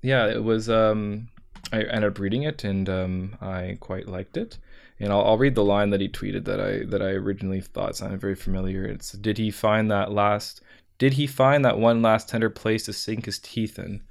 yeah, 0.00 0.26
it 0.26 0.42
was. 0.42 0.70
Um, 0.70 1.28
I 1.72 1.82
ended 1.82 2.10
up 2.10 2.18
reading 2.18 2.42
it 2.42 2.64
and 2.64 2.88
um, 2.88 3.36
I 3.40 3.78
quite 3.80 4.08
liked 4.08 4.36
it. 4.36 4.58
And 5.00 5.12
I'll, 5.12 5.24
I'll 5.24 5.38
read 5.38 5.54
the 5.54 5.64
line 5.64 5.90
that 5.90 6.00
he 6.00 6.08
tweeted 6.08 6.44
that 6.44 6.60
I 6.60 6.84
that 6.86 7.02
I 7.02 7.10
originally 7.10 7.60
thought 7.60 7.96
sounded 7.96 8.20
very 8.20 8.34
familiar. 8.34 8.84
It's 8.84 9.12
did 9.12 9.38
he 9.38 9.50
find 9.50 9.90
that 9.90 10.12
last 10.12 10.62
did 10.98 11.14
he 11.14 11.26
find 11.26 11.64
that 11.64 11.78
one 11.78 12.02
last 12.02 12.28
tender 12.28 12.50
place 12.50 12.84
to 12.84 12.92
sink 12.92 13.24
his 13.26 13.38
teeth 13.38 13.78
in? 13.78 14.02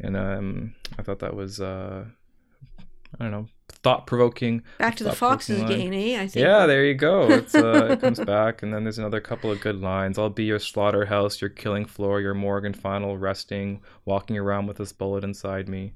And 0.00 0.16
um, 0.16 0.74
I 0.98 1.02
thought 1.02 1.20
that 1.20 1.34
was 1.34 1.60
uh, 1.60 2.04
I 2.78 3.22
don't 3.22 3.30
know 3.30 3.48
thought 3.68 4.06
provoking. 4.06 4.62
Back 4.78 4.96
to 4.96 5.04
the 5.04 5.12
foxes 5.12 5.62
again, 5.62 5.92
eh? 5.92 6.20
I 6.20 6.26
think. 6.26 6.44
Yeah, 6.44 6.66
there 6.66 6.84
you 6.84 6.94
go. 6.94 7.30
It's 7.30 7.54
uh, 7.54 7.88
it 7.92 8.00
comes 8.00 8.20
back, 8.20 8.62
and 8.62 8.72
then 8.72 8.84
there's 8.84 8.98
another 8.98 9.20
couple 9.20 9.50
of 9.50 9.60
good 9.60 9.80
lines. 9.80 10.18
I'll 10.18 10.30
be 10.30 10.44
your 10.44 10.58
slaughterhouse, 10.58 11.40
your 11.40 11.50
killing 11.50 11.84
floor, 11.84 12.20
your 12.20 12.34
morgue 12.34 12.64
and 12.64 12.76
final 12.76 13.16
resting, 13.16 13.80
walking 14.04 14.36
around 14.38 14.66
with 14.66 14.78
this 14.78 14.92
bullet 14.92 15.24
inside 15.24 15.68
me. 15.68 15.94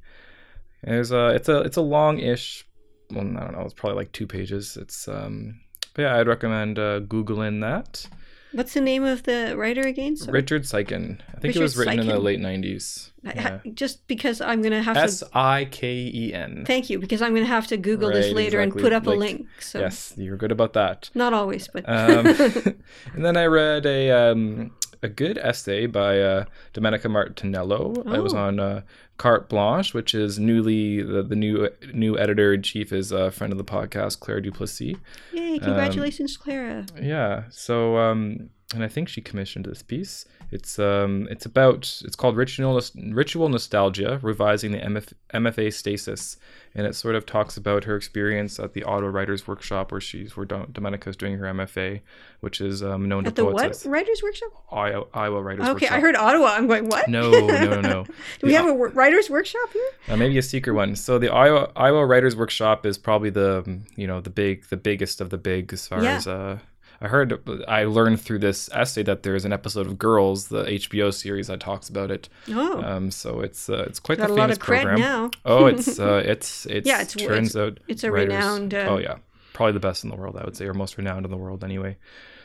And 0.83 0.95
there's 0.95 1.13
a 1.13 1.29
it's 1.29 1.49
a 1.49 1.61
it's 1.63 1.77
a 1.77 1.83
long-ish. 1.83 2.67
Well, 3.11 3.21
I 3.21 3.41
don't 3.41 3.53
know. 3.53 3.63
It's 3.63 3.75
probably 3.75 3.97
like 3.97 4.13
two 4.13 4.27
pages. 4.27 4.77
It's 4.77 5.09
um, 5.09 5.61
but 5.95 6.03
yeah, 6.03 6.17
I'd 6.17 6.29
recommend 6.29 6.79
uh, 6.79 7.01
googling 7.01 7.61
that. 7.63 8.07
What's 8.53 8.75
the 8.75 8.81
name 8.81 9.05
of 9.05 9.23
the 9.23 9.55
writer 9.57 9.83
again? 9.83 10.17
Sorry. 10.17 10.33
Richard 10.33 10.63
Siken. 10.65 11.21
I 11.29 11.33
think 11.41 11.45
Richard 11.45 11.61
it 11.61 11.63
was 11.63 11.77
written 11.77 12.01
in 12.01 12.07
the 12.09 12.19
late 12.19 12.41
'90s. 12.41 13.11
I- 13.25 13.33
Yeah. 13.35 13.59
Just 13.75 14.07
because 14.09 14.41
I'm 14.41 14.63
gonna 14.63 14.83
have 14.83 14.97
to. 14.97 15.03
S 15.03 15.23
I 15.35 15.67
K 15.71 16.11
E 16.13 16.35
N. 16.35 16.65
Thank 16.67 16.91
you, 16.91 16.99
because 16.99 17.23
I'm 17.23 17.35
gonna 17.35 17.47
have 17.47 17.67
to 17.69 17.77
Google 17.77 18.11
this 18.11 18.33
later 18.35 18.61
exactly. 18.61 18.81
and 18.81 18.83
put 18.83 18.93
up 18.93 19.07
a 19.07 19.11
link. 19.11 19.47
So 19.61 19.81
Yes, 19.81 20.15
you're 20.17 20.37
good 20.37 20.53
about 20.53 20.73
that. 20.73 21.11
not 21.15 21.33
always, 21.33 21.69
but 21.69 21.89
um, 21.89 22.27
and 23.15 23.25
then 23.25 23.37
I 23.37 23.47
read 23.47 23.87
a 23.87 24.11
um, 24.11 24.73
a 25.03 25.09
good 25.09 25.39
essay 25.39 25.87
by 25.87 26.21
uh, 26.21 26.45
Domenica 26.75 27.07
Martinello. 27.11 27.99
It 28.15 28.21
was 28.23 28.35
Oh. 28.35 28.39
on 28.39 28.61
uh, 28.61 28.83
Carte 29.17 29.49
Blanche, 29.49 29.95
which 29.95 30.15
is 30.15 30.39
newly 30.39 31.03
the, 31.03 31.23
the 31.23 31.37
new 31.37 31.69
new 31.93 32.19
editor 32.19 32.53
in 32.55 32.63
chief 32.63 32.93
is 32.93 33.13
a 33.13 33.31
friend 33.31 33.53
of 33.53 33.59
the 33.59 33.65
podcast, 33.65 34.21
Claire 34.21 34.41
Duplessis. 34.41 34.97
yay! 35.33 35.59
Congratulations, 35.59 36.37
Clara. 36.37 36.87
Yeah. 37.01 37.45
So, 37.51 37.97
um, 37.99 38.51
and 38.75 38.85
I 38.85 38.89
think 38.89 39.09
she 39.09 39.21
commissioned 39.21 39.67
this 39.67 39.83
piece. 39.83 40.25
It's 40.53 40.79
um, 40.81 41.29
it's 41.31 41.47
about 41.47 42.03
it's 42.05 42.17
called 42.17 42.37
ritual 42.37 42.81
ritual 43.13 43.49
nostalgia, 43.49 44.19
revising 44.23 44.73
the 44.73 44.79
MF, 44.79 45.13
MFA 45.33 45.73
stasis, 45.73 46.37
and 46.75 46.87
it 46.89 46.95
sort 46.97 47.15
of 47.15 47.25
talks 47.25 47.57
about 47.57 47.85
her 47.85 47.95
experience 47.95 48.59
at 48.59 48.73
the 48.73 48.83
Auto 48.83 49.07
Writers 49.07 49.47
Workshop, 49.47 49.93
where 49.93 50.01
she's 50.01 50.37
where 50.37 50.47
Dom- 50.47 50.67
Domenica's 50.73 51.17
doing 51.17 51.39
her 51.39 51.47
MFA, 51.47 52.01
which 52.41 52.61
is 52.61 52.83
um, 52.83 53.09
known 53.09 53.27
At 53.27 53.37
to 53.37 53.43
the 53.43 53.49
what 53.49 53.71
as 53.71 53.87
writers 53.87 54.23
workshop? 54.25 54.49
Iowa, 54.73 55.07
Iowa 55.15 55.41
Writers 55.41 55.61
Workshop. 55.69 55.77
Okay, 55.77 55.87
Workshop. 55.87 55.97
I 55.99 56.01
heard 56.01 56.17
Ottawa. 56.17 56.47
I'm 56.49 56.67
going 56.67 56.89
what? 56.89 57.09
No, 57.09 57.31
no, 57.31 57.47
no, 57.47 57.81
no. 57.81 58.05
Do 58.41 58.47
we 58.47 58.55
have 58.55 58.67
a 58.67 58.75
writers 58.75 59.31
workshop 59.31 59.73
here? 59.73 59.91
Uh, 60.09 60.17
maybe 60.17 60.37
a 60.37 60.43
secret 60.43 60.73
one. 60.75 60.97
So 60.97 61.19
the 61.21 61.29
Iowa 61.29 61.71
Iowa 61.77 62.05
Writers 62.05 62.35
Workshop 62.35 62.85
is 62.87 62.99
probably 62.99 63.31
the 63.31 63.81
you 63.95 64.09
know 64.09 64.21
the 64.21 64.31
big 64.31 64.67
the 64.69 64.77
biggest 64.77 65.21
of 65.21 65.31
the 65.31 65.39
big 65.39 65.73
as 65.73 65.87
far 65.87 66.03
Yeah. 66.03 66.17
as 66.17 66.27
uh, 66.27 66.59
I 67.03 67.09
heard. 67.09 67.41
I 67.67 67.85
learned 67.85 68.21
through 68.21 68.41
this 68.41 68.69
essay 68.73 69.03
that 69.05 69.23
there 69.23 69.35
is 69.35 69.45
an 69.47 69.53
episode 69.55 69.87
of 69.87 69.99
Girls, 69.99 70.49
the 70.49 70.65
HBO 70.65 71.13
series 71.15 71.47
that 71.47 71.59
talks 71.61 71.89
about 71.89 72.11
it. 72.11 72.29
Oh, 72.51 72.83
Um, 72.83 73.11
so 73.11 73.41
it's 73.41 73.71
uh, 73.71 73.85
it's 73.87 73.99
quite 73.99 74.19
got 74.19 74.29
the 74.29 74.35
a 74.35 74.37
famous 74.37 74.59
program. 74.59 75.01
now. 75.01 75.31
Oh, 75.47 75.67
it's 75.67 75.99
uh, 76.09 76.23
it's 76.25 76.67
it's 76.67 76.87
Yeah, 76.87 77.01
it's- 77.03 77.15
turns 77.15 77.57
it's- 77.57 77.57
out 77.57 77.79
it's 77.89 78.05
a 78.05 78.11
writers- 78.13 78.35
renowned, 78.35 78.75
uh, 78.75 78.87
oh 78.91 78.99
yeah, 78.99 79.17
probably 79.55 79.73
the 79.73 79.81
best 79.81 80.05
in 80.05 80.11
the 80.11 80.17
world, 80.17 80.37
I 80.37 80.45
would 80.45 80.57
say, 80.57 80.67
or 80.67 80.75
most 80.75 80.99
renowned 80.99 81.25
in 81.25 81.31
the 81.31 81.39
world 81.39 81.65
anyway. 81.65 81.97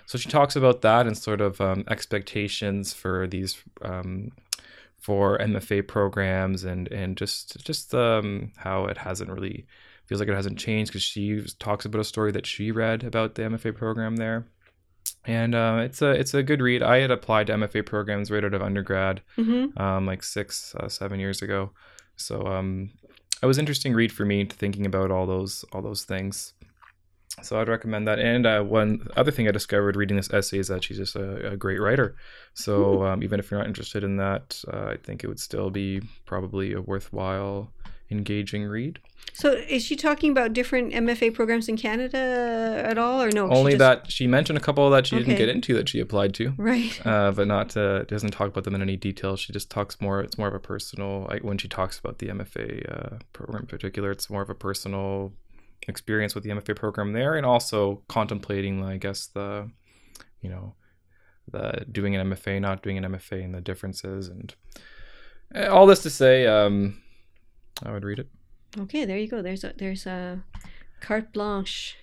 So 0.06 0.18
she 0.18 0.30
talks 0.30 0.56
about 0.56 0.82
that 0.84 1.06
and 1.08 1.18
sort 1.18 1.42
of 1.42 1.60
um, 1.60 1.84
expectations 1.90 2.94
for 2.94 3.28
these 3.28 3.58
um, 3.82 4.32
for 5.00 5.38
MFA 5.40 5.86
programs 5.88 6.64
and 6.64 6.88
and 6.92 7.18
just 7.18 7.64
just 7.66 7.94
um, 7.94 8.52
how 8.58 8.86
it 8.86 9.00
hasn't 9.00 9.30
really 9.30 9.66
feels 10.08 10.20
like 10.20 10.30
it 10.30 10.36
hasn't 10.36 10.60
changed 10.60 10.92
because 10.92 11.04
she 11.04 11.42
talks 11.60 11.86
about 11.86 12.00
a 12.02 12.04
story 12.04 12.32
that 12.32 12.46
she 12.46 12.72
read 12.72 13.04
about 13.04 13.36
the 13.36 13.44
MFA 13.44 13.76
program 13.76 14.16
there. 14.18 14.48
And 15.26 15.56
uh, 15.56 15.82
it's 15.84 16.02
a 16.02 16.12
it's 16.12 16.34
a 16.34 16.44
good 16.44 16.62
read. 16.62 16.84
I 16.84 16.98
had 16.98 17.12
applied 17.12 17.48
to 17.48 17.54
MFA 17.54 17.86
programs 17.86 18.30
right 18.30 18.44
out 18.44 18.54
of 18.54 18.62
undergrad, 18.62 19.22
Mm-hmm. 19.38 19.82
um, 19.82 20.06
like 20.06 20.24
six 20.24 20.76
uh, 20.80 20.88
seven 20.90 21.20
years 21.20 21.42
ago. 21.42 21.72
So 22.16 22.46
um, 22.46 22.92
it 23.42 23.46
was 23.48 23.58
an 23.58 23.64
interesting 23.64 23.94
read 23.94 24.12
for 24.12 24.26
me 24.26 24.46
thinking 24.46 24.86
about 24.86 25.12
all 25.12 25.26
those 25.26 25.66
all 25.74 25.82
those 25.82 26.04
things. 26.04 26.54
So 27.42 27.60
I'd 27.60 27.68
recommend 27.68 28.08
that. 28.08 28.20
And 28.20 28.46
uh, 28.46 28.62
one 28.64 29.08
other 29.18 29.32
thing 29.32 29.48
I 29.48 29.52
discovered 29.52 29.98
reading 29.98 30.16
this 30.16 30.32
essay 30.32 30.60
is 30.60 30.70
that 30.70 30.84
she's 30.86 30.98
just 30.98 31.16
a, 31.18 31.52
a 31.52 31.58
great 31.58 31.82
writer. 31.82 32.16
So 32.54 33.04
um, 33.04 33.24
even 33.24 33.40
if 33.42 33.52
you're 33.52 33.60
not 33.60 33.68
interested 33.68 34.06
in 34.06 34.16
that, 34.18 34.64
uh, 34.72 34.86
I 34.94 34.98
think 35.04 35.24
it 35.24 35.28
would 35.28 35.40
still 35.42 35.70
be 35.70 36.02
probably 36.26 36.72
a 36.74 36.82
worthwhile, 36.82 37.74
engaging 38.12 38.66
read. 38.66 39.00
So 39.34 39.52
is 39.52 39.84
she 39.84 39.96
talking 39.96 40.32
about 40.32 40.54
different 40.54 40.94
MFA 40.94 41.34
programs 41.34 41.68
in 41.68 41.76
Canada 41.78 42.82
at 42.86 42.98
all, 42.98 43.22
or 43.22 43.32
no? 43.32 43.50
she 43.50 43.56
Only 43.56 43.72
just- 43.74 43.80
that 43.80 44.12
she 44.12 44.28
mentioned 44.28 44.58
a 44.58 44.62
couple 44.62 44.90
that 44.92 45.08
she 45.08 45.18
didn't 45.18 45.36
get 45.36 45.50
into 45.50 45.74
that 45.74 45.90
she 45.90 46.00
applied 46.00 46.34
to. 46.36 46.54
Right. 46.58 47.00
uh, 47.06 47.32
but 47.32 47.48
not 47.48 47.76
uh, 47.76 48.04
doesn't 48.04 48.32
talk 48.32 48.48
about 48.48 48.64
them 48.64 48.76
in 48.76 48.82
any 48.82 48.96
detail. 48.96 49.36
She 49.36 49.52
just 49.52 49.70
talks 49.70 50.00
more. 50.00 50.22
It's 50.22 50.38
more 50.38 50.48
of 50.48 50.54
a 50.54 50.60
personal. 50.60 51.26
Like 51.30 51.44
when 51.44 51.58
she 51.58 51.68
talks 51.68 52.00
about 52.00 52.20
the 52.20 52.28
MFA 52.28 52.90
uh, 52.90 53.18
program 53.34 53.64
in 53.64 53.68
particular, 53.68 54.12
it's 54.12 54.30
more 54.30 54.42
of 54.42 54.50
a 54.50 54.56
personal 54.56 55.34
experience 55.88 56.34
with 56.34 56.44
the 56.44 56.52
MFA 56.52 56.76
program 56.76 57.14
there, 57.14 57.36
and 57.36 57.46
also 57.46 58.04
contemplating, 58.08 58.84
I 58.84 58.98
guess, 58.98 59.28
the 59.28 59.70
you 60.42 60.50
know 60.50 60.76
the 61.52 61.86
doing 61.92 62.16
an 62.16 62.30
MFA, 62.32 62.62
not 62.62 62.82
doing 62.84 62.98
an 62.98 63.04
MFA, 63.04 63.44
and 63.44 63.54
the 63.54 63.62
differences, 63.62 64.30
and 64.30 64.56
uh, 65.54 65.68
all 65.68 65.86
this 65.86 66.02
to 66.04 66.10
say, 66.10 66.48
um, 66.48 67.02
I 67.84 67.92
would 67.92 68.04
read 68.04 68.20
it. 68.20 68.28
Okay, 68.78 69.06
there 69.06 69.18
you 69.18 69.28
go. 69.28 69.42
There's 69.42 69.64
a 69.64 69.74
there's 69.78 70.06
a 70.06 70.44
carte 71.02 71.32
blanche 71.34 71.98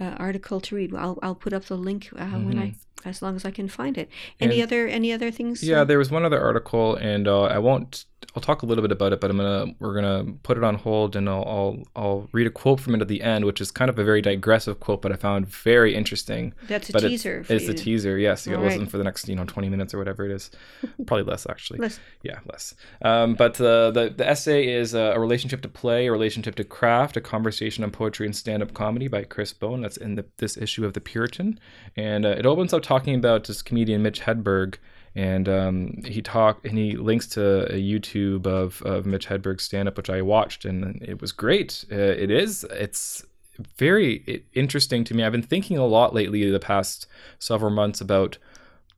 uh, 0.00 0.14
article 0.18 0.60
to 0.60 0.74
read. 0.76 0.94
I'll 0.94 1.18
I'll 1.22 1.34
put 1.34 1.52
up 1.52 1.64
the 1.66 1.76
link 1.76 2.08
uh, 2.16 2.26
when 2.26 2.58
I 2.58 2.74
as 3.04 3.22
long 3.22 3.36
as 3.36 3.44
I 3.44 3.50
can 3.50 3.68
find 3.68 3.96
it. 3.98 4.08
Any 4.40 4.54
Mm-hmm. 4.54 4.60
And- 4.62 4.72
other 4.72 4.86
any 4.88 5.12
other 5.12 5.30
things? 5.30 5.62
Yeah, 5.62 5.84
there 5.84 5.98
was 5.98 6.10
one 6.10 6.24
other 6.24 6.40
article, 6.40 6.96
and 6.96 7.26
uh, 7.28 7.42
I 7.44 7.58
won't. 7.58 8.04
I'll 8.34 8.42
talk 8.42 8.62
a 8.62 8.66
little 8.66 8.82
bit 8.82 8.92
about 8.92 9.12
it, 9.12 9.20
but 9.20 9.30
I'm 9.30 9.36
gonna 9.36 9.74
we're 9.78 9.94
gonna 9.94 10.32
put 10.42 10.56
it 10.56 10.64
on 10.64 10.74
hold, 10.74 11.16
and 11.16 11.28
I'll 11.28 11.44
I'll, 11.46 11.82
I'll 11.96 12.28
read 12.32 12.46
a 12.46 12.50
quote 12.50 12.78
from 12.80 12.94
it 12.94 13.00
at 13.00 13.08
the 13.08 13.22
end, 13.22 13.44
which 13.44 13.60
is 13.60 13.70
kind 13.70 13.88
of 13.88 13.98
a 13.98 14.04
very 14.04 14.20
digressive 14.20 14.80
quote, 14.80 15.02
but 15.02 15.12
I 15.12 15.16
found 15.16 15.48
very 15.48 15.94
interesting. 15.94 16.52
that's 16.68 16.90
a 16.90 16.92
but 16.92 17.00
teaser. 17.00 17.38
It's, 17.38 17.46
for 17.48 17.52
it's 17.54 17.64
you. 17.66 17.70
a 17.70 17.74
teaser, 17.74 18.18
yes. 18.18 18.46
You 18.46 18.52
All 18.52 18.58
gotta 18.58 18.66
listen 18.68 18.80
right. 18.82 18.90
for 18.90 18.98
the 18.98 19.04
next 19.04 19.28
you 19.28 19.34
know 19.36 19.44
20 19.44 19.68
minutes 19.68 19.94
or 19.94 19.98
whatever 19.98 20.24
it 20.24 20.32
is, 20.32 20.50
probably 21.06 21.24
less 21.24 21.46
actually. 21.48 21.78
Less- 21.78 22.00
Yeah, 22.22 22.40
less. 22.50 22.74
Um, 23.02 23.34
but 23.34 23.60
uh, 23.60 23.90
the 23.92 24.12
the 24.16 24.28
essay 24.28 24.68
is 24.68 24.94
uh, 24.94 25.12
a 25.14 25.20
relationship 25.20 25.60
to 25.62 25.68
play, 25.68 26.06
a 26.06 26.12
relationship 26.12 26.54
to 26.56 26.64
craft, 26.64 27.16
a 27.16 27.20
conversation 27.20 27.82
on 27.84 27.90
poetry 27.90 28.26
and 28.26 28.36
stand 28.36 28.62
up 28.62 28.74
comedy 28.74 29.08
by 29.08 29.24
Chris 29.24 29.52
Bone. 29.52 29.80
That's 29.82 29.96
in 29.96 30.16
the, 30.16 30.24
this 30.36 30.56
issue 30.56 30.84
of 30.84 30.92
the 30.92 31.00
Puritan, 31.00 31.58
and 31.96 32.26
uh, 32.26 32.30
it 32.30 32.46
opens 32.46 32.72
up 32.72 32.82
talking 32.82 33.14
about 33.14 33.44
this 33.44 33.62
comedian 33.62 34.02
Mitch 34.02 34.20
Hedberg, 34.20 34.76
and 35.18 35.48
um, 35.48 36.02
he 36.04 36.22
talk 36.22 36.64
and 36.64 36.78
he 36.78 36.96
links 36.96 37.26
to 37.26 37.64
a 37.74 37.76
YouTube 37.76 38.46
of 38.46 38.80
of 38.82 39.04
Mitch 39.04 39.26
Hedberg's 39.26 39.64
stand 39.64 39.88
up, 39.88 39.96
which 39.96 40.08
I 40.08 40.22
watched, 40.22 40.64
and 40.64 41.02
it 41.02 41.20
was 41.20 41.32
great. 41.32 41.84
Uh, 41.90 41.96
it 41.96 42.30
is. 42.30 42.64
It's 42.70 43.24
very 43.76 44.44
interesting 44.54 45.02
to 45.02 45.14
me. 45.14 45.24
I've 45.24 45.32
been 45.32 45.42
thinking 45.42 45.76
a 45.76 45.86
lot 45.86 46.14
lately, 46.14 46.48
the 46.48 46.60
past 46.60 47.08
several 47.40 47.72
months, 47.72 48.00
about 48.00 48.38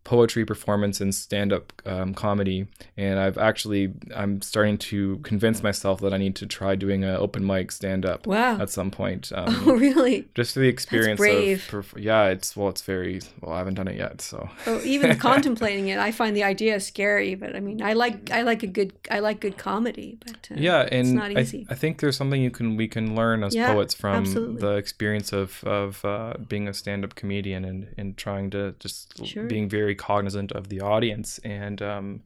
poetry 0.04 0.44
performance 0.44 1.00
and 1.00 1.14
stand-up 1.14 1.72
um, 1.86 2.14
comedy 2.14 2.66
and 2.96 3.18
i've 3.20 3.36
actually 3.36 3.92
i'm 4.16 4.40
starting 4.40 4.78
to 4.78 5.18
convince 5.18 5.62
myself 5.62 6.00
that 6.00 6.12
i 6.14 6.16
need 6.16 6.34
to 6.34 6.46
try 6.46 6.74
doing 6.74 7.04
an 7.04 7.14
open 7.16 7.46
mic 7.46 7.70
stand-up 7.70 8.26
Wow. 8.26 8.58
at 8.58 8.70
some 8.70 8.90
point 8.90 9.30
um, 9.34 9.54
Oh 9.66 9.74
really? 9.76 10.26
just 10.34 10.54
for 10.54 10.60
the 10.60 10.68
experience 10.68 11.18
brave. 11.18 11.72
of 11.74 11.94
yeah 11.98 12.26
it's 12.28 12.56
well 12.56 12.68
it's 12.70 12.82
very 12.82 13.20
well 13.40 13.52
i 13.52 13.58
haven't 13.58 13.74
done 13.74 13.88
it 13.88 13.96
yet 13.96 14.20
so 14.22 14.48
Oh, 14.66 14.80
even 14.84 15.16
contemplating 15.30 15.88
it, 15.88 15.98
I 15.98 16.12
find 16.12 16.36
the 16.36 16.44
idea 16.44 16.78
scary. 16.80 17.34
But 17.34 17.56
I 17.56 17.60
mean, 17.60 17.82
I 17.82 17.92
like 17.94 18.30
I 18.30 18.42
like 18.42 18.62
a 18.62 18.66
good 18.66 18.92
I 19.10 19.18
like 19.20 19.40
good 19.40 19.56
comedy. 19.56 20.18
But 20.24 20.48
uh, 20.50 20.54
yeah 20.58 20.88
and 20.90 21.06
it's 21.06 21.10
not 21.10 21.30
I. 21.36 21.72
I 21.72 21.74
think 21.76 22.00
there's 22.00 22.16
something 22.16 22.40
you 22.42 22.50
can 22.50 22.76
we 22.76 22.88
can 22.88 23.14
learn 23.16 23.42
as 23.44 23.54
Yeah, 23.54 23.72
poets 23.72 23.94
from 23.94 24.16
absolutely. 24.16 24.60
the 24.60 24.74
experience 24.76 25.32
of 25.32 25.62
of 25.64 26.04
uh, 26.04 26.34
being 26.48 26.68
a 26.68 26.74
stand-up 26.74 27.14
comedian 27.14 27.64
and 27.64 27.88
and 27.98 28.16
trying 28.16 28.50
to 28.50 28.74
just 28.80 29.24
Sure. 29.26 29.44
being 29.46 29.68
very 29.68 29.89
cognizant 29.94 30.52
of 30.52 30.68
the 30.68 30.80
audience. 30.80 31.38
And 31.44 31.80
um 31.82 32.22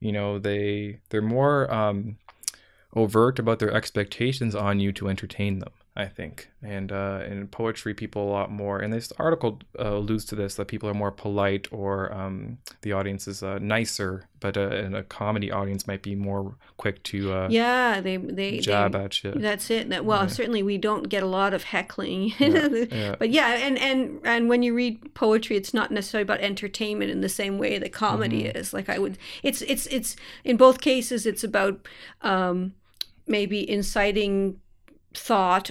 you 0.00 0.12
know 0.12 0.38
they 0.38 0.98
they're 1.08 1.22
more 1.22 1.72
um 1.72 2.16
overt 2.94 3.38
about 3.38 3.58
their 3.58 3.72
expectations 3.72 4.54
on 4.54 4.80
you 4.80 4.92
to 4.92 5.08
entertain 5.08 5.58
them 5.58 5.72
i 5.96 6.06
think 6.06 6.50
and 6.62 6.92
uh 6.92 7.20
in 7.26 7.46
poetry 7.48 7.94
people 7.94 8.28
a 8.28 8.30
lot 8.30 8.50
more 8.50 8.78
and 8.78 8.92
this 8.92 9.12
article 9.18 9.58
uh, 9.78 9.94
alludes 9.96 10.24
to 10.24 10.34
this 10.34 10.54
that 10.56 10.66
people 10.68 10.88
are 10.88 10.94
more 10.94 11.10
polite 11.10 11.66
or 11.72 12.12
um 12.12 12.58
the 12.82 12.92
audience 12.92 13.26
is 13.26 13.42
uh, 13.42 13.58
nicer 13.60 14.28
but 14.40 14.56
uh, 14.56 14.68
in 14.68 14.94
a 14.94 15.02
comedy 15.02 15.50
audience 15.50 15.86
might 15.86 16.02
be 16.02 16.14
more 16.14 16.54
quick 16.76 17.02
to 17.02 17.32
uh 17.32 17.48
yeah, 17.50 18.00
they 18.02 18.18
they 18.18 18.58
jab 18.58 18.92
they, 18.92 18.98
at 19.04 19.24
you 19.24 19.32
That's 19.32 19.70
it. 19.70 19.88
That, 19.88 20.04
well, 20.04 20.22
Yeah. 20.24 20.26
certainly 20.28 20.62
we 20.62 20.76
don't 20.76 21.08
get 21.08 21.22
a 21.22 21.26
lot 21.26 21.54
of 21.54 21.64
heckling. 21.64 22.34
yeah. 22.38 23.16
But 23.18 23.30
yeah, 23.30 23.54
and, 23.66 23.78
and 23.78 24.20
and 24.24 24.48
when 24.50 24.62
you 24.62 24.74
read 24.74 25.14
poetry, 25.14 25.56
it's 25.56 25.72
not 25.72 25.90
necessarily 25.90 26.22
about 26.22 26.40
entertainment 26.40 27.10
in 27.10 27.22
the 27.22 27.30
same 27.30 27.56
way 27.56 27.78
that 27.78 27.92
comedy 27.94 28.42
Mm-hmm. 28.44 28.58
is. 28.58 28.74
Like 28.74 28.90
I 28.90 28.98
would, 28.98 29.16
it's 29.42 29.62
it's 29.62 29.86
it's 29.86 30.16
in 30.44 30.58
both 30.58 30.80
cases, 30.82 31.24
it's 31.24 31.42
about 31.42 31.88
um, 32.20 32.74
maybe 33.26 33.68
inciting 33.68 34.60
thought 35.14 35.70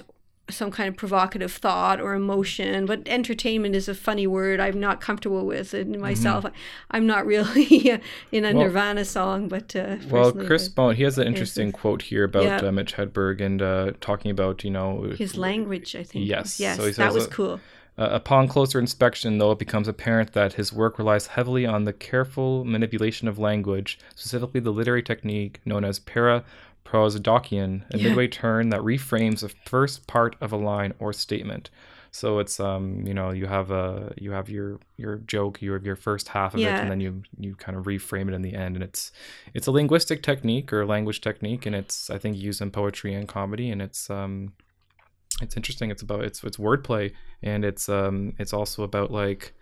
some 0.50 0.70
kind 0.70 0.88
of 0.88 0.96
provocative 0.96 1.52
thought 1.52 2.00
or 2.00 2.14
emotion 2.14 2.86
but 2.86 3.02
entertainment 3.08 3.76
is 3.76 3.88
a 3.90 3.96
funny 3.96 4.28
word 4.28 4.60
i'm 4.60 4.80
not 4.80 5.02
comfortable 5.02 5.44
with 5.46 5.74
it 5.74 5.88
myself 5.88 6.46
i'm 6.92 7.08
not 7.08 7.26
really 7.26 7.90
in 8.32 8.46
a 8.46 8.50
Mm-hmm. 8.50 8.58
Well- 8.58 8.68
nirvana 8.68 9.06
song 9.06 9.48
but 9.48 9.76
uh, 9.76 9.98
Well, 10.10 10.32
Chris 10.32 10.68
Bone, 10.70 10.96
he 10.96 11.04
has 11.04 11.18
an 11.18 11.26
interesting 11.28 11.72
quote 11.72 12.04
here 12.04 12.26
about 12.26 12.44
Yeah. 12.44 12.58
uh, 12.58 12.72
Mitch 12.72 12.94
Hedberg 12.96 13.42
and 13.42 13.60
uh, 13.62 13.94
talking 14.02 14.30
about, 14.30 14.64
you 14.64 14.70
know, 14.72 15.14
his 15.18 15.36
language 15.36 15.96
i 15.96 16.04
think 16.04 16.28
Yes, 16.28 16.60
yes 16.60 16.78
so 16.78 16.92
that 16.92 17.14
was 17.14 17.26
cool 17.28 17.60
Uh, 17.98 18.10
upon 18.12 18.46
closer 18.48 18.78
inspection, 18.78 19.38
though, 19.38 19.54
it 19.54 19.58
becomes 19.60 19.88
apparent 19.88 20.34
that 20.34 20.52
his 20.60 20.74
work 20.74 21.00
relies 21.00 21.28
heavily 21.28 21.66
on 21.66 21.86
the 21.86 21.94
careful 21.94 22.66
manipulation 22.66 23.26
of 23.30 23.40
language, 23.40 23.98
specifically 24.16 24.60
the 24.60 24.70
literary 24.80 25.02
technique 25.02 25.62
known 25.66 25.86
as 25.86 25.98
paraprosdokian, 26.86 27.84
a 27.94 27.98
Yeah. 27.98 28.10
midway 28.10 28.28
turn 28.28 28.70
that 28.70 28.82
reframes 28.82 29.42
the 29.42 29.50
first 29.50 30.08
part 30.08 30.36
of 30.42 30.52
a 30.52 30.58
line 30.58 30.94
or 31.00 31.14
statement. 31.14 31.70
So 32.12 32.40
it's 32.40 32.62
um 32.62 33.06
you 33.06 33.14
know 33.14 33.32
you 33.32 33.46
have 33.48 33.72
a 33.72 34.14
you 34.18 34.32
have 34.32 34.50
your 34.50 34.80
your 34.96 35.18
joke 35.18 35.62
you 35.62 35.74
have 35.74 35.86
your 35.86 35.98
first 35.98 36.30
half 36.30 36.54
of 36.54 36.64
it 36.64 36.78
and 36.78 36.90
then 36.90 37.02
you 37.02 37.24
you 37.38 37.56
kind 37.56 37.78
of 37.78 37.84
reframe 37.86 38.30
it 38.30 38.34
in 38.34 38.42
the 38.42 38.54
end 38.54 38.78
and 38.78 38.84
it's 38.84 39.12
it's 39.54 39.68
a 39.68 39.72
linguistic 39.72 40.24
technique 40.24 40.72
or 40.72 40.86
language 40.86 41.20
technique 41.20 41.66
and 41.66 41.76
it's 41.76 42.10
I 42.10 42.18
think 42.18 42.38
used 42.38 42.62
in 42.62 42.72
poetry 42.72 43.14
and 43.14 43.28
comedy 43.28 43.70
and 43.70 43.82
it's 43.82 44.10
um 44.10 44.54
it's 45.42 45.58
interesting 45.58 45.92
it's 45.92 46.02
about 46.02 46.24
it's 46.24 46.42
it's 46.46 46.56
wordplay 46.56 47.12
and 47.44 47.66
it's 47.66 47.90
um 47.90 48.34
it's 48.40 48.54
also 48.54 48.84
about 48.84 49.12
like 49.12 49.54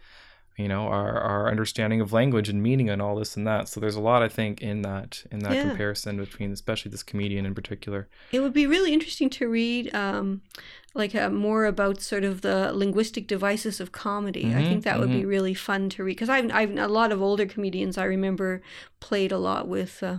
you 0.57 0.67
know 0.67 0.87
our 0.87 1.19
our 1.19 1.49
understanding 1.49 1.99
of 2.01 2.13
language 2.13 2.47
and 2.49 2.61
meaning 2.61 2.89
and 2.89 3.01
all 3.01 3.15
this 3.15 3.35
and 3.37 3.45
that 3.47 3.67
so 3.67 3.79
there's 3.79 3.95
a 3.95 4.01
lot 4.01 4.21
i 4.21 4.27
think 4.29 4.61
in 4.61 4.81
that 4.83 5.23
in 5.31 5.39
that 5.39 5.53
Yeah. 5.55 5.61
comparison 5.61 6.17
between 6.17 6.51
especially 6.51 6.91
this 6.91 7.03
comedian 7.03 7.45
in 7.45 7.55
particular 7.55 8.07
It 8.31 8.39
would 8.41 8.53
be 8.53 8.67
really 8.67 8.93
interesting 8.93 9.29
to 9.31 9.47
read, 9.49 9.93
um, 9.95 10.41
like 10.95 11.13
uh, 11.15 11.29
more 11.29 11.65
about 11.65 12.01
sort 12.01 12.23
of 12.23 12.41
the 12.41 12.71
linguistic 12.73 13.25
devices 13.27 13.79
of 13.79 13.91
comedy. 13.91 14.45
I 14.45 14.61
Mhm, 14.61 14.67
think 14.69 14.83
that 14.83 14.99
would 14.99 15.11
be 15.11 15.25
really 15.25 15.53
fun 15.55 15.89
to 15.89 16.03
read 16.03 16.15
because 16.17 16.29
I've, 16.29 16.51
I've 16.51 16.77
a 16.77 16.87
lot 16.87 17.11
of 17.11 17.21
older 17.21 17.45
comedians 17.45 17.97
I 17.97 18.05
remember 18.05 18.61
played 18.99 19.31
a 19.31 19.37
lot 19.39 19.67
with. 19.67 20.03
Uh, 20.03 20.17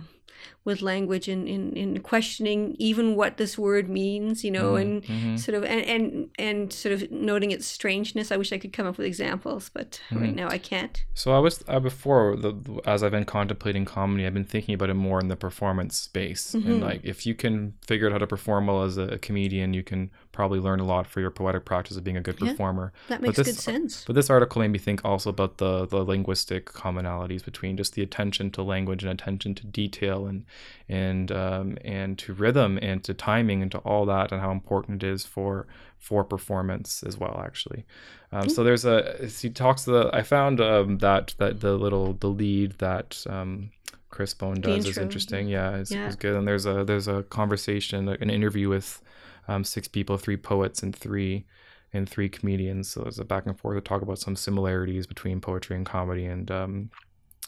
with 0.63 0.81
language 0.81 1.27
and 1.27 1.47
in, 1.47 1.73
in 1.73 1.99
questioning 2.01 2.75
even 2.79 3.15
what 3.15 3.37
this 3.37 3.57
word 3.57 3.89
means, 3.89 4.43
you 4.43 4.51
know, 4.51 4.75
and 4.75 5.03
mhm. 5.03 5.39
sort 5.39 5.55
of 5.55 5.63
and, 5.63 5.81
and 5.85 6.29
and 6.39 6.73
sort 6.73 6.93
of 6.93 7.11
noting 7.11 7.51
its 7.51 7.67
strangeness. 7.67 8.31
I 8.31 8.37
wish 8.37 8.51
I 8.51 8.57
could 8.57 8.73
come 8.73 8.87
up 8.87 8.97
with 8.97 9.05
examples, 9.07 9.69
but 9.73 10.01
right 10.11 10.25
Mm-hmm. 10.25 10.35
now 10.35 10.47
I 10.49 10.57
can't. 10.57 11.03
So 11.13 11.33
I 11.33 11.39
was 11.39 11.63
uh, 11.67 11.79
before 11.79 12.35
the 12.35 12.53
as 12.85 13.03
I've 13.03 13.11
been 13.11 13.25
contemplating 13.25 13.85
comedy, 13.85 14.25
I've 14.25 14.33
been 14.33 14.43
thinking 14.43 14.73
about 14.75 14.89
it 14.89 14.95
more 14.95 15.19
in 15.19 15.27
the 15.27 15.35
performance 15.35 15.97
space. 15.97 16.53
Mm-hmm. 16.53 16.71
And 16.71 16.81
like, 16.81 17.01
if 17.03 17.25
you 17.25 17.35
can 17.35 17.73
figure 17.85 18.07
out 18.07 18.13
how 18.13 18.17
to 18.19 18.27
perform 18.27 18.67
well 18.67 18.83
as 18.83 18.97
a 18.97 19.17
comedian, 19.19 19.73
you 19.73 19.83
can 19.83 20.09
probably 20.35 20.59
learn 20.59 20.79
a 20.79 20.85
lot 20.85 21.07
for 21.07 21.19
your 21.21 21.31
poetic 21.31 21.63
practice 21.65 21.97
of 21.97 22.03
being 22.03 22.17
a 22.17 22.21
good 22.21 22.37
Yeah, 22.39 22.51
performer. 22.51 22.91
That 23.07 23.21
But 23.21 23.27
makes 23.27 23.37
this- 23.37 23.47
good 23.47 23.55
sense. 23.55 24.03
But 24.05 24.15
this 24.15 24.29
article 24.29 24.61
made 24.61 24.71
me 24.71 24.79
think 24.79 24.99
also 25.03 25.29
about 25.29 25.57
the 25.57 25.85
the 25.87 26.03
linguistic 26.03 26.65
commonalities 26.67 27.43
between 27.43 27.77
just 27.77 27.93
the 27.95 28.01
attention 28.03 28.51
to 28.51 28.61
language 28.61 29.01
and 29.03 29.11
attention 29.11 29.55
to 29.55 29.65
detail 29.65 30.27
and 30.27 30.45
and 30.89 31.31
um, 31.31 31.77
and 31.83 32.17
to 32.19 32.33
rhythm 32.33 32.77
and 32.81 33.03
to 33.05 33.13
timing 33.13 33.61
and 33.63 33.71
to 33.71 33.77
all 33.79 34.05
that 34.05 34.31
and 34.31 34.41
how 34.41 34.51
important 34.51 35.01
it 35.03 35.07
is 35.09 35.25
for 35.25 35.65
for 35.97 36.23
performance 36.23 37.01
as 37.03 37.17
well 37.17 37.41
actually. 37.43 37.85
Um, 38.31 38.49
so 38.49 38.63
there's 38.63 38.85
a 38.85 39.27
he 39.41 39.49
talks 39.49 39.85
the 39.85 40.09
I 40.13 40.21
found 40.23 40.59
um, 40.61 40.97
that 40.99 41.33
that 41.37 41.61
the 41.61 41.73
little 41.77 42.13
the 42.13 42.27
lead 42.27 42.73
that 42.79 43.23
um, 43.29 43.71
Chris 44.09 44.33
Bone 44.33 44.61
does 44.61 44.85
is 44.87 44.97
interesting. 44.97 45.47
Yeah, 45.49 45.77
it's, 45.77 45.91
Yeah. 45.91 46.07
it's 46.07 46.15
good. 46.15 46.35
And 46.35 46.47
there's 46.47 46.65
a 46.65 46.83
there's 46.85 47.07
a 47.07 47.23
conversation, 47.23 48.07
an 48.09 48.29
interview 48.29 48.69
with 48.69 49.01
um, 49.47 49.63
six 49.63 49.87
people, 49.87 50.17
three 50.17 50.37
poets 50.37 50.83
and 50.83 50.95
three 50.95 51.45
and 51.93 52.09
three 52.09 52.29
comedians. 52.29 52.89
So 52.89 53.01
there's 53.01 53.19
a 53.19 53.25
back 53.25 53.45
and 53.45 53.57
forth 53.57 53.77
to 53.77 53.81
talk 53.81 54.01
about 54.01 54.19
some 54.19 54.35
similarities 54.35 55.07
between 55.07 55.41
poetry 55.41 55.75
and 55.75 55.85
comedy 55.85 56.25
and 56.25 56.49
um, 56.51 56.89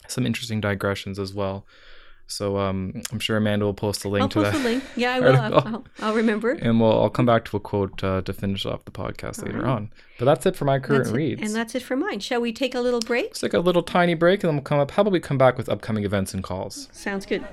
some 0.08 0.26
interesting 0.26 0.62
digressions 0.62 1.20
as 1.20 1.34
well. 1.34 1.66
So 2.30 2.58
um, 2.58 3.02
I'm 3.12 3.20
sure 3.20 3.38
Amanda 3.38 3.66
will 3.66 3.74
post 3.74 4.04
a 4.04 4.10
link 4.10 4.24
I'll 4.24 4.30
to 4.30 4.42
post 4.42 4.58
that. 4.58 4.64
link. 4.64 4.84
Yeah, 4.98 5.14
I 5.14 5.20
will. 5.22 5.36
I'll. 5.38 5.54
I'll, 5.54 5.86
I'll 6.02 6.14
remember. 6.14 6.52
And 6.52 6.80
we'll 6.80 6.92
I'll 7.02 7.10
come 7.10 7.26
back 7.26 7.46
to 7.46 7.58
a 7.58 7.60
quote 7.60 8.04
uh, 8.04 8.22
to 8.22 8.34
finish 8.34 8.66
off 8.66 8.84
the 8.84 8.92
podcast 8.92 9.46
later 9.46 9.62
right. 9.62 9.70
on. 9.70 9.92
But 10.20 10.26
that's 10.26 10.46
it 10.46 10.56
for 10.56 10.66
my 10.66 10.78
current 10.80 11.06
That's 11.06 11.14
it. 11.14 11.18
reads. 11.18 11.42
And 11.42 11.56
that's 11.56 11.74
it 11.74 11.84
for 11.84 11.96
mine. 11.96 12.20
Shall 12.20 12.42
we 12.42 12.52
take 12.52 12.76
a 12.76 12.82
little 12.82 13.00
break? 13.00 13.28
Let's 13.28 13.40
take 13.40 13.54
a 13.54 13.60
little 13.60 13.84
tiny 13.84 14.14
break, 14.14 14.44
and 14.44 14.50
then 14.50 14.56
we'll 14.58 14.64
come 14.64 14.80
up. 14.80 14.90
Probably 14.90 15.22
come 15.22 15.38
back 15.38 15.58
with 15.58 15.70
upcoming 15.70 16.04
events 16.04 16.34
and 16.34 16.44
calls. 16.44 16.90
Sounds 16.92 17.26
good. 17.26 17.46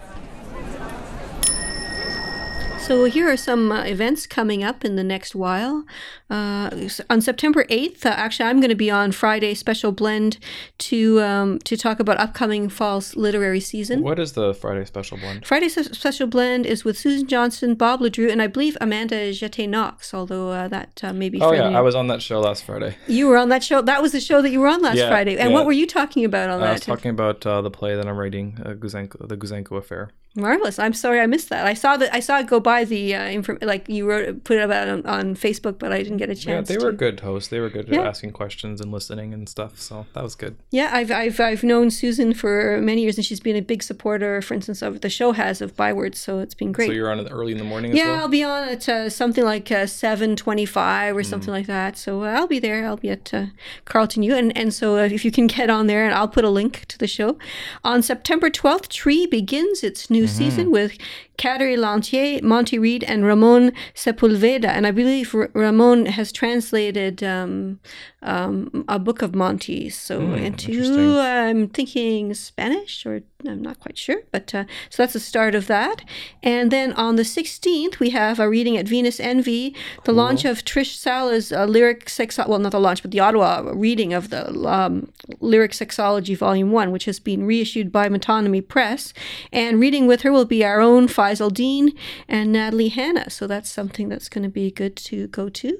So 2.87 3.07
here 3.07 3.30
are 3.30 3.37
some 3.37 3.72
uh, 3.72 3.82
events 3.85 4.26
coming 4.26 4.62
up 4.62 4.85
in 4.85 4.95
the 4.95 5.03
next 5.03 5.35
while. 5.35 5.87
Uh, 6.28 6.68
on 7.09 7.22
September 7.22 7.64
8th, 7.64 8.05
uh, 8.05 8.11
actually, 8.11 8.47
I'm 8.51 8.61
going 8.61 8.68
to 8.68 8.74
be 8.74 8.91
on 8.91 9.11
Friday 9.11 9.55
special 9.55 9.91
blend 9.91 10.37
to 10.78 11.18
um, 11.22 11.59
to 11.61 11.78
talk 11.78 11.99
about 11.99 12.18
upcoming 12.18 12.68
fall's 12.68 13.16
literary 13.16 13.61
season. 13.61 14.03
What 14.03 14.18
is 14.18 14.35
the 14.35 14.53
Friday 14.53 14.85
special 14.85 15.16
blend? 15.16 15.47
Friday 15.47 15.66
s- 15.66 15.97
special 15.97 16.26
blend 16.26 16.66
is 16.66 16.85
with 16.85 16.99
Susan 16.99 17.26
Johnson, 17.26 17.74
Bob 17.74 18.01
LeDrew, 18.01 18.30
and 18.30 18.43
I 18.43 18.49
believe 18.49 18.76
Amanda 18.82 19.30
Jetté 19.30 19.66
Knox, 19.66 20.12
although 20.12 20.51
uh, 20.51 20.68
that 20.68 21.01
uh, 21.03 21.14
may 21.14 21.30
be 21.30 21.41
Oh 21.41 21.53
yeah, 21.53 21.70
I 21.70 21.80
was 21.80 21.95
on 21.95 22.09
that 22.09 22.20
show 22.20 22.41
last 22.41 22.64
Friday. 22.64 22.97
You 23.07 23.28
were 23.28 23.39
on 23.39 23.49
that 23.49 23.64
show. 23.64 23.80
That 23.80 24.03
was 24.03 24.12
the 24.12 24.20
show 24.20 24.43
that 24.43 24.51
you 24.51 24.61
were 24.61 24.68
on 24.68 24.82
last 24.82 24.99
Yeah, 24.99 25.09
Friday. 25.09 25.39
And 25.39 25.51
yeah. 25.51 25.55
what 25.55 25.64
were 25.64 25.72
you 25.72 25.87
talking 25.87 26.26
about 26.26 26.51
on 26.51 26.59
I 26.59 26.64
that? 26.64 26.68
I 26.68 26.72
was 26.72 26.80
talking 26.82 27.11
about 27.12 27.47
uh, 27.47 27.62
the 27.62 27.70
play 27.70 27.97
that 27.97 28.07
I'm 28.07 28.18
writing, 28.18 28.59
Gouzenko, 28.62 29.26
the 29.26 29.39
Gouzenko 29.39 29.78
affair. 29.78 30.11
Marvelous. 30.37 30.78
I'm 30.80 30.93
sorry 30.95 31.20
I 31.20 31.26
missed 31.26 31.49
that. 31.51 31.64
I 31.64 31.74
saw 31.74 31.97
that. 31.97 32.12
I 32.12 32.18
saw 32.20 32.39
it 32.41 32.49
go 32.49 32.59
by 32.59 32.85
the 32.85 33.14
uh, 33.14 33.22
inform- 33.24 33.59
like 33.62 33.89
you 33.89 34.09
wrote 34.09 34.43
put 34.43 34.57
it 34.59 34.62
about 34.62 34.89
on, 34.89 35.07
on 35.07 35.35
Facebook, 35.37 35.78
but 35.78 35.93
I 35.93 35.99
didn't 36.03 36.16
get 36.16 36.28
a 36.28 36.35
chance. 36.35 36.68
Yeah, 36.68 36.76
they 36.76 36.85
were 36.85 36.91
to. 36.91 36.97
good 36.97 37.20
hosts. 37.20 37.49
They 37.51 37.61
were 37.61 37.70
good 37.70 37.89
Yeah. 37.89 38.01
at 38.01 38.07
asking 38.09 38.32
questions 38.32 38.80
and 38.80 38.91
listening 38.91 39.32
and 39.32 39.49
stuff. 39.49 39.80
So 39.80 40.07
that 40.12 40.24
was 40.24 40.35
good. 40.35 40.57
Yeah, 40.72 40.91
I've, 40.93 41.12
I've 41.12 41.39
I've 41.39 41.62
known 41.62 41.91
Susan 41.91 42.35
for 42.35 42.80
many 42.80 43.03
years, 43.03 43.16
and 43.16 43.24
she's 43.24 43.39
been 43.39 43.55
a 43.55 43.62
big 43.62 43.82
supporter, 43.82 44.43
for 44.43 44.55
instance, 44.55 44.82
of 44.82 45.03
the 45.03 45.09
show 45.11 45.32
has 45.32 45.61
of 45.61 45.76
Bywords. 45.76 46.18
So 46.18 46.41
it's 46.41 46.55
been 46.55 46.72
great. 46.72 46.87
So 46.89 46.93
you're 46.93 47.11
on 47.12 47.20
it 47.20 47.28
early 47.30 47.53
in 47.53 47.59
the 47.59 47.64
morning 47.64 47.93
as 47.93 47.97
yeah, 47.99 48.11
well. 48.11 48.20
I'll 48.22 48.28
be 48.28 48.43
on 48.43 48.68
at 48.68 48.89
uh, 48.89 49.11
something 49.11 49.45
like 49.45 49.70
uh, 49.70 49.87
seven 49.87 50.35
twenty-five 50.35 51.16
or 51.16 51.20
Mm. 51.22 51.26
something 51.26 51.53
like 51.55 51.66
that. 51.68 51.97
So 51.97 52.24
uh, 52.24 52.28
I'll 52.37 52.49
be 52.49 52.59
there. 52.59 52.85
I'll 52.87 52.97
be 52.97 53.11
at 53.11 53.32
uh, 53.32 53.47
Carleton 53.85 54.24
U, 54.24 54.35
and 54.35 54.57
and 54.59 54.74
so 54.74 54.97
uh, 54.99 55.03
if 55.03 55.24
you 55.24 55.30
can 55.30 55.47
get 55.47 55.70
on 55.70 55.87
there, 55.87 56.05
and 56.05 56.12
I'll 56.12 56.26
put 56.28 56.45
a 56.45 56.51
link 56.51 56.87
to 56.89 56.99
the 56.99 57.07
show. 57.07 57.39
On 57.85 58.03
September 58.03 58.51
twelfth, 58.51 58.89
Tree 58.89 59.26
begins 59.26 59.85
its 59.85 60.11
new 60.11 60.24
Mm-hmm. 60.27 60.39
season 60.39 60.70
with 60.70 60.97
Catherine 61.37 61.80
Lantier, 61.80 62.43
Monty 62.43 62.78
Reid, 62.78 63.05
and 63.05 63.24
Ramon 63.24 63.72
Sepulveda, 63.95 64.66
and 64.66 64.87
I 64.87 64.91
believe 64.91 65.35
R- 65.35 65.51
Ramon 65.53 66.07
has 66.07 66.32
translated 66.32 67.22
um, 67.22 67.80
um, 68.22 68.85
a 68.89 68.99
book 68.99 69.22
of 69.22 69.35
Monty's, 69.35 69.99
so 69.99 70.20
Hmm, 70.20 70.35
into. 70.35 71.18
I'm 71.18 71.68
thinking 71.68 72.35
Spanish 72.35 73.05
or 73.05 73.22
I'm 73.47 73.61
not 73.62 73.78
quite 73.80 73.99
sure, 73.99 74.22
but 74.32 74.55
uh, 74.55 74.64
so 74.89 75.03
that's 75.03 75.12
the 75.12 75.20
start 75.20 75.55
of 75.55 75.66
that. 75.66 76.03
And 76.43 76.70
then 76.70 76.93
on 76.95 77.16
the 77.16 77.22
16th, 77.22 77.99
we 77.99 78.11
have 78.11 78.41
a 78.41 78.49
reading 78.49 78.76
at 78.76 78.89
Venus 78.89 79.20
Envy, 79.20 79.74
the 80.05 80.12
launch 80.12 80.45
of 80.47 80.64
Trish 80.64 80.97
Salah's 80.97 81.53
uh, 81.53 81.66
lyric 81.66 82.09
sex. 82.09 82.39
Well, 82.39 82.59
not 82.59 82.72
the 82.72 82.80
launch, 82.80 83.03
but 83.03 83.11
the 83.11 83.20
Ottawa 83.20 83.72
reading 83.74 84.14
of 84.14 84.30
the 84.30 84.51
um, 84.66 85.12
lyric 85.41 85.72
sexology 85.72 86.37
volume 86.37 86.70
one, 86.72 86.91
which 86.91 87.05
has 87.05 87.20
been 87.20 87.45
reissued 87.45 87.93
by 87.93 88.09
Metonymy 88.09 88.66
Press. 88.66 89.12
And 89.53 89.78
reading 89.78 90.07
with 90.07 90.22
her 90.22 90.32
will 90.32 90.45
be 90.47 90.64
our 90.64 90.80
own 90.80 91.07
Faizal 91.25 91.53
Deen 91.53 91.93
and 92.29 92.53
Natalie 92.53 92.89
Hanna. 92.89 93.31
So 93.31 93.47
that's 93.47 93.70
something 93.70 94.09
that's 94.09 94.29
going 94.29 94.43
to 94.45 94.51
be 94.51 94.70
good 94.70 94.97
to 94.97 95.27
go 95.29 95.49
to. 95.49 95.79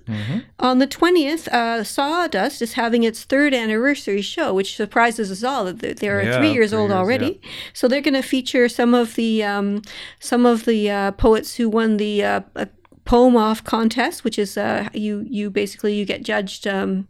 On 0.59 0.79
the 0.79 0.87
20th, 0.87 1.49
uh, 1.49 1.85
Sawdust 1.85 2.63
is 2.63 2.75
having 2.75 3.03
its 3.03 3.25
third 3.25 3.53
anniversary 3.55 4.23
show, 4.23 4.55
which 4.55 4.77
surprises 4.77 5.31
us 5.31 5.43
all 5.45 5.65
that 5.67 5.79
they- 5.99 6.09
are 6.09 6.23
Yeah, 6.23 6.39
three 6.39 6.53
years 6.53 6.71
three 6.71 6.79
old 6.79 6.91
years, 6.91 6.99
already. 6.99 7.41
So 7.73 7.89
they're 7.89 8.01
going 8.01 8.15
to 8.15 8.23
feature 8.23 8.69
some 8.69 8.95
of 8.95 9.15
the 9.17 9.43
um, 9.43 9.83
some 10.21 10.47
of 10.47 10.65
the 10.65 10.91
uh, 10.91 11.11
poets 11.13 11.57
who 11.57 11.69
won 11.69 11.97
the 11.97 12.25
uh, 12.25 12.41
uh, 12.57 12.67
poem 13.05 13.37
off 13.37 13.63
contest, 13.65 14.25
which 14.25 14.39
is 14.39 14.57
uh, 14.57 14.89
you 14.95 15.27
you 15.29 15.51
basically 15.51 15.95
you 15.95 16.05
get 16.05 16.23
judged 16.23 16.67
um, 16.67 17.07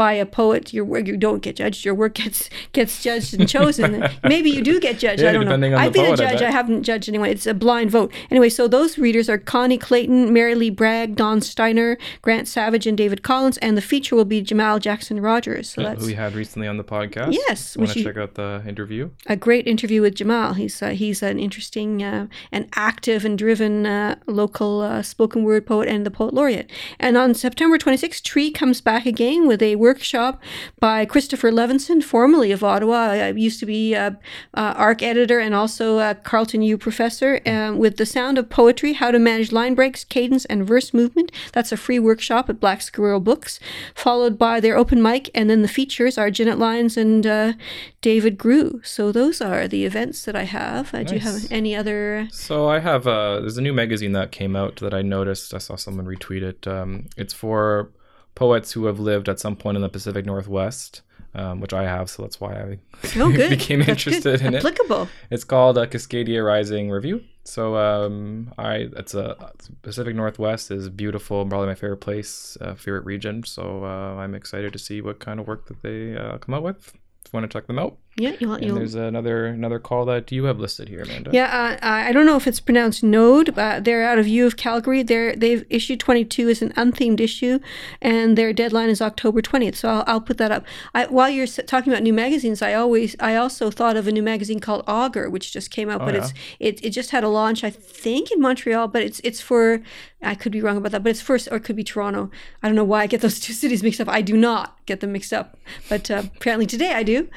by 0.00 0.14
a 0.14 0.24
poet. 0.24 0.72
Your 0.72 0.86
work 0.86 1.06
you 1.06 1.18
don't 1.18 1.42
get 1.42 1.56
judged. 1.56 1.84
Your 1.84 1.94
work 1.94 2.14
gets 2.14 2.48
gets 2.72 3.02
judged 3.02 3.34
and 3.34 3.46
chosen. 3.46 4.02
Maybe 4.24 4.48
you 4.48 4.62
do 4.62 4.80
get 4.80 4.98
judged. 4.98 5.10
Yeah, 5.20 5.30
I 5.30 5.32
don't 5.32 5.60
know. 5.60 5.76
I've 5.76 5.92
been 5.92 6.06
poet, 6.06 6.20
a 6.20 6.22
judge. 6.22 6.40
I 6.40 6.50
haven't 6.50 6.84
judged 6.84 7.08
anyone. 7.08 7.28
It's 7.28 7.46
a 7.46 7.52
blind 7.52 7.90
vote. 7.90 8.10
Anyway, 8.30 8.48
so 8.48 8.68
those 8.68 8.96
readers 8.96 9.28
are 9.28 9.36
Connie 9.36 9.76
Clayton, 9.76 10.32
Mary 10.32 10.54
Lee 10.54 10.70
Bragg, 10.70 11.16
Don 11.16 11.42
Steiner, 11.42 11.98
Grant 12.22 12.48
Savage, 12.48 12.86
and 12.86 12.96
David 12.96 13.22
Collins, 13.22 13.58
and 13.58 13.76
the 13.76 13.82
feature 13.82 14.16
will 14.16 14.24
be 14.24 14.40
Jamaal 14.40 14.80
Jackson 14.80 15.20
Rogers. 15.20 15.70
So 15.70 15.82
who 15.82 15.88
that's 15.88 16.06
we 16.06 16.14
had 16.14 16.34
recently 16.34 16.68
on 16.68 16.78
the 16.78 16.84
podcast. 16.84 17.32
Yes, 17.32 17.76
want 17.76 17.90
to 17.90 18.02
check 18.02 18.16
out 18.16 18.36
the 18.36 18.62
interview? 18.66 19.10
a 19.26 19.36
great 19.36 19.66
interview 19.66 20.00
with 20.00 20.14
Jamaal. 20.14 20.56
He's 20.56 20.80
uh, 20.80 20.90
he's 20.90 21.22
an 21.22 21.38
interesting 21.38 22.02
uh, 22.02 22.28
and 22.50 22.68
active 22.74 23.26
and 23.26 23.36
driven 23.36 23.84
uh, 23.84 24.16
local 24.26 24.80
uh, 24.80 25.02
spoken 25.02 25.44
word 25.44 25.66
poet 25.66 25.88
and 25.88 26.06
the 26.06 26.10
poet 26.10 26.32
laureate. 26.32 26.70
And 26.98 27.18
on 27.18 27.34
September 27.34 27.76
26th, 27.76 28.22
Tree 28.22 28.50
comes 28.50 28.80
back 28.80 29.04
again 29.04 29.46
with 29.46 29.60
a 29.60 29.76
workshop 29.90 30.40
by 30.78 31.04
Christopher 31.04 31.50
Levenson, 31.50 32.00
formerly 32.00 32.52
of 32.52 32.62
Ottawa. 32.62 33.00
I 33.10 33.30
used 33.30 33.58
to 33.58 33.66
be 33.66 33.96
uh, 33.96 34.12
ARC 34.54 35.02
editor 35.02 35.40
and 35.40 35.52
also 35.52 35.98
a 35.98 36.14
Carleton 36.14 36.62
U 36.62 36.78
professor 36.78 37.40
um, 37.44 37.76
with 37.76 37.96
The 37.96 38.06
Sound 38.06 38.38
of 38.38 38.48
Poetry, 38.48 38.92
How 38.92 39.10
to 39.10 39.18
Manage 39.18 39.50
Line 39.50 39.74
Breaks, 39.74 40.04
Cadence, 40.04 40.44
and 40.44 40.64
Verse 40.64 40.94
Movement. 40.94 41.32
That's 41.52 41.72
a 41.72 41.76
free 41.76 41.98
workshop 41.98 42.48
at 42.48 42.60
Black 42.60 42.82
Squirrel 42.82 43.18
Books, 43.18 43.58
followed 43.96 44.38
by 44.38 44.60
their 44.60 44.76
open 44.76 45.02
mic, 45.02 45.28
and 45.34 45.50
then 45.50 45.62
the 45.62 45.74
features 45.80 46.16
are 46.16 46.30
Janet 46.30 46.56
Lyons 46.56 46.96
and 46.96 47.26
uh, 47.26 47.54
David 48.00 48.38
Grew. 48.38 48.80
So 48.84 49.10
those 49.10 49.40
are 49.40 49.66
the 49.66 49.84
events 49.84 50.24
that 50.24 50.36
I 50.36 50.44
have. 50.44 50.94
Uh, 50.94 51.02
Do 51.02 51.14
you 51.14 51.20
have 51.20 51.50
any 51.50 51.74
other? 51.74 52.28
So 52.30 52.68
I 52.68 52.78
have 52.78 53.08
uh 53.08 53.40
there's 53.40 53.58
a 53.58 53.62
new 53.68 53.72
magazine 53.72 54.12
that 54.12 54.30
came 54.30 54.54
out 54.54 54.76
that 54.76 54.94
I 54.94 55.02
noticed. 55.02 55.52
I 55.52 55.58
saw 55.58 55.74
someone 55.74 56.06
retweet 56.06 56.42
it. 56.42 56.68
Um, 56.68 57.06
it's 57.16 57.34
for 57.34 57.90
poets 58.34 58.72
who 58.72 58.84
have 58.86 58.98
lived 59.00 59.28
at 59.28 59.38
some 59.40 59.56
point 59.56 59.76
in 59.76 59.82
the 59.82 59.88
Pacific 59.88 60.24
Northwest, 60.26 61.02
um, 61.34 61.60
which 61.60 61.72
I 61.72 61.84
have, 61.84 62.10
so 62.10 62.22
that's 62.22 62.40
why 62.40 62.54
I 62.54 62.78
Oh, 63.16 63.30
good. 63.32 63.50
became 63.50 63.80
That's 63.80 64.04
good. 64.04 64.14
interested 64.14 64.40
in 64.46 64.54
it. 64.54 64.58
Applicable. 64.58 65.08
It's 65.30 65.44
called 65.44 65.78
a 65.78 65.86
Cascadia 65.86 66.44
Rising 66.44 66.90
Review. 66.90 67.22
So 67.44 67.76
um, 67.76 68.52
I 68.58 68.88
it's 68.96 69.14
a 69.14 69.52
Pacific 69.82 70.14
Northwest 70.14 70.70
is 70.70 70.88
beautiful, 70.88 71.44
probably 71.46 71.68
my 71.68 71.74
favorite 71.74 71.98
place, 72.00 72.56
uh, 72.60 72.74
favorite 72.74 73.04
region. 73.04 73.42
So 73.44 73.84
uh, 73.84 74.16
I'm 74.20 74.34
excited 74.34 74.72
to 74.72 74.78
see 74.78 75.00
what 75.00 75.20
kind 75.20 75.40
of 75.40 75.46
work 75.46 75.66
that 75.68 75.82
they 75.82 76.16
uh, 76.16 76.38
come 76.38 76.54
out 76.54 76.62
with. 76.62 76.88
If 77.24 77.32
you 77.32 77.38
want 77.38 77.50
to 77.50 77.52
check 77.58 77.66
them 77.66 77.78
out, 77.78 77.96
Yeah, 78.16 78.34
you'll, 78.38 78.54
and 78.54 78.64
you'll 78.64 78.74
there's 78.74 78.96
another 78.96 79.46
another 79.46 79.78
call 79.78 80.04
that 80.06 80.30
you 80.32 80.44
have 80.44 80.58
listed 80.58 80.88
here, 80.88 81.02
Amanda. 81.02 81.30
Yeah, 81.32 81.78
uh, 81.80 81.86
I 81.86 82.12
don't 82.12 82.26
know 82.26 82.36
if 82.36 82.46
it's 82.46 82.60
pronounced 82.60 83.02
Node, 83.02 83.54
but 83.54 83.84
they're 83.84 84.02
out 84.04 84.18
of 84.18 84.26
U 84.26 84.46
of 84.46 84.56
Calgary. 84.56 85.02
They're 85.02 85.34
they've 85.36 85.64
issue 85.70 85.96
twenty 85.96 86.24
two 86.24 86.48
is 86.48 86.60
an 86.60 86.72
unthemed 86.76 87.20
issue, 87.20 87.60
and 88.02 88.36
their 88.36 88.52
deadline 88.52 88.90
is 88.90 89.00
October 89.00 89.40
twentieth. 89.40 89.76
So 89.76 89.88
I'll, 89.88 90.04
I'll 90.06 90.20
put 90.20 90.38
that 90.38 90.50
up. 90.50 90.64
I, 90.92 91.06
while 91.06 91.30
you're 91.30 91.46
talking 91.46 91.92
about 91.92 92.02
new 92.02 92.12
magazines, 92.12 92.60
I 92.62 92.74
always 92.74 93.14
I 93.20 93.36
also 93.36 93.70
thought 93.70 93.96
of 93.96 94.06
a 94.08 94.12
new 94.12 94.22
magazine 94.24 94.58
called 94.60 94.84
Augur, 94.86 95.30
which 95.30 95.52
just 95.52 95.70
came 95.70 95.88
out, 95.88 96.02
Oh, 96.02 96.04
but 96.06 96.14
yeah. 96.14 96.20
it's 96.20 96.32
it, 96.58 96.84
it 96.84 96.90
just 96.90 97.12
had 97.12 97.24
a 97.24 97.28
launch 97.28 97.62
I 97.64 97.70
think 97.70 98.32
in 98.32 98.40
Montreal, 98.40 98.88
but 98.88 99.02
it's 99.02 99.20
it's 99.24 99.40
for 99.40 99.80
I 100.20 100.34
could 100.34 100.52
be 100.52 100.60
wrong 100.60 100.76
about 100.76 100.92
that, 100.92 101.02
but 101.04 101.10
it's 101.10 101.22
first 101.22 101.48
or 101.50 101.56
it 101.56 101.64
could 101.64 101.76
be 101.76 101.84
Toronto. 101.84 102.30
I 102.62 102.66
don't 102.68 102.76
know 102.76 102.84
why 102.84 103.02
I 103.02 103.06
get 103.06 103.20
those 103.22 103.38
two 103.46 103.52
cities 103.52 103.82
mixed 103.82 104.00
up. 104.00 104.08
I 104.08 104.20
do 104.20 104.36
not 104.36 104.76
get 104.84 105.00
them 105.00 105.12
mixed 105.12 105.32
up, 105.32 105.56
but 105.88 106.10
uh, 106.10 106.24
apparently 106.36 106.66
today 106.66 106.92
I 106.92 107.04
do. 107.04 107.28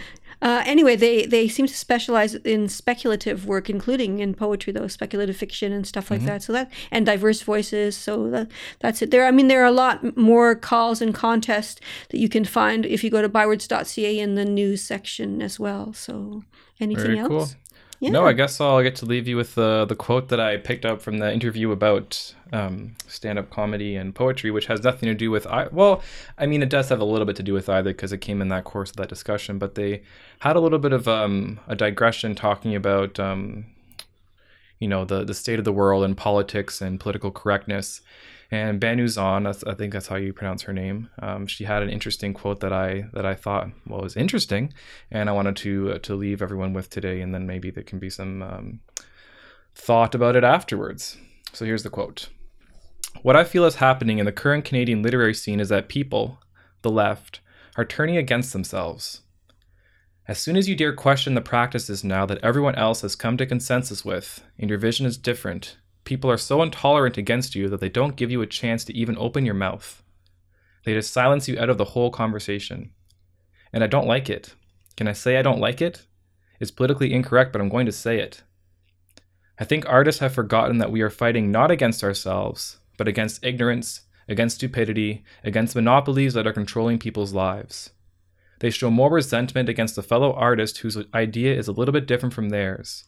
Uh, 0.43 0.61
anyway, 0.65 0.93
they, 0.97 1.25
they 1.25 1.47
seem 1.47 1.65
to 1.65 1.73
specialize 1.73 2.35
in 2.35 2.67
speculative 2.67 3.45
work, 3.45 3.69
including 3.69 4.19
in 4.19 4.33
poetry, 4.33 4.73
though 4.73 4.87
speculative 4.87 5.37
fiction 5.37 5.71
and 5.71 5.87
stuff 5.87 6.11
like 6.11 6.25
that. 6.25 6.43
So 6.43 6.51
that 6.51 6.69
and 6.91 7.05
diverse 7.05 7.41
voices. 7.41 7.95
So 7.95 8.29
that, 8.29 8.51
that's 8.81 9.01
it. 9.01 9.09
There, 9.09 9.25
I 9.25 9.31
mean, 9.31 9.47
there 9.47 9.61
are 9.61 9.67
a 9.67 9.71
lot 9.71 10.17
more 10.17 10.53
calls 10.53 11.01
and 11.01 11.15
contests 11.15 11.79
that 12.09 12.17
you 12.17 12.27
can 12.27 12.43
find 12.43 12.85
if 12.85 13.05
you 13.05 13.09
go 13.09 13.21
to 13.21 13.29
bywords.ca 13.29 14.19
in 14.19 14.35
the 14.35 14.43
news 14.43 14.83
section 14.83 15.41
as 15.41 15.61
well. 15.61 15.93
So 15.93 16.43
anything 16.77 17.05
Very 17.05 17.19
else? 17.19 17.29
cool. 17.29 17.47
Yeah. 17.99 18.11
No, 18.11 18.25
I 18.25 18.33
guess 18.33 18.59
I'll 18.59 18.81
get 18.81 18.95
to 18.97 19.05
leave 19.05 19.27
you 19.27 19.37
with 19.37 19.55
the 19.55 19.85
the 19.85 19.95
quote 19.95 20.27
that 20.29 20.39
I 20.39 20.57
picked 20.57 20.85
up 20.85 21.01
from 21.01 21.19
the 21.19 21.31
interview 21.31 21.71
about 21.71 22.33
um, 22.51 22.95
stand 23.07 23.39
up 23.39 23.49
comedy 23.49 23.95
and 23.95 24.13
poetry, 24.13 24.51
which 24.51 24.65
has 24.65 24.83
nothing 24.83 25.07
to 25.07 25.15
do 25.15 25.31
with 25.31 25.47
I. 25.47 25.67
Well, 25.71 26.03
I 26.37 26.45
mean, 26.45 26.61
it 26.61 26.69
does 26.69 26.89
have 26.89 26.99
a 26.99 27.05
little 27.05 27.25
bit 27.25 27.35
to 27.37 27.43
do 27.43 27.53
with 27.53 27.69
either 27.69 27.91
because 27.91 28.11
it 28.11 28.19
came 28.19 28.41
in 28.41 28.49
that 28.49 28.65
course 28.65 28.89
of 28.89 28.97
that 28.97 29.09
discussion. 29.09 29.57
But 29.57 29.75
they 29.75 30.03
had 30.39 30.55
a 30.55 30.59
little 30.59 30.79
bit 30.79 30.93
of 30.93 31.07
um, 31.07 31.59
a 31.67 31.75
digression 31.75 32.35
talking 32.35 32.75
about 32.75 33.19
um, 33.19 33.65
you 34.79 34.87
know 34.87 35.05
the 35.05 35.23
the 35.23 35.33
state 35.33 35.59
of 35.59 35.65
the 35.65 35.73
world 35.73 36.03
and 36.03 36.17
politics 36.17 36.81
and 36.81 36.99
political 36.99 37.31
correctness. 37.31 38.01
And 38.53 38.79
Bänoo 38.79 39.07
that's- 39.43 39.63
I 39.63 39.73
think 39.73 39.93
that's 39.93 40.09
how 40.09 40.15
you 40.15 40.31
pronounce 40.31 40.61
her 40.61 40.73
name. 40.73 41.09
Um, 41.17 41.47
she 41.47 41.63
had 41.63 41.81
an 41.81 41.89
interesting 41.89 42.35
quote 42.35 42.59
that 42.59 42.71
I 42.71 43.05
that 43.13 43.25
I 43.25 43.33
thought 43.33 43.71
well 43.87 44.01
was 44.01 44.15
interesting, 44.15 44.71
and 45.09 45.27
I 45.27 45.33
wanted 45.33 45.55
to 45.55 45.93
uh, 45.93 45.97
to 46.03 46.13
leave 46.13 46.39
everyone 46.39 46.71
with 46.71 46.87
today, 46.91 47.21
and 47.21 47.33
then 47.33 47.47
maybe 47.47 47.71
there 47.71 47.83
can 47.83 47.97
be 47.97 48.11
some 48.11 48.43
um, 48.43 48.81
thought 49.73 50.13
about 50.13 50.35
it 50.35 50.43
afterwards. 50.43 51.17
So 51.51 51.65
here's 51.65 51.81
the 51.81 51.89
quote: 51.89 52.29
"What 53.23 53.35
I 53.35 53.43
feel 53.43 53.65
is 53.65 53.77
happening 53.77 54.19
in 54.19 54.25
the 54.27 54.31
current 54.31 54.65
Canadian 54.65 55.01
literary 55.01 55.33
scene 55.33 55.59
is 55.59 55.69
that 55.69 55.89
people, 55.89 56.37
the 56.83 56.91
left, 56.91 57.39
are 57.75 57.85
turning 57.85 58.17
against 58.17 58.53
themselves." 58.53 59.21
As 60.27 60.37
soon 60.37 60.57
as 60.57 60.69
you 60.69 60.75
dare 60.75 60.93
question 60.93 61.33
the 61.33 61.41
practices 61.41 62.03
now 62.03 62.27
that 62.27 62.43
everyone 62.43 62.75
else 62.75 63.01
has 63.01 63.15
come 63.15 63.35
to 63.37 63.47
consensus 63.47 64.05
with, 64.05 64.43
and 64.59 64.69
your 64.69 64.77
vision 64.77 65.07
is 65.07 65.17
different, 65.17 65.77
people 66.03 66.29
are 66.29 66.37
so 66.37 66.61
intolerant 66.61 67.17
against 67.17 67.55
you 67.55 67.69
that 67.69 67.79
they 67.79 67.89
don't 67.89 68.15
give 68.15 68.31
you 68.31 68.41
a 68.41 68.47
chance 68.47 68.83
to 68.85 68.95
even 68.95 69.17
open 69.17 69.45
your 69.45 69.53
mouth. 69.55 70.03
They 70.85 70.93
just 70.93 71.13
silence 71.13 71.47
you 71.47 71.57
out 71.57 71.69
of 71.69 71.77
the 71.77 71.85
whole 71.85 72.11
conversation. 72.11 72.91
And 73.71 73.83
I 73.83 73.87
don't 73.87 74.07
like 74.07 74.29
it. 74.29 74.55
Can 74.97 75.07
I 75.07 75.13
say 75.13 75.37
I 75.37 75.41
don't 75.41 75.59
like 75.59 75.81
it? 75.81 76.05
It's 76.59 76.71
politically 76.71 77.13
incorrect, 77.13 77.51
but 77.51 77.61
I'm 77.61 77.69
going 77.69 77.85
to 77.85 77.91
say 77.91 78.19
it. 78.19 78.43
I 79.59 79.65
think 79.65 79.87
artists 79.87 80.19
have 80.19 80.33
forgotten 80.33 80.77
that 80.79 80.91
we 80.91 81.01
are 81.01 81.09
fighting 81.09 81.51
not 81.51 81.71
against 81.71 82.03
ourselves, 82.03 82.77
but 82.97 83.07
against 83.07 83.43
ignorance, 83.43 84.01
against 84.27 84.55
stupidity, 84.55 85.23
against 85.43 85.75
monopolies 85.75 86.33
that 86.33 86.47
are 86.47 86.53
controlling 86.53 86.99
people's 86.99 87.33
lives. 87.33 87.91
They 88.59 88.69
show 88.69 88.89
more 88.89 89.11
resentment 89.11 89.69
against 89.69 89.97
a 89.97 90.01
fellow 90.03 90.33
artist 90.33 90.79
whose 90.79 90.97
idea 91.13 91.53
is 91.53 91.67
a 91.67 91.73
little 91.73 91.91
bit 91.91 92.07
different 92.07 92.33
from 92.33 92.49
theirs. 92.49 93.03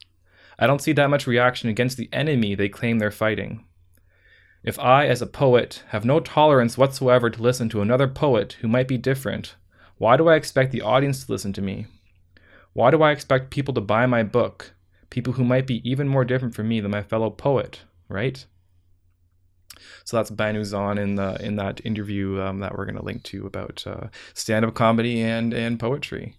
I 0.57 0.67
don't 0.67 0.81
see 0.81 0.93
that 0.93 1.09
much 1.09 1.27
reaction 1.27 1.69
against 1.69 1.97
the 1.97 2.09
enemy 2.13 2.55
they 2.55 2.69
claim 2.69 2.99
they're 2.99 3.11
fighting. 3.11 3.65
If 4.63 4.79
I, 4.79 5.07
as 5.07 5.21
a 5.21 5.27
poet, 5.27 5.83
have 5.89 6.05
no 6.05 6.19
tolerance 6.19 6.77
whatsoever 6.77 7.29
to 7.29 7.41
listen 7.41 7.69
to 7.69 7.81
another 7.81 8.07
poet 8.07 8.57
who 8.61 8.67
might 8.67 8.87
be 8.87 8.97
different, 8.97 9.55
why 9.97 10.17
do 10.17 10.27
I 10.27 10.35
expect 10.35 10.71
the 10.71 10.81
audience 10.81 11.25
to 11.25 11.31
listen 11.31 11.53
to 11.53 11.61
me? 11.61 11.85
Why 12.73 12.91
do 12.91 13.03
I 13.03 13.11
expect 13.11 13.51
people 13.51 13.73
to 13.75 13.81
buy 13.81 14.05
my 14.05 14.23
book, 14.23 14.73
people 15.09 15.33
who 15.33 15.43
might 15.43 15.67
be 15.67 15.87
even 15.89 16.07
more 16.07 16.25
different 16.25 16.55
from 16.55 16.67
me 16.67 16.79
than 16.79 16.91
my 16.91 17.03
fellow 17.03 17.29
poet, 17.29 17.81
right? 18.09 18.45
So 20.03 20.17
that's 20.17 20.31
Bänoo 20.31 20.63
Zan 20.63 20.97
in 20.97 21.15
the 21.15 21.37
in 21.45 21.55
that 21.57 21.81
interview 21.85 22.41
um, 22.41 22.59
that 22.59 22.77
we're 22.77 22.85
going 22.85 22.97
to 22.97 23.03
link 23.03 23.23
to 23.23 23.45
about 23.45 23.83
uh, 23.85 24.07
stand-up 24.33 24.73
comedy 24.73 25.21
and 25.21 25.53
and 25.53 25.79
poetry. 25.79 26.37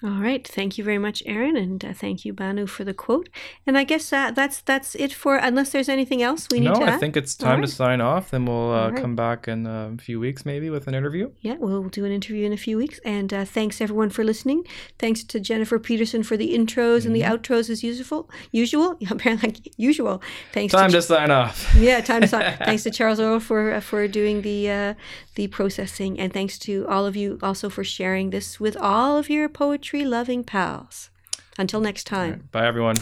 All 0.00 0.20
right, 0.22 0.46
thank 0.46 0.78
you 0.78 0.84
very 0.84 0.98
much, 0.98 1.24
Aaron, 1.26 1.56
and 1.56 1.84
uh, 1.84 1.92
thank 1.92 2.24
you, 2.24 2.32
Bänoo, 2.32 2.68
for 2.68 2.84
the 2.84 2.94
quote. 2.94 3.28
And 3.66 3.76
I 3.76 3.82
guess 3.82 4.12
uh, 4.12 4.30
that's 4.30 4.60
that's 4.60 4.94
it 4.94 5.12
for. 5.12 5.36
Unless 5.36 5.70
there's 5.70 5.88
anything 5.88 6.22
else 6.22 6.46
we 6.52 6.60
need 6.60 6.66
to. 6.66 6.72
no, 6.74 6.78
to 6.80 6.84
I 6.86 6.94
add. 6.94 7.00
think 7.00 7.16
it's 7.16 7.34
time 7.34 7.58
right. 7.60 7.66
to 7.68 7.74
sign 7.74 8.00
off. 8.00 8.30
Then 8.30 8.46
we'll 8.46 8.72
uh, 8.72 8.90
right. 8.90 9.00
come 9.00 9.16
back 9.16 9.48
in 9.48 9.66
a 9.66 9.96
few 10.00 10.20
weeks, 10.20 10.46
maybe 10.46 10.70
with 10.70 10.86
an 10.86 10.94
interview. 10.94 11.32
Yeah, 11.40 11.56
we'll 11.58 11.82
do 11.88 12.04
an 12.04 12.12
interview 12.12 12.46
in 12.46 12.52
a 12.52 12.56
few 12.56 12.76
weeks. 12.76 13.00
And 13.04 13.34
uh, 13.34 13.44
thanks 13.44 13.80
everyone 13.80 14.10
for 14.10 14.22
listening. 14.22 14.64
Thanks 15.00 15.24
to 15.24 15.40
Jennifer 15.40 15.78
Peterson 15.80 16.22
for 16.22 16.36
the 16.36 16.54
intros 16.56 17.04
and 17.04 17.14
the 17.14 17.22
Mm-hmm. 17.22 17.34
outros 17.34 17.68
as 17.68 17.82
usual. 17.82 18.30
Usual, 18.52 18.96
yeah, 19.00 19.08
apparently 19.10 19.48
like 19.48 19.74
usual. 19.76 20.22
Thanks. 20.52 20.72
Time 20.72 20.90
to 20.90 20.98
to 20.98 21.02
sign 21.02 21.30
off. 21.32 21.74
yeah, 21.76 22.00
time 22.00 22.20
to 22.22 22.28
stop. 22.28 22.42
thanks 22.64 22.84
to 22.84 22.90
Charles 22.90 23.18
Earl 23.18 23.40
for 23.40 23.74
uh, 23.74 23.80
for 23.80 24.06
doing 24.06 24.42
the 24.42 24.70
uh, 24.70 24.94
the 25.38 25.46
processing, 25.46 26.18
and 26.18 26.32
thanks 26.32 26.58
to 26.58 26.84
all 26.88 27.06
of 27.06 27.14
you 27.14 27.38
also 27.44 27.70
for 27.70 27.84
sharing 27.84 28.30
this 28.30 28.58
with 28.58 28.76
all 28.76 29.16
of 29.16 29.30
your 29.30 29.48
poetry 29.48 30.04
loving 30.04 30.42
pals. 30.42 31.10
Until 31.56 31.80
next 31.80 32.08
time. 32.08 32.48
Bye, 32.50 32.66
everyone. 32.66 32.96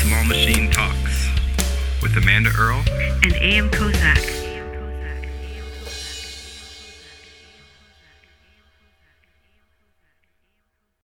Small 0.00 0.24
Machine 0.24 0.68
Talks 0.72 1.28
with 2.02 2.16
Amanda 2.16 2.50
Earl 2.58 2.82
And 3.22 3.34
A.M. 3.34 3.70
Kozak. 3.70 4.41